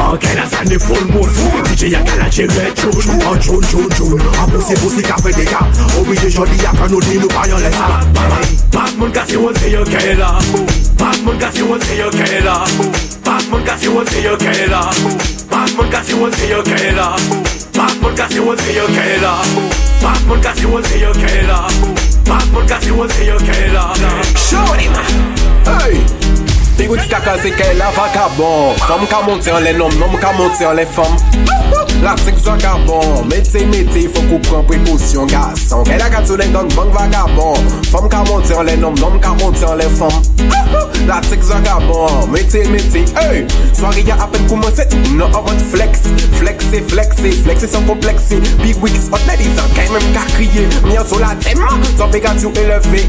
Anke 0.00 0.34
la 0.36 0.46
san 0.50 0.68
ni 0.68 0.78
full 0.78 1.04
moon 1.12 1.28
DJ 1.68 1.92
ya 1.92 2.02
kan 2.02 2.18
la 2.18 2.28
che 2.28 2.46
red 2.46 2.74
tune 2.74 3.20
An 3.26 3.38
tune 3.38 3.66
tune 3.70 3.88
tune 3.96 4.20
An 4.40 4.48
pousi 4.50 4.74
pousi 4.80 5.02
café 5.02 5.32
des 5.32 5.44
gars 5.44 5.68
Obligé 6.00 6.30
jodi 6.30 6.56
ya 6.62 6.72
kan 6.72 6.88
nou 6.90 7.00
ni 7.08 7.18
nou 7.18 7.28
pa 7.28 7.46
yon 7.48 7.60
lesa 7.60 8.00
Batman 9.00 9.12
kasi 9.12 9.36
won 9.36 9.54
se 9.54 9.70
yo 9.70 9.84
kela. 9.84 10.38
Batman 10.96 11.38
kasi 11.38 11.62
won 11.62 11.80
se 11.80 11.96
yo 11.96 12.10
kela. 12.10 12.64
Batman 13.24 13.64
kasi 13.64 13.88
won 13.88 14.06
se 14.06 14.22
yo 14.22 14.36
kela. 14.36 14.90
Batman 15.50 15.90
kasi 15.90 16.14
won 16.14 16.32
se 16.32 16.48
yo 16.48 16.62
kela. 16.62 17.16
Batman 17.72 18.14
kasi 18.14 18.40
won 18.40 18.56
se 18.58 18.74
yo 18.74 18.86
kela. 18.86 19.32
Batman 20.02 20.40
kasi 20.40 20.66
won 20.66 20.84
se 20.84 21.00
yo 21.00 21.12
kela. 21.12 21.66
Batman 22.26 22.66
kasi 22.66 22.90
won 22.90 23.08
se 23.08 23.26
yo 23.26 23.36
kela. 23.38 23.94
Show 24.36 24.72
him! 24.74 25.39
Hey 25.64 26.29
Ti 26.80 26.86
gout 26.88 27.00
skaka 27.04 27.36
se 27.42 27.50
ke 27.52 27.66
la 27.76 27.90
vakabon 27.92 28.78
Fom 28.86 29.02
ka 29.10 29.18
monte 29.26 29.52
an 29.52 29.60
le 29.60 29.74
nom, 29.76 29.92
nom 30.00 30.16
ka 30.16 30.32
monte 30.32 30.64
an 30.64 30.78
le 30.78 30.86
fom 30.88 31.12
La 32.00 32.14
tik 32.16 32.38
zakabon 32.40 33.28
Meti 33.28 33.66
meti 33.68 34.06
fok 34.08 34.32
ou 34.32 34.40
pran 34.46 34.64
prekosyon 34.64 35.28
gason. 35.28 35.84
Ke 35.84 35.98
la 36.00 36.08
katounen 36.08 36.56
donk 36.56 36.72
bank 36.72 36.96
vakabon 36.96 37.68
Fom 37.90 38.08
ka 38.08 38.24
monte 38.30 38.56
an 38.56 38.64
le 38.64 38.78
nom, 38.80 38.96
nom 38.96 39.20
ka 39.20 39.34
monte 39.42 39.66
an 39.68 39.76
le 39.76 39.90
fom 39.98 40.16
La 41.04 41.20
tik 41.28 41.44
zakabon 41.44 42.32
Meti 42.32 42.64
meti, 42.72 43.04
hey! 43.18 43.44
Swari 43.76 44.06
ya 44.08 44.16
apen 44.24 44.48
koumanse, 44.48 44.86
nou 45.12 45.28
an 45.28 45.44
want 45.44 45.60
flex. 45.72 46.08
Flexi, 46.40 46.80
flexi, 46.88 47.34
flexi 47.44 47.68
san 47.68 47.84
kompleksi 47.88 48.40
Big 48.62 48.80
wigs, 48.80 49.10
hot 49.12 49.24
ladies 49.28 49.60
an 49.60 49.68
kay 49.76 49.88
men 49.92 50.08
ka 50.16 50.24
kriye. 50.32 50.64
Myan 50.88 51.04
sou 51.08 51.20
la 51.20 51.34
tema, 51.44 51.68
son 51.98 52.12
pekatyou 52.12 52.52
eleve. 52.60 53.04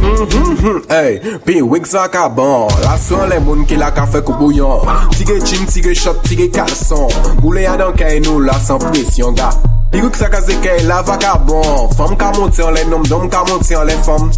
Hey, 0.91 1.19
big 1.47 1.63
wigs 1.63 1.95
zakabon 1.95 2.67
La 2.83 2.97
sou 2.99 3.23
an 3.23 3.31
le 3.31 3.39
moun 3.43 3.60
fèm 3.61 3.67
ki 3.67 3.77
la 3.77 3.91
ka 3.91 4.05
fè 4.09 4.21
kou 4.25 4.37
bouyon. 4.39 4.87
Tige 5.15 5.39
jim, 5.45 5.65
tige 5.69 5.93
shot, 5.95 6.21
tige 6.23 6.49
kalson. 6.51 7.09
Moule 7.41 7.67
a 7.67 7.77
dan 7.77 7.93
kè 7.93 8.19
nou 8.23 8.41
la 8.41 8.57
san 8.59 8.79
presyon 8.79 9.35
ga. 9.37 9.51
Pi 9.91 9.99
wik 9.99 10.15
sa 10.15 10.29
ka 10.31 10.39
zeke 10.41 10.77
la 10.87 11.01
vakabon 11.03 11.89
Fom 11.97 12.15
ka 12.15 12.31
monte 12.37 12.63
an 12.63 12.71
le 12.71 12.83
nom, 12.89 13.03
dom 13.03 13.27
ka 13.29 13.43
monte 13.49 13.75
an 13.75 13.83
le 13.89 13.95
fom 14.05 14.29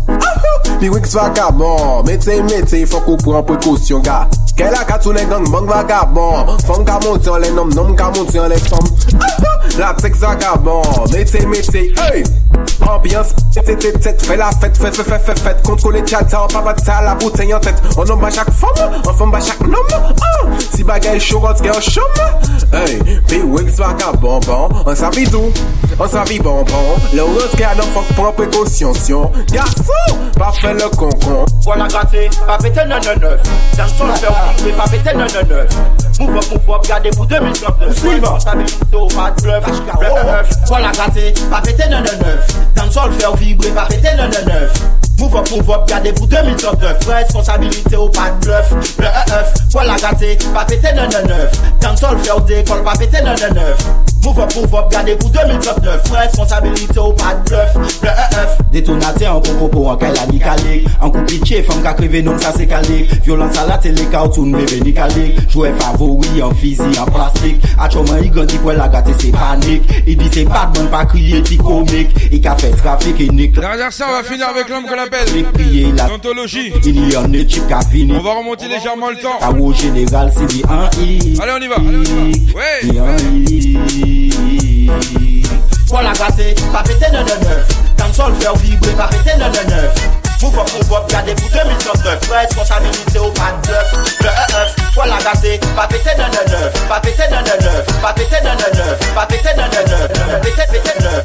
Pi 0.82 0.90
wik 0.90 1.06
sa 1.06 1.28
vakabon 1.28 2.04
Mete 2.08 2.40
mete 2.48 2.82
fok 2.90 3.12
ou 3.14 3.22
pran 3.22 3.46
prekosyon 3.46 4.02
ga 4.06 4.24
Ke 4.58 4.72
la 4.74 4.82
katounen 4.90 5.30
gang 5.30 5.46
bang 5.54 5.70
vakabon 5.70 6.56
Fom 6.66 6.82
ka 6.88 6.98
monte 7.06 7.30
an 7.30 7.46
le 7.46 7.54
nom, 7.54 7.70
dom 7.70 7.94
ka 7.96 8.10
monte 8.16 8.42
an 8.42 8.50
le 8.50 8.58
fom 8.66 8.90
La 9.78 9.94
tek 10.02 10.18
vakabon 10.18 10.82
Mete 11.14 11.46
mete, 11.46 11.86
hey! 12.02 12.24
Ambiance, 12.82 13.34
tête, 13.54 13.80
tête, 13.80 14.00
tête, 14.00 14.26
fais 14.26 14.36
la 14.36 14.52
fête, 14.52 14.78
fête, 14.78 14.96
fête, 14.96 15.22
fête, 15.22 15.40
fête, 15.40 15.62
contrôle 15.64 15.96
les 15.96 16.02
tchata, 16.02 16.44
on 16.44 16.48
pas 16.48 16.76
ça, 16.84 17.02
la 17.02 17.16
bouteille 17.16 17.54
en 17.54 17.60
tête, 17.60 17.82
on 17.98 18.04
nomme 18.04 18.24
à 18.24 18.30
chaque 18.30 18.52
femme, 18.52 19.02
on 19.08 19.14
femme 19.14 19.34
à 19.34 19.40
chaque 19.40 19.62
homme, 19.62 19.74
ah! 19.92 20.48
si 20.76 20.84
bagaille 20.84 21.20
chaud, 21.20 21.42
on 21.44 21.56
se 21.56 21.64
gagne 21.64 21.78
en 21.78 21.82
chôme, 21.82 22.04
hey, 22.74 23.00
puis 23.28 23.42
Wix 23.42 23.78
va 23.78 23.94
qu'à 23.94 24.12
bonbon, 24.12 24.70
on 24.86 24.96
s'habille 24.96 25.30
tout, 25.30 25.43
An 26.00 26.08
sa 26.08 26.24
vi 26.24 26.40
bonbon, 26.40 26.96
le 27.12 27.22
roske 27.22 27.64
anan 27.68 27.88
fok 27.92 28.08
pran 28.16 28.32
prekonsyansyon 28.38 29.34
Gassou, 29.52 30.16
pa 30.38 30.52
fe 30.56 30.72
le 30.78 30.88
konkon 30.96 31.44
Wan 31.68 31.84
a 31.84 31.88
gratte, 31.92 32.30
pa 32.48 32.56
pete 32.62 32.86
999 32.88 33.50
Danson 33.76 34.14
fè 34.22 34.30
ou 34.30 34.38
kikwe, 34.56 34.72
pa 34.78 34.88
pete 34.88 35.16
999 35.18 35.76
Move 36.22 36.38
up, 36.38 36.48
move 36.54 36.76
up, 36.78 36.88
gade 36.88 37.12
pou 37.18 37.28
2039 37.28 38.00
Suivant, 38.00 38.40
ta 38.46 38.56
ve 38.56 38.70
chito, 38.72 39.04
pa 39.12 39.32
bluff, 39.42 39.68
bluff 39.84 40.56
Wan 40.72 40.88
a 40.88 40.94
gratte, 40.96 41.34
pa 41.52 41.62
pete 41.66 41.90
999 41.92 42.56
Danson 42.80 43.20
fè 43.20 43.28
ou 43.28 43.42
vibre, 43.44 43.74
pa 43.76 43.86
pete 43.92 44.16
999 44.16 44.80
Move 45.20 45.42
up, 45.42 45.52
move 45.52 45.76
up, 45.76 45.86
gade 45.92 46.16
pou 46.16 46.32
2039 46.32 47.10
Responsabilite 47.12 48.00
ou 48.00 48.08
pa 48.16 48.32
bluff, 48.40 48.72
bluff 48.96 49.76
Wan 49.76 49.92
a 49.92 50.00
gratte, 50.00 50.38
pa 50.56 50.64
pete 50.72 50.96
999 50.96 51.62
Danson 51.84 52.24
fè 52.24 52.34
ou 52.38 52.48
dekol, 52.48 52.88
pa 52.88 52.96
pete 52.96 53.20
999 53.20 54.13
Move 54.24 54.40
up, 54.40 54.56
move 54.56 54.74
up, 54.76 54.92
gade 54.92 55.18
pou 55.20 55.30
2039 55.30 56.12
Responsabilite 56.12 56.98
ou 56.98 57.14
pa 57.14 57.34
d'bluff, 57.36 58.02
le 58.04 58.10
EF 58.10 58.58
Detonate 58.72 59.28
an 59.28 59.42
kon 59.44 59.60
popo 59.60 59.90
an 59.92 60.00
kay 60.02 60.14
la 60.16 60.26
ni 60.32 60.40
kalik 60.40 60.88
An 61.04 61.12
kou 61.12 61.26
pitche, 61.28 61.60
fam 61.68 61.84
ka 61.84 61.94
krive 61.98 62.24
non 62.24 62.40
sa 62.40 62.54
se 62.56 62.68
kalik 62.70 63.12
Violence 63.26 63.60
à 63.60 63.68
la 63.68 63.78
tele 63.84 64.08
ka 64.14 64.24
ou 64.26 64.34
tou 64.34 64.48
nleve 64.48 64.80
ni 64.86 64.94
kalik 64.96 65.42
favori 65.52 66.42
an 66.42 66.56
fizi 66.56 66.88
an 66.98 67.12
plastik 67.12 67.60
A 67.78 67.90
choman 67.92 68.24
i 68.24 68.32
gandi 68.32 68.58
kwen 68.64 68.80
la 68.80 68.88
gate 68.88 69.14
se 69.20 69.32
panik 69.36 69.92
I 70.08 70.16
di 70.16 70.30
se 70.32 70.46
badman 70.46 70.90
pas 70.90 71.06
kriye 71.06 71.42
ti 71.44 71.58
comique, 71.58 72.12
il 72.32 72.42
ka 72.42 72.56
fait 72.58 72.72
trafic 72.72 73.20
et 73.20 73.30
nique. 73.30 73.54
Derrière 73.54 73.92
ça 73.92 74.06
on 74.10 74.14
va 74.14 74.24
finir 74.24 74.48
avec 74.50 74.70
l'homme 74.70 74.86
qu'on 74.86 75.02
appelle 75.02 75.44
prier 75.54 75.92
la 75.98 76.08
L'anthologie 76.08 76.72
Il 76.86 77.12
y 77.12 77.18
en 77.18 77.26
a 77.26 77.48
chip 77.48 77.68
ka 77.68 77.82
fini. 77.82 78.14
On 78.14 78.22
va 78.22 78.34
remonter 78.34 78.68
légèrement 78.68 79.10
le 79.10 79.18
temps. 79.18 79.40
Ka 79.40 79.54
général 79.74 80.32
c'est 80.36 80.48
bien 80.48 80.90
i. 81.02 81.40
Allez 81.42 81.52
on 81.58 81.62
y 81.62 81.68
va, 81.68 81.76
allez 81.76 81.98
on 81.98 82.92
y 82.92 82.98
va. 82.98 83.04
Ouais 83.04 84.13
mélodie 84.94 85.44
Pour 85.88 86.02
la 86.02 86.14
gratter, 86.14 86.56
pas 86.72 86.84
péter 86.84 87.12
999 87.12 87.68
Comme 88.00 88.14
ça 88.14 88.28
le 88.30 88.36
faire 88.36 88.56
vibrer, 88.56 88.92
pas 88.92 89.08
péter 89.08 89.38
999 89.38 90.10
Mouvement 90.42 90.66
pour 90.66 90.84
votre 90.84 91.08
garder 91.08 91.36
pour 91.36 91.50
2039 91.50 92.30
Responsabilité 92.32 93.20
au 93.20 93.30
pas 93.32 93.54
de 93.64 94.83
voilà 94.96 95.18
gâté, 95.24 95.60
pas 95.76 95.88
péter 95.88 96.12
non 96.18 96.26
non 96.26 96.52
neuf. 96.52 96.88
Pas 96.88 97.00
péter 97.00 97.24
non 97.32 97.38
non 97.38 97.66
neuf, 97.66 98.02
pas 98.02 98.14
péter 98.14 98.42
non 98.44 98.52
non 98.52 98.78
neuf. 98.78 99.14
Pas 99.16 99.26
péter 99.26 99.50
non 99.58 99.64
non 99.64 99.92
neuf, 99.92 100.42
péter 100.42 100.66
péter 100.72 101.00
neuf 101.02 101.24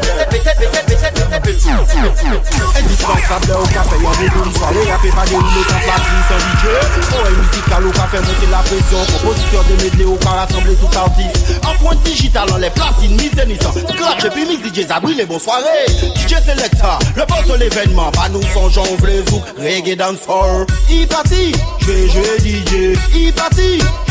Indispensable 2.77 3.53
au 3.53 3.67
café, 3.67 3.97
y'a 4.03 4.11
des 4.19 4.89
Y'a 4.89 4.99
fait 4.99 5.11
pas 5.11 5.25
dérouler 5.25 5.65
sans 5.69 5.81
platine, 5.81 6.23
sans 6.29 6.39
DJ 6.39 6.65
Oreille 7.19 7.37
musicale 7.37 7.87
au 7.87 7.91
café, 7.91 8.19
monter 8.19 8.49
la 8.51 8.59
pression. 8.59 8.99
Compositeur 9.13 9.65
de 9.65 9.83
medley 9.83 10.05
au 10.05 10.17
car 10.17 10.37
rassembler 10.37 10.75
tout 10.77 10.99
artiste. 10.99 11.61
En 11.67 11.75
point 11.83 11.95
digital, 12.05 12.49
on 12.53 12.57
les 12.57 12.71
platines, 12.71 13.17
mise 13.17 13.33
et 13.41 13.47
nissan 13.47 13.73
Scratch 13.73 14.25
et 14.25 14.31
puis 14.31 14.45
DJ 14.45 14.87
Zabri, 14.89 15.15
les 15.15 15.27
bonnes 15.27 15.41
soirées. 15.41 15.87
DJ 16.17 16.37
Selecta, 16.45 16.99
le 17.17 17.25
boss 17.27 17.47
de 17.47 17.55
l'événement. 17.59 18.11
Pas 18.13 18.29
nous 18.29 18.43
songeons, 18.55 18.85
on 18.91 18.97
veut 19.05 19.25
reggae 19.59 19.97
dancehall 19.97 20.67
I 20.89 21.07
parti, 21.07 21.53
jouer 21.81 22.39
DJ 22.39 22.97
I 23.15 23.33
parti, 23.33 23.58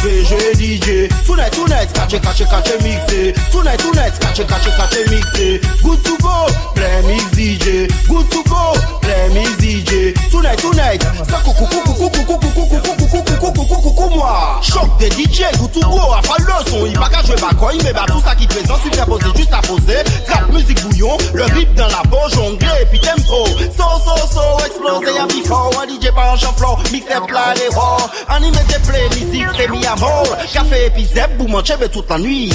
j'vais 0.02 0.24
jouer 0.24 0.54
DJ 0.54 1.10
Tonight, 1.26 1.52
tonight, 1.52 1.94
catch 1.94 2.22
catch 2.22 2.50
catch 2.50 2.82
mixé 2.82 3.34
Tonight, 3.52 3.78
tonight, 3.80 4.14
catch 4.20 4.46
catch 4.48 4.78
catch 4.78 5.10
mixé 5.10 5.62
Good 5.84 6.04
to 6.04 6.18
go, 6.22 6.48
play 6.76 7.02
mix 7.08 7.26
DJ 7.32 7.88
Good 8.08 8.30
to 8.30 8.44
go, 8.44 8.74
play 9.02 9.30
mix 9.34 9.58
DJ 9.58 10.14
Tonight, 10.30 10.62
tonight, 10.62 11.04
ça 11.30 11.38
coucou 11.44 11.66
coucou 11.66 11.94
coucou 11.94 12.10
coucou 12.10 12.50
coucou 12.50 12.98
coucou 12.98 13.24
coucou 13.24 13.52
coucou 13.52 13.82
coucou 13.82 14.10
moi 14.16 14.60
Choc 14.62 14.98
des 15.00 15.10
DJ, 15.10 15.44
good 15.58 15.72
to 15.72 15.82
go, 15.82 16.14
à 16.14 16.22
faire 16.22 16.38
le 16.40 16.70
son 16.70 16.86
Il 16.86 16.98
qu'à 16.98 17.22
jouer 17.24 17.36
bacoin, 17.40 17.74
mais 17.84 17.94
bah 17.94 18.06
tout 18.08 18.22
ça 18.24 18.36
qui 18.36 18.48
présent 18.48 18.76
Superposé, 18.84 19.26
juste 19.36 19.54
à 19.54 19.62
poser 19.62 20.04
Trap, 20.26 20.52
musique 20.52 20.82
bouillon, 20.84 21.18
le 21.34 21.44
rythme 21.44 21.74
dans 21.76 21.88
la 21.88 22.04
peau 22.10 22.30
Jongler, 22.34 22.86
puis 22.90 23.00
tempo 23.00 23.46
So, 23.76 23.84
so, 24.04 24.16
so, 24.28 24.66
explosé, 24.66 25.14
y'a 25.16 25.26
before 25.26 25.72
Un 25.82 25.88
DJ 25.88 26.12
pas 26.14 26.34
en 26.34 26.38
chanflon, 26.38 26.78
mixtape 26.92 27.30
là, 27.32 27.54
les 27.56 27.74
rois 27.76 27.98
Anime 28.30 28.52
des 28.52 28.80
play, 28.88 29.08
Zik 29.38 29.50
se 29.56 29.68
mi 29.70 29.86
amor 29.86 30.26
Kafe 30.54 30.80
epi 30.88 31.04
zeb 31.06 31.38
pou 31.38 31.48
manche 31.48 31.76
be 31.78 31.88
tout 31.94 32.10
la 32.10 32.18
nwi 32.18 32.50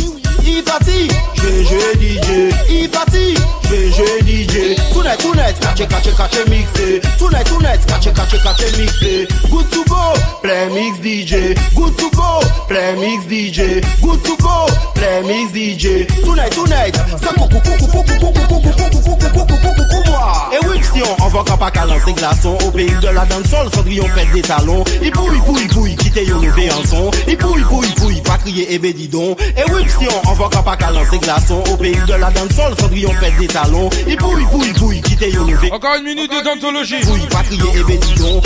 Il 0.45 0.63
parti, 0.65 1.09
jouer 1.37 1.95
DJ 2.01 2.55
Il 2.69 2.91
parti, 2.91 3.35
jouer 3.71 4.21
DJ 4.27 4.77
Tonight, 4.93 5.19
tonight, 5.19 5.61
catch, 5.61 5.89
catch, 5.89 6.17
catch, 6.17 6.49
mixé 6.49 7.01
Tonight, 7.19 7.45
tonight, 7.45 7.87
catch, 7.87 8.13
catch, 8.13 8.43
catch, 8.43 8.79
mixé 8.79 9.29
Good 9.51 9.71
to 9.71 9.85
go, 9.89 10.15
play 10.43 10.69
mix 10.71 10.99
DJ 10.99 11.55
Good 11.75 11.97
to 11.97 12.11
go, 12.11 12.41
play 12.69 12.95
mix 12.97 13.25
DJ 13.27 13.81
Good 14.01 14.23
to 14.25 14.37
go, 14.39 14.67
play 14.95 15.23
mix 15.23 15.53
DJ 15.53 16.07
Tonight, 16.25 16.51
tonight, 16.51 16.97
ça 17.23 17.33
coucou, 17.35 17.61
coucou, 17.61 17.87
coucou, 17.87 18.17
coucou, 18.19 18.33
coucou, 18.33 18.61
coucou, 18.61 19.17
coucou, 19.17 19.47
coucou, 19.47 19.75
coucou, 19.77 20.11
moi 20.11 20.51
Et 20.53 20.67
oui, 20.67 20.81
si 20.93 21.03
on 21.03 21.23
envoie 21.23 21.45
qu'un 21.45 21.57
pack 21.57 21.77
à 21.77 21.87
lancer 21.87 22.13
glaçon 22.13 22.59
Au 22.67 22.71
pays 22.71 22.91
de 23.01 23.09
la 23.09 23.25
dancehall, 23.27 23.69
Cendrillon 23.75 24.07
pète 24.15 24.33
des 24.33 24.43
talons 24.43 24.85
Il 25.03 25.11
pouille, 25.13 25.41
pouille, 25.47 25.69
pouille, 25.69 25.97
quitter 25.97 26.25
yon 26.27 26.41
levé 26.41 26.71
en 26.73 26.85
son 26.85 27.11
Il 27.29 27.37
pouille, 27.37 27.63
pouille, 27.63 27.95
pouille, 27.97 28.21
pas 28.23 28.39
crier, 28.39 28.67
eh 28.71 28.79
ben 28.79 28.93
dis 28.93 29.09
donc 29.09 29.41
Et 29.41 29.71
oui, 29.73 29.87
si 29.89 30.07
on 30.09 30.32
envoie 30.33 30.49
qu'un 30.49 30.63
pack 30.63 30.83
à 30.83 30.91
lancer 30.91 31.19
glaçon 31.19 31.63
Au 31.71 31.77
pays 31.77 31.97
de 32.07 32.15
la 32.15 32.31
dancehall, 32.31 32.75
Cendrillon 32.79 33.13
pète 33.21 33.37
des 33.39 33.47
talons 33.47 33.91
Il 34.07 34.17
pouille, 34.17 34.47
pouille, 34.51 34.73
pouille, 34.73 35.01
quitter 35.03 35.31
yon 35.31 35.47
levé 35.47 35.71
Encore 35.71 35.97
une 35.97 36.05
minute 36.05 36.31
de 36.31 36.43
d'anthologie. 36.43 37.01
Pouille, 37.01 37.27
pas 37.27 37.43
crier, 37.43 37.63
eh 37.75 37.85
ben 37.85 37.99
dis 37.99 38.15
donc 38.15 38.45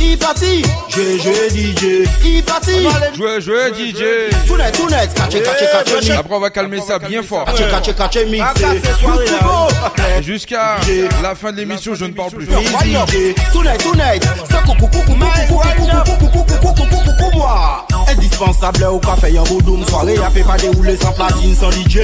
Il 0.00 0.18
parti, 0.18 0.62
je, 0.88 1.00
je, 1.18 1.48
DJ 1.54 2.08
Il 2.24 2.42
parti, 2.42 2.72
DJ. 2.72 4.02
catch, 5.44 5.58
catch, 5.72 5.94
mix 5.94 6.10
Après, 6.10 6.34
on 6.34 6.40
va 6.40 6.50
calmer 6.50 6.80
ça 6.80 6.98
bien 6.98 7.22
fort. 7.22 7.44
Jusqu'à 10.22 10.76
la 11.22 11.34
fin 11.34 11.52
de 11.52 11.58
l'émission, 11.58 11.94
je 11.94 12.04
ne 12.04 12.12
parle 12.12 12.30
plus. 12.30 12.46
Ça 12.46 12.52
coucou, 14.66 14.86
coucou, 14.86 14.98
coucou, 15.02 15.26
coucou, 15.48 15.60
coucou, 15.76 16.16
coucou, 16.16 16.44
coucou, 16.44 16.44
coucou, 16.44 16.74
coucou, 16.74 16.96
coucou, 17.04 17.38
moi. 17.38 17.86
Indispensable 18.10 18.84
au 18.84 18.98
café, 18.98 19.32
y'a 19.32 19.42
beau 19.42 19.60
soirée, 19.86 20.16
fait 20.32 20.42
pas 20.42 20.56
dérouler 20.56 20.96
sans 20.96 21.12
platine 21.28 21.54
sans 21.54 21.70
DJ 21.70 21.98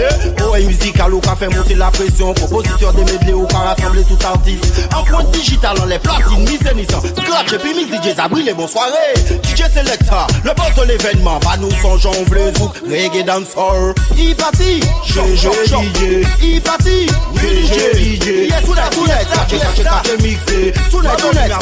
fait 1.36 1.48
monter 1.48 1.74
la 1.74 1.90
pression 1.90 2.34
Compositeur 2.34 2.92
des 2.92 3.04
medley 3.04 3.32
ou 3.32 3.46
rassemblé 3.46 4.02
tout 4.04 4.18
artiste 4.26 4.88
Empreinte 4.94 5.30
digitale 5.32 5.80
en 5.80 5.86
les 5.86 5.98
platines, 5.98 6.40
mis 6.40 6.58
et 6.70 6.74
nissan 6.74 7.00
Scratch 7.00 7.52
et 7.52 7.58
puis 7.58 7.74
mix 7.74 7.90
DJ 7.90 8.16
Zabri 8.16 8.42
les 8.42 8.54
bonnes 8.54 8.68
soirées 8.68 9.14
DJ 9.42 9.64
Selecta, 9.72 10.26
le 10.44 10.52
boss 10.54 10.74
de 10.76 10.88
l'événement 10.88 11.40
Pas 11.40 11.56
nous 11.56 11.70
songeons, 11.82 12.12
on 12.12 12.58
zouk, 12.58 12.74
reggae 12.88 13.24
dancehall 13.24 13.94
I 14.16 14.34
parti, 14.34 14.80
GG 15.04 15.50
DJ 15.66 16.26
I 16.42 16.60
parti, 16.60 17.06
DJ 17.36 18.48
Yes, 18.48 18.64
tout 18.64 18.74
net, 18.74 18.90
tout 18.92 19.06
net, 19.06 19.26
caché, 19.28 19.58
caché, 19.58 19.82
caché, 19.82 20.16
mixé 20.22 20.72
Tout 20.90 21.02
net, 21.02 21.16
tout 21.16 21.34
net, 21.34 21.52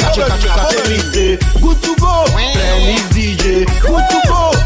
mixé 0.89 1.39
Good 1.61 1.81
to 1.81 1.95
go, 1.99 2.23
play 2.33 2.85
mix 2.85 3.03
DJ 3.15 3.65
Good 3.81 4.03
to 4.09 4.27
go 4.27 4.62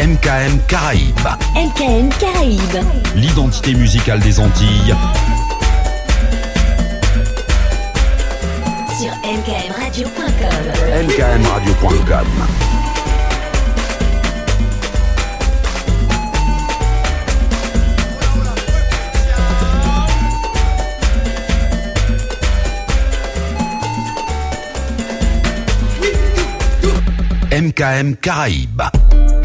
MKM 0.00 0.58
Caraïbes. 0.66 1.28
MKM 1.54 2.08
Caraïbes. 2.18 2.84
L'identité 3.14 3.74
musicale 3.74 4.20
des 4.20 4.40
Antilles. 4.40 4.94
Sur 8.98 9.12
mkmradio.com. 9.24 11.04
mkmradio.com. 11.04 12.79
MKM 27.60 28.16
Caraïbes. 28.16 29.39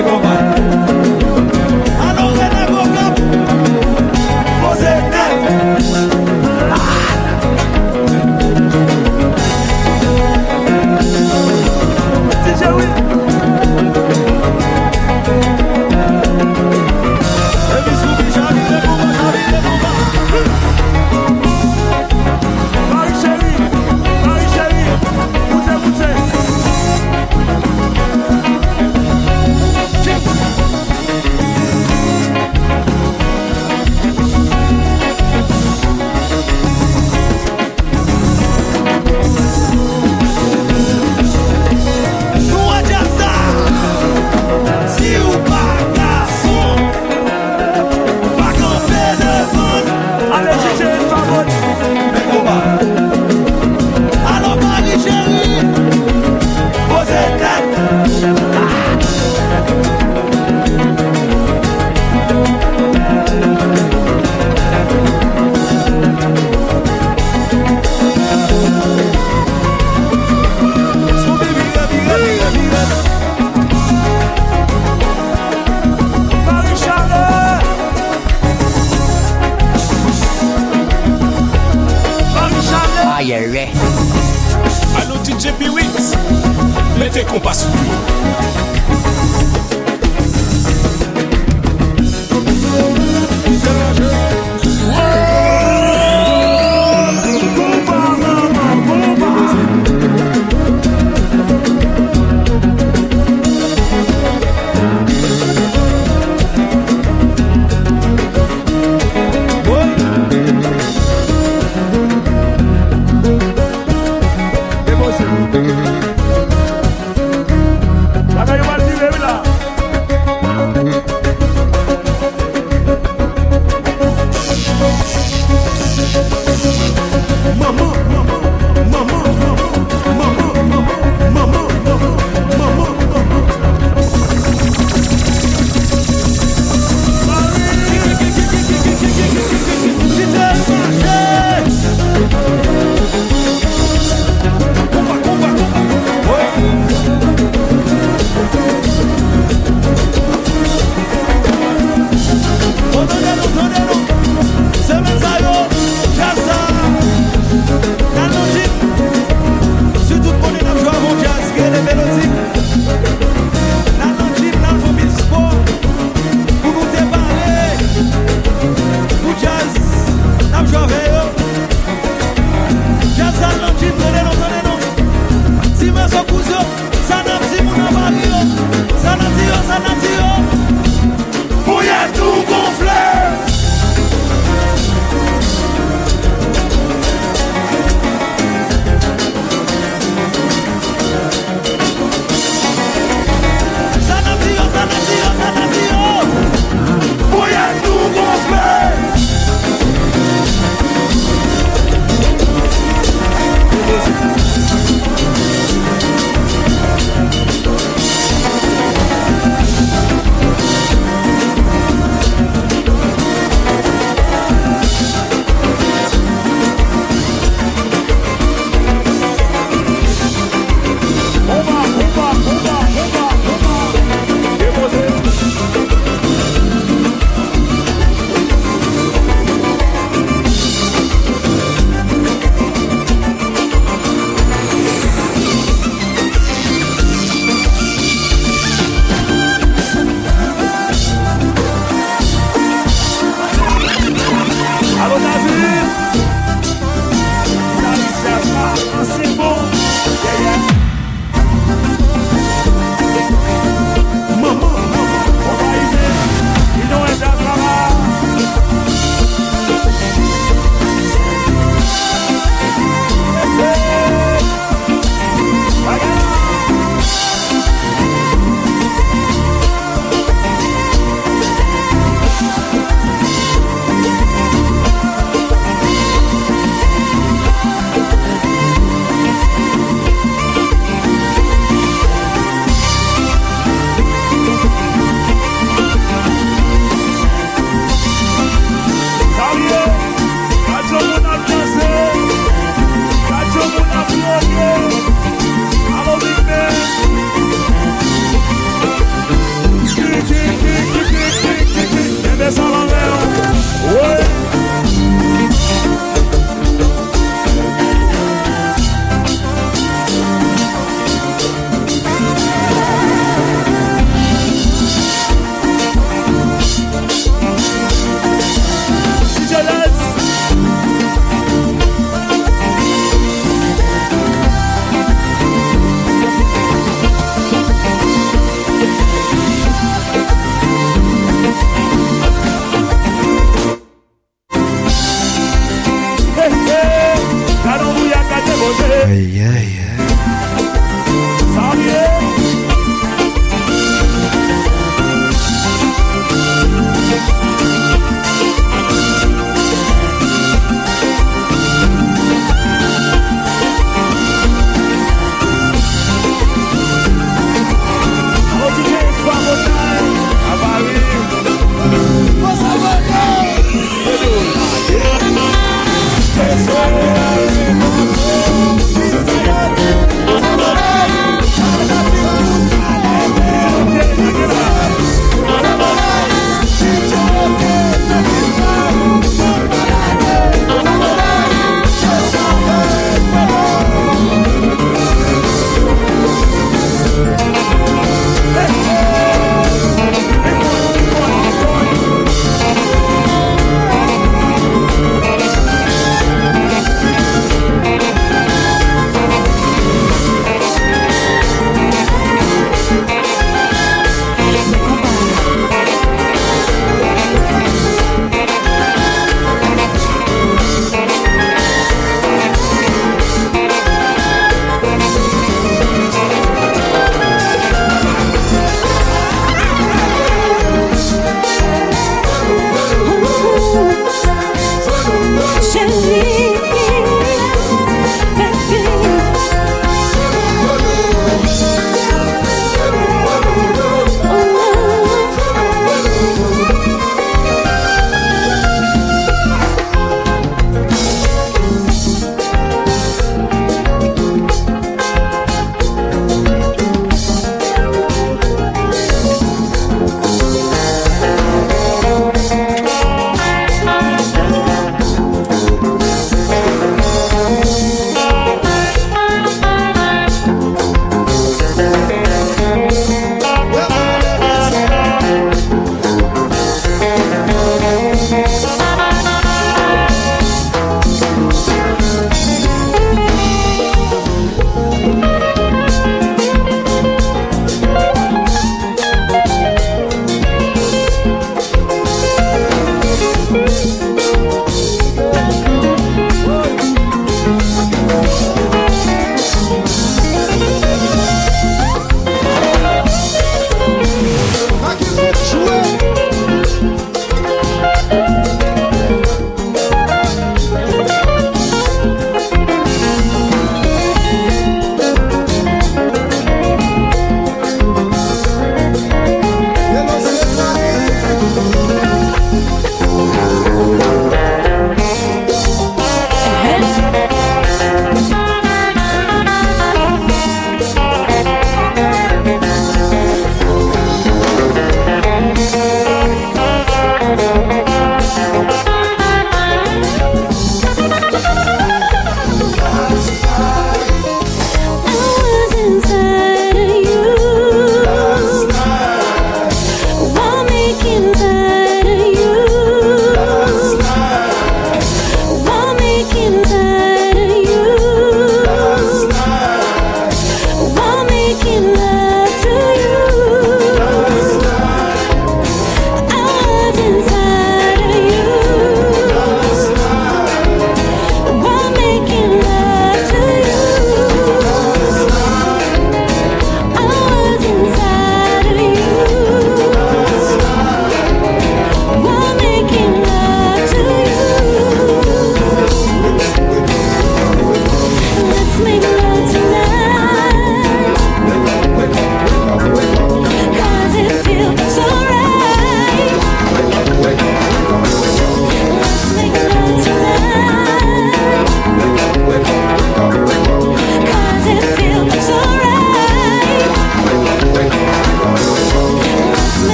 Jehová. 0.00 0.49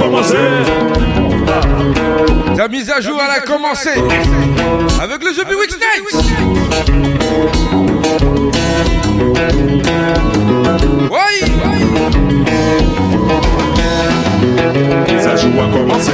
commencé. 0.00 0.36
Ta 2.56 2.68
mise 2.68 2.90
à 2.90 3.00
jour 3.00 3.20
elle 3.22 3.30
a 3.30 3.40
commencé. 3.40 3.90
Avec 5.02 5.24
le 5.24 5.32
jeu 5.32 5.44
Week 5.58 5.70
Night 5.78 6.04
Oui 11.10 11.28
Mise 15.08 15.26
à 15.26 15.36
jour 15.36 15.52
a 15.62 15.72
commencé 15.72 16.12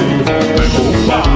Mais 0.56 0.62
faut 0.62 1.10
pas 1.10 1.35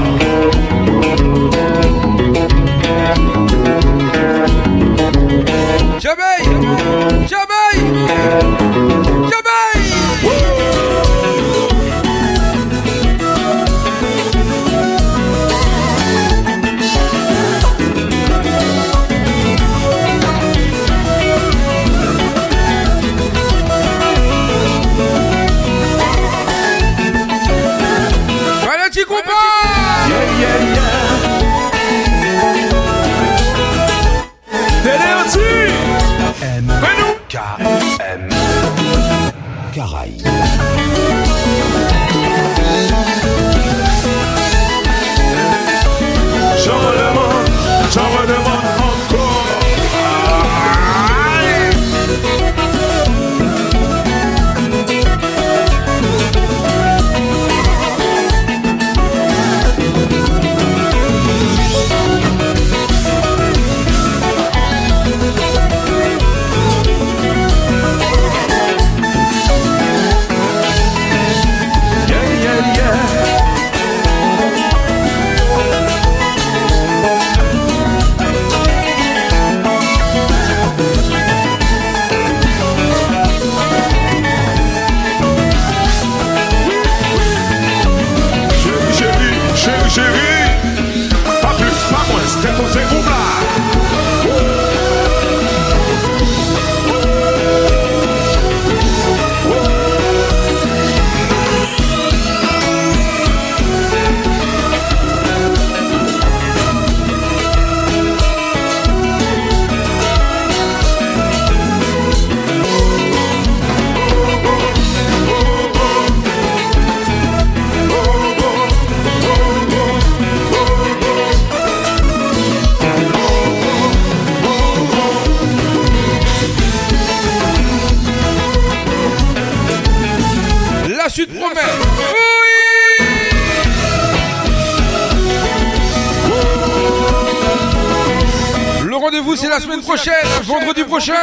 la 139.51 139.59
semaine 139.59 139.81
prochaine, 139.81 140.15
vendredi 140.45 140.85
prochain. 140.85 141.21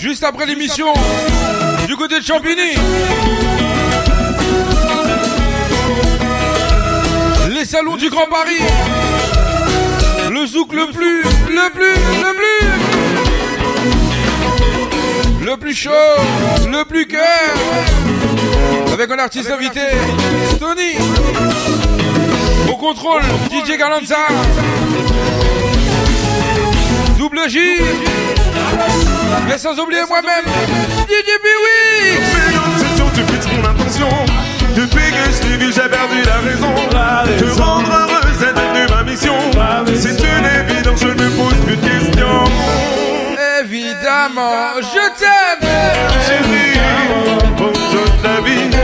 Juste 0.00 0.24
après 0.24 0.46
l'émission 0.46 0.92
du 1.86 1.94
côté 1.96 2.18
de 2.18 2.24
Champigny. 2.24 2.74
Les 7.50 7.64
salons 7.64 7.96
du 7.96 8.10
Grand 8.10 8.26
Paris. 8.26 8.58
Le 10.28 10.44
zouk 10.44 10.72
le 10.72 10.90
plus, 10.92 11.22
le 11.22 11.70
plus, 11.70 11.94
le 12.24 12.34
plus. 12.34 12.66
Le 15.46 15.56
plus 15.56 15.74
chaud, 15.74 15.90
le 16.68 16.84
plus 16.84 17.06
cœur. 17.06 17.22
Avec 18.92 19.08
un 19.08 19.18
artiste 19.20 19.50
invité, 19.52 19.82
Tony. 20.58 20.96
Au 22.68 22.74
contrôle, 22.74 23.22
DJ 23.52 23.78
Galanza. 23.78 24.16
Double 27.26 27.48
J. 27.48 27.58
Mais 29.48 29.58
sans 29.58 29.76
oublier 29.80 30.02
moi-même, 30.08 30.44
DJ 31.08 31.28
Biwix. 31.42 32.22
C'est 32.78 32.96
sûr, 32.96 33.06
tu 33.16 33.32
fixes 33.32 33.48
mon 33.48 33.68
intention. 33.68 34.08
Depuis 34.76 35.10
que 35.10 35.32
je 35.32 35.38
t'ai 35.40 35.56
vu, 35.56 35.72
j'ai 35.72 35.88
perdu 35.88 36.22
la 36.24 36.38
raison. 36.48 36.72
Te 37.36 37.60
rendre 37.60 37.90
heureux, 37.90 38.32
c'est 38.38 38.54
devenu 38.54 38.86
ma 38.94 39.02
mission. 39.02 39.34
C'est 39.96 40.20
une 40.20 40.70
évidence, 40.70 41.00
je 41.00 41.08
ne 41.08 41.28
pose 41.30 41.56
plus 41.66 41.76
de 41.76 41.84
questions. 41.84 42.44
Évidemment, 43.60 44.78
je 44.80 45.08
t'aime. 45.18 45.68
Chérie, 46.28 46.78
pour 47.56 47.72
toute 47.72 48.22
la 48.22 48.40
vie 48.40 48.75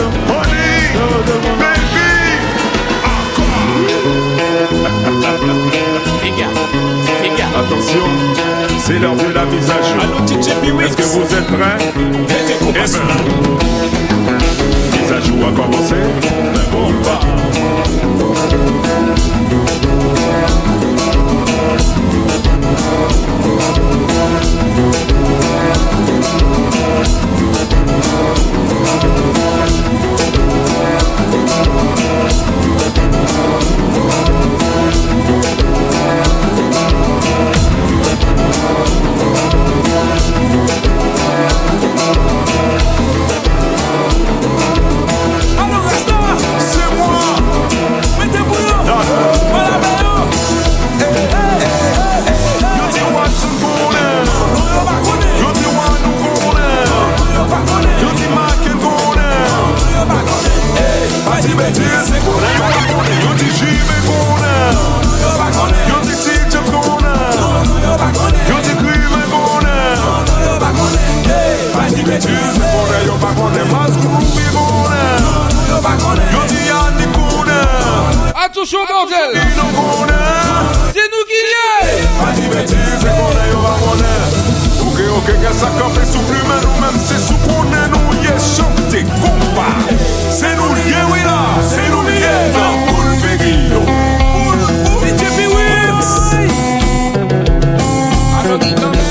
them, 0.00 0.12
honey, 0.28 0.72
tell 0.96 1.14
them, 1.28 1.42
baby, 1.60 2.08
encore. 3.04 3.80
Fais 6.20 6.32
gaffe. 6.38 6.70
Attention, 7.60 8.06
c'est 8.78 8.98
l'heure 8.98 9.16
de 9.16 9.32
la 9.34 9.44
mise 9.44 9.70
à 9.70 9.82
jour. 9.82 9.98
Allô, 10.00 10.18
DJ 10.26 10.48
Est-ce 10.84 10.96
que 10.96 11.02
vous 11.02 11.34
êtes 11.34 11.46
prêts? 11.46 11.78
Eh 12.68 12.72
ben, 12.72 12.80
mise 14.92 15.12
à 15.12 15.20
jour 15.20 15.38
a 15.46 15.52
commencé. 15.52 15.96
Ne 16.54 16.62
coule 16.70 17.00
pas. 17.02 17.20
pa 73.20 73.30
konen. 73.36 73.66
Maskou 73.72 74.18
bi 74.36 74.46
konen 74.54 75.22
Yo 75.68 75.78
pa 75.82 75.92
konen. 76.02 76.26
Yo 76.32 76.42
di 76.48 76.62
an 76.70 76.92
di 76.98 77.06
konen 77.14 78.32
Atosyon 78.44 78.86
bordel. 78.88 79.32
Di 79.36 79.44
nou 79.58 79.70
konen 79.76 80.70
Se 80.94 81.04
nou 81.12 81.22
ki 81.30 81.40
liye 81.46 81.70
A 82.24 82.30
di 82.36 82.46
beti 82.52 82.80
se 83.02 83.10
konen 83.18 83.46
yo 83.52 83.58
pa 83.64 83.74
konen. 83.82 84.38
Ouke 84.80 85.04
ouke 85.16 85.34
ke 85.42 85.52
sa 85.60 85.68
kape 85.78 86.04
sou 86.08 86.22
plume 86.28 86.56
nou 86.64 86.74
men 86.82 86.96
Se 87.06 87.18
sou 87.26 87.38
konen 87.46 87.92
nou 87.94 88.16
ye 88.24 88.34
chante 88.44 89.04
kompa 89.20 89.68
Se 90.32 90.54
nou 90.58 90.72
liye 90.78 91.04
wila 91.12 91.38
Se 91.74 91.84
nou 91.92 92.06
liye. 92.08 92.34
Nan 92.56 92.80
koul 92.88 93.12
fegi 93.24 93.54
yo. 93.74 93.84
Oul 93.84 94.64
oul 94.70 95.04
Dije 95.04 95.28
pi 95.36 95.46
wila 95.52 96.00
Ano 98.40 98.56
di 98.64 98.72
kone 98.78 99.04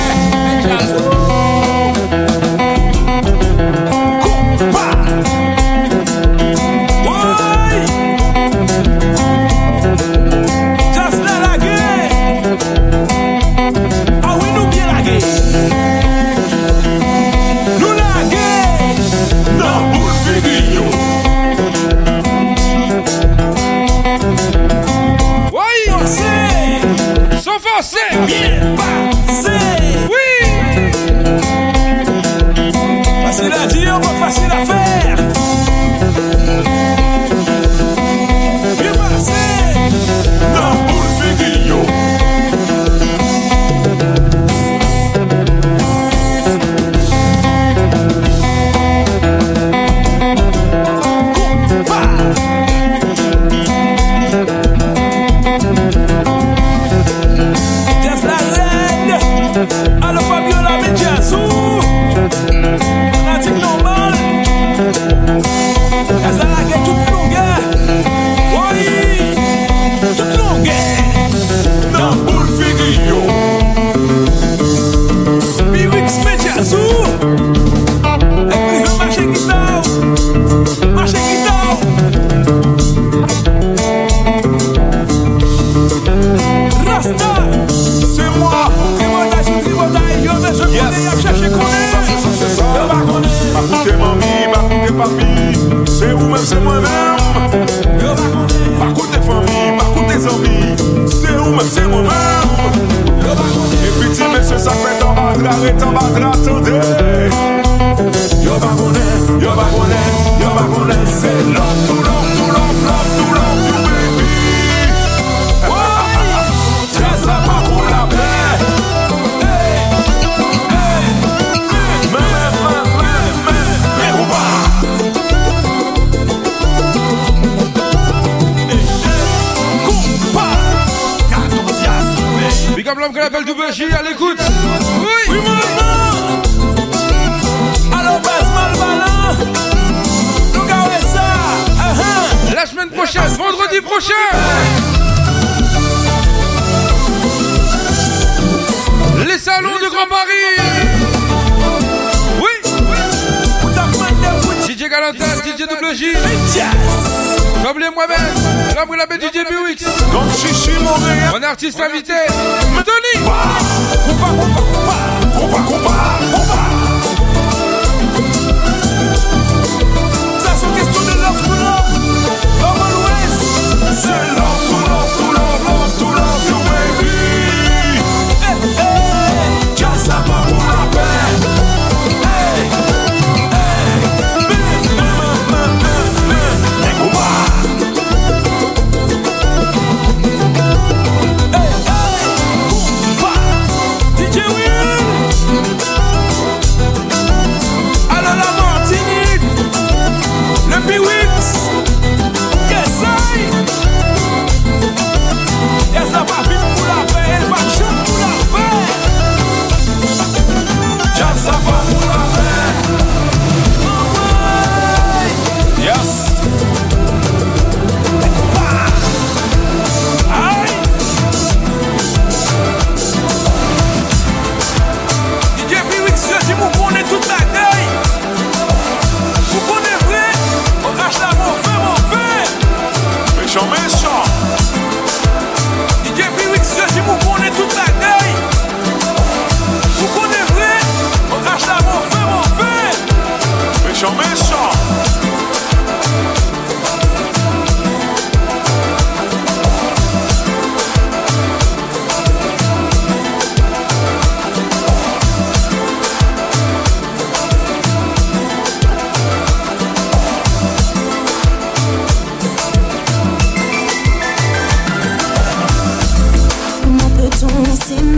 Dije 0.66 0.88
pi 0.90 1.06
wila 1.06 1.49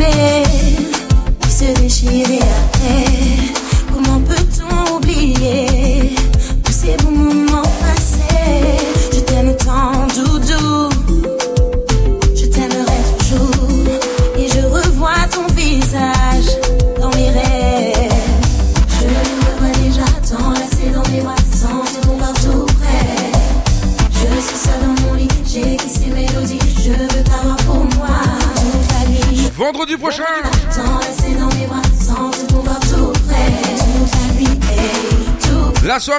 me. 0.01 0.40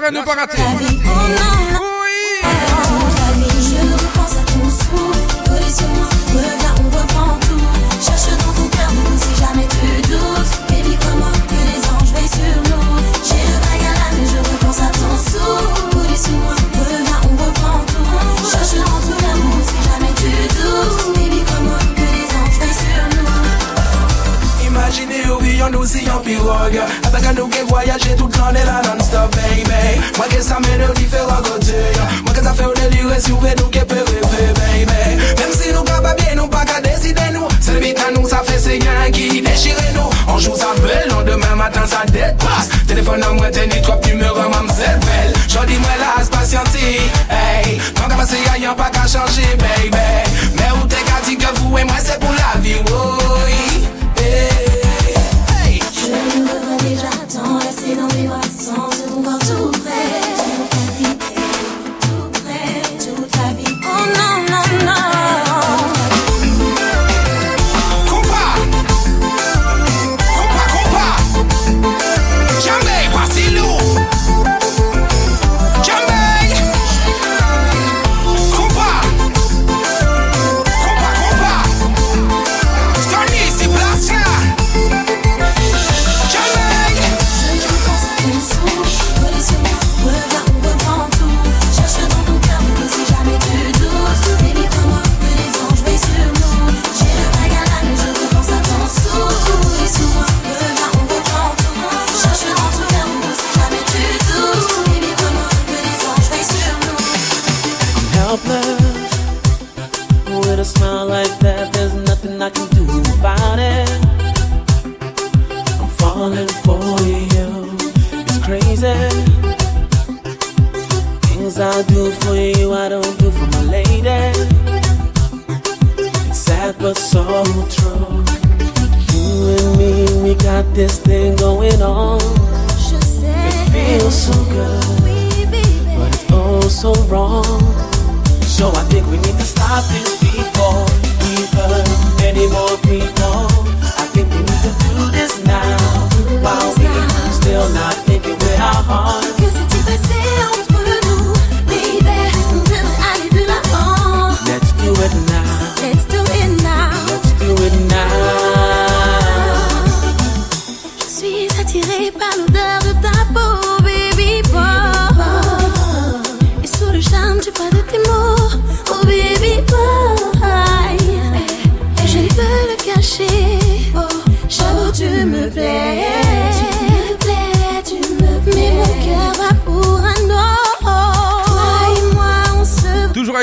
joga 0.03 0.11
no 0.11 0.25
bagaço. 0.25 0.92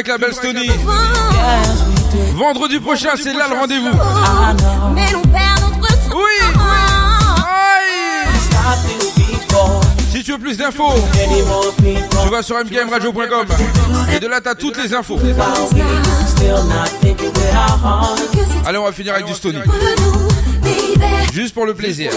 la 0.07 0.17
belle 0.17 0.33
Stony. 0.33 0.69
Vendredi 2.35 2.79
prochain, 2.79 3.09
c'est 3.21 3.33
là 3.33 3.47
le 3.49 3.55
rendez-vous. 3.55 3.89
Oui. 6.13 6.39
Si 10.11 10.23
tu 10.23 10.31
veux 10.31 10.37
plus 10.37 10.57
d'infos, 10.57 10.93
tu 12.23 12.29
vas 12.29 12.41
sur 12.41 12.57
mkmradio.com. 12.57 13.45
Et 14.13 14.19
de 14.19 14.27
là, 14.27 14.41
t'as 14.41 14.55
toutes 14.55 14.77
les 14.81 14.93
infos. 14.93 15.19
Allez, 18.65 18.77
on 18.77 18.83
va 18.83 18.91
finir 18.91 19.13
avec 19.13 19.25
du 19.25 19.33
Stony. 19.33 19.59
Juste 21.33 21.53
pour 21.53 21.65
le 21.65 21.73
plaisir. 21.73 22.11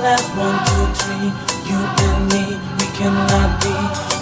last 0.00 0.28
one, 0.36 0.56
two, 0.64 0.86
three. 0.96 1.28
You 1.68 1.76
and 1.76 2.20
me, 2.32 2.56
we 2.80 2.86
cannot 2.96 3.60
be. 3.60 3.74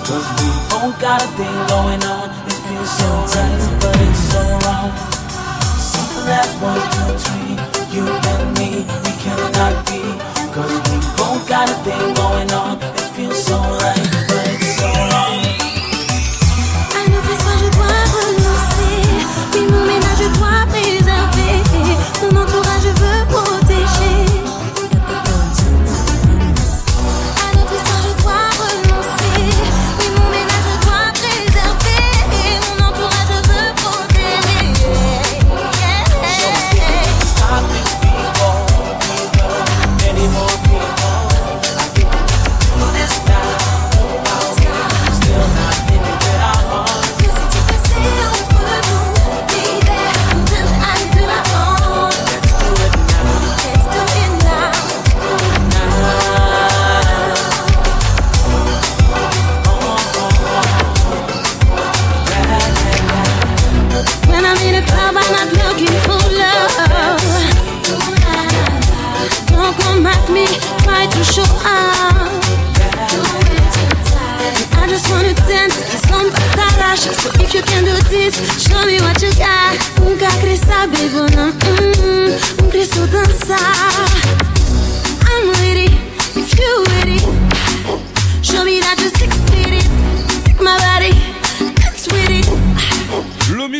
Cause 0.06 0.26
we 0.38 0.48
both 0.70 1.00
got 1.00 1.22
a 1.22 1.28
thing 1.38 1.58
going 1.70 2.02
on. 2.02 2.30
It 2.46 2.58
feels 2.66 2.90
so 2.98 3.08
right, 3.34 3.62
but 3.80 3.96
it's 4.02 4.22
so 4.32 4.42
wrong. 4.66 4.90
So 5.78 6.00
the 6.14 6.22
last 6.26 6.54
one, 6.60 6.82
two, 6.94 7.10
three. 7.22 7.54
You 7.94 8.04
and 8.06 8.58
me, 8.58 8.84
we 9.04 9.12
cannot 9.22 9.86
be. 9.86 10.02
Cause 10.52 10.74
we 10.90 10.96
both 11.16 11.48
got 11.48 11.70
a 11.70 11.74
thing 11.86 12.14
going 12.14 12.50
on. 12.52 12.78
It 12.82 13.08
feels 13.14 13.44
so 13.44 13.58
right. 13.58 14.37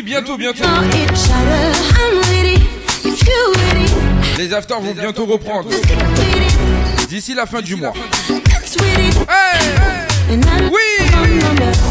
bientôt 0.03 0.37
bientôt. 0.37 0.65
les 4.39 4.55
afters 4.55 4.81
vont 4.81 4.95
bientôt 4.95 5.27
reprendre. 5.27 5.69
D'ici 7.09 7.35
la 7.35 7.47
fin 7.47 7.61
du 7.61 7.77
mois. 7.77 7.93
Oui. 10.71 11.88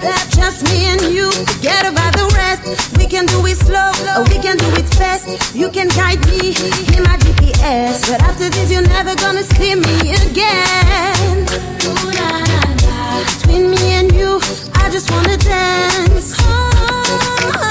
that 0.00 0.26
just 0.32 0.64
me 0.70 0.86
and 0.92 1.02
you. 1.14 1.30
Forget 1.30 1.86
about 1.86 2.12
the 2.16 2.26
rest. 2.34 2.96
We 2.96 3.06
can 3.06 3.26
do 3.26 3.44
it 3.46 3.56
slow, 3.56 3.92
or 4.16 4.24
we 4.24 4.38
can 4.40 4.56
do 4.56 4.68
it 4.80 4.88
fast. 4.94 5.54
You 5.54 5.68
can 5.70 5.88
guide 5.88 6.20
me, 6.26 6.52
hear 6.52 7.02
my 7.04 7.16
GPS. 7.18 8.08
But 8.10 8.22
after 8.22 8.48
this, 8.48 8.70
you're 8.70 8.86
never 8.86 9.14
gonna 9.16 9.44
see 9.44 9.74
me 9.74 9.96
again. 10.14 11.46
Ooh, 11.84 12.10
nah, 12.16 12.44
nah, 12.50 12.68
nah. 12.84 13.24
Between 13.24 13.70
me 13.70 13.82
and 14.00 14.12
you, 14.12 14.40
I 14.74 14.90
just 14.90 15.10
wanna 15.10 15.36
dance. 15.36 16.34
Oh, 16.40 17.69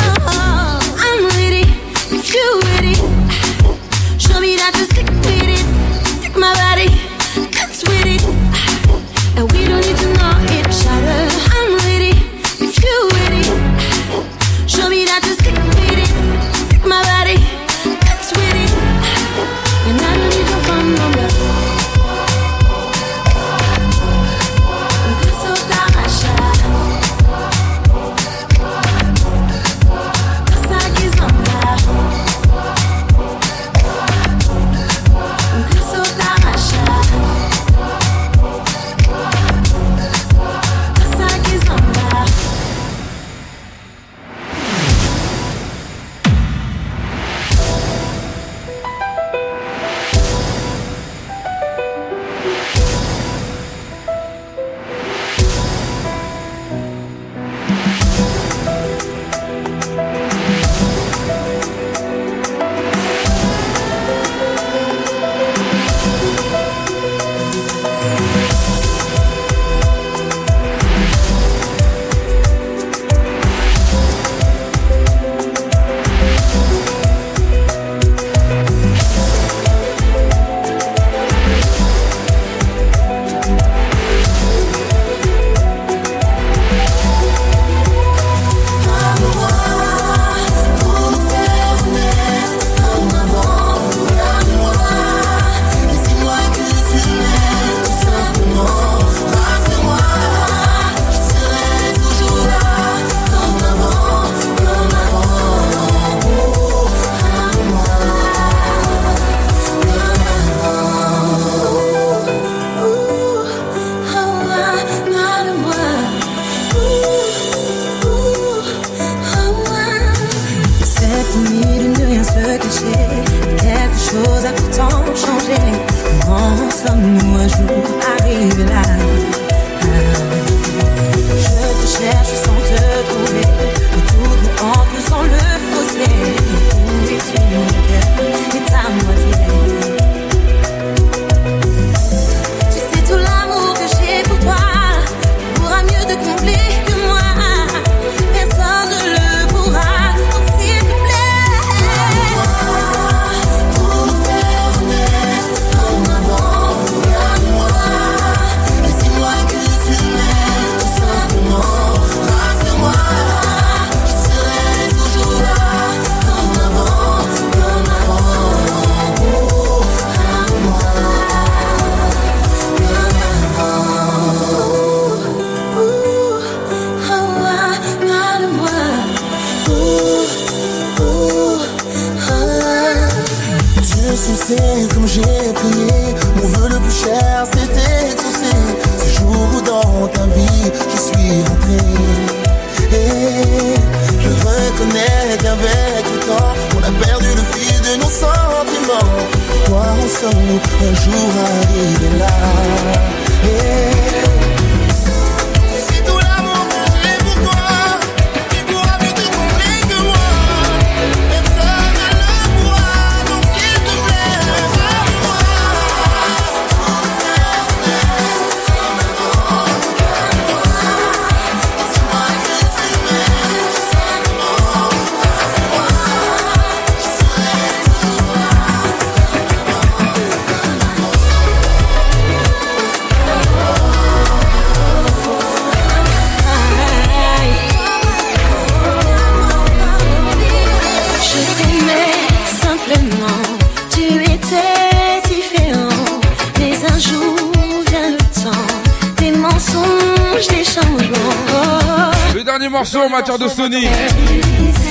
morceau 252.68 253.00
en 253.00 253.10
matière 253.10 253.38
de 253.38 253.48
Sony. 253.48 253.88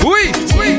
Oui, 0.05 0.33
oui. 0.59 0.79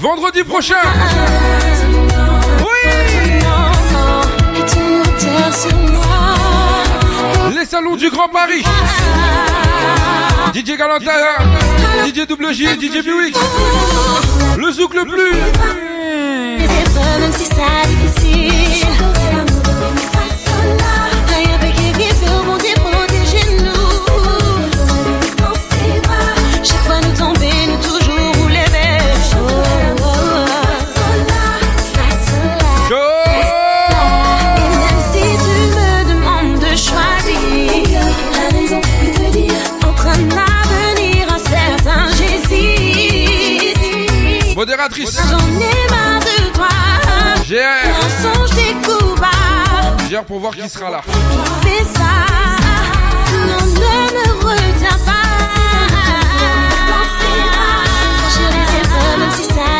Vendredi 0.00 0.42
prochain. 0.44 0.76
Moi. 2.58 2.70
Les 7.54 7.66
salons 7.66 7.96
du 7.96 8.08
Grand 8.08 8.28
Paris. 8.28 8.64
DJ 10.52 10.76
Galantin, 10.76 11.10
DJ 12.06 12.26
Double 12.26 12.52
J, 12.52 12.76
DJ 12.76 13.02
Buick. 13.04 13.36
Le 14.58 14.70
zouk 14.72 14.94
le 14.94 15.04
plus. 15.04 15.32
Coups 48.82 49.20
bas. 49.20 49.28
GR 50.08 50.24
pour 50.24 50.40
voir 50.40 50.54
qui 50.54 50.68
sera 50.68 50.90
là. 50.90 51.02
Fais 51.62 51.84
ça. 51.84 52.24
Non, 53.32 53.66
ne 53.66 53.94
me 54.16 54.26
retiens 54.46 54.98
pas. 55.04 55.20
Même 59.18 59.30
si 59.32 59.44
c'est 59.44 59.79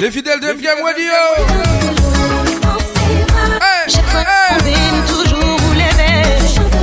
Les 0.00 0.10
fidèles 0.12 0.38
de 0.38 0.52
MGM 0.52 0.84
Radio. 0.84 1.12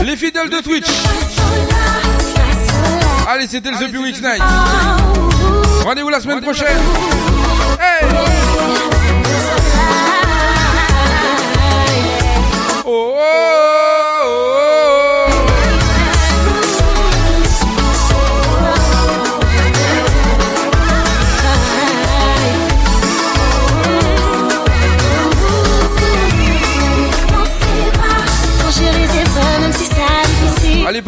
Les 0.03 0.17
fidèles 0.17 0.49
de 0.49 0.59
Twitch. 0.59 0.87
Allez, 3.27 3.47
c'était 3.47 3.71
le 3.71 3.77
The 3.77 3.89
Buick 3.89 4.21
Night. 4.21 4.41
Rendez-vous 5.83 6.09
la 6.09 6.19
semaine 6.19 6.41
prochaine. 6.41 6.77
Hey. 7.79 8.07
Oh, 12.85 13.15
oh, 13.17 13.44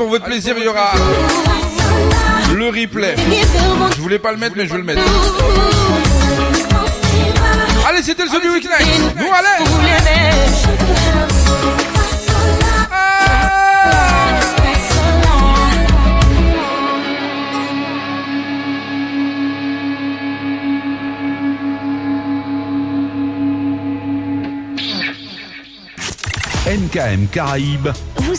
pour 0.07 0.15
votre 0.15 0.25
plaisir, 0.25 0.55
il 0.57 0.63
y 0.63 0.67
aura 0.69 0.93
le 2.55 2.67
replay. 2.67 3.15
Je 3.93 4.01
voulais 4.01 4.19
pas 4.19 4.31
le 4.31 4.37
mettre, 4.37 4.55
mais 4.55 4.65
je 4.65 4.71
vais 4.71 4.77
le 4.77 4.83
mettre. 4.85 5.01
Allez, 7.85 8.01
c'était 8.01 8.23
le 8.23 8.29
The 8.29 8.41
Buick 8.41 8.63
Night. 8.63 9.15
Nous, 9.17 9.27
allez. 9.33 9.65
MKM 26.67 27.27
Caraïbes 27.27 27.89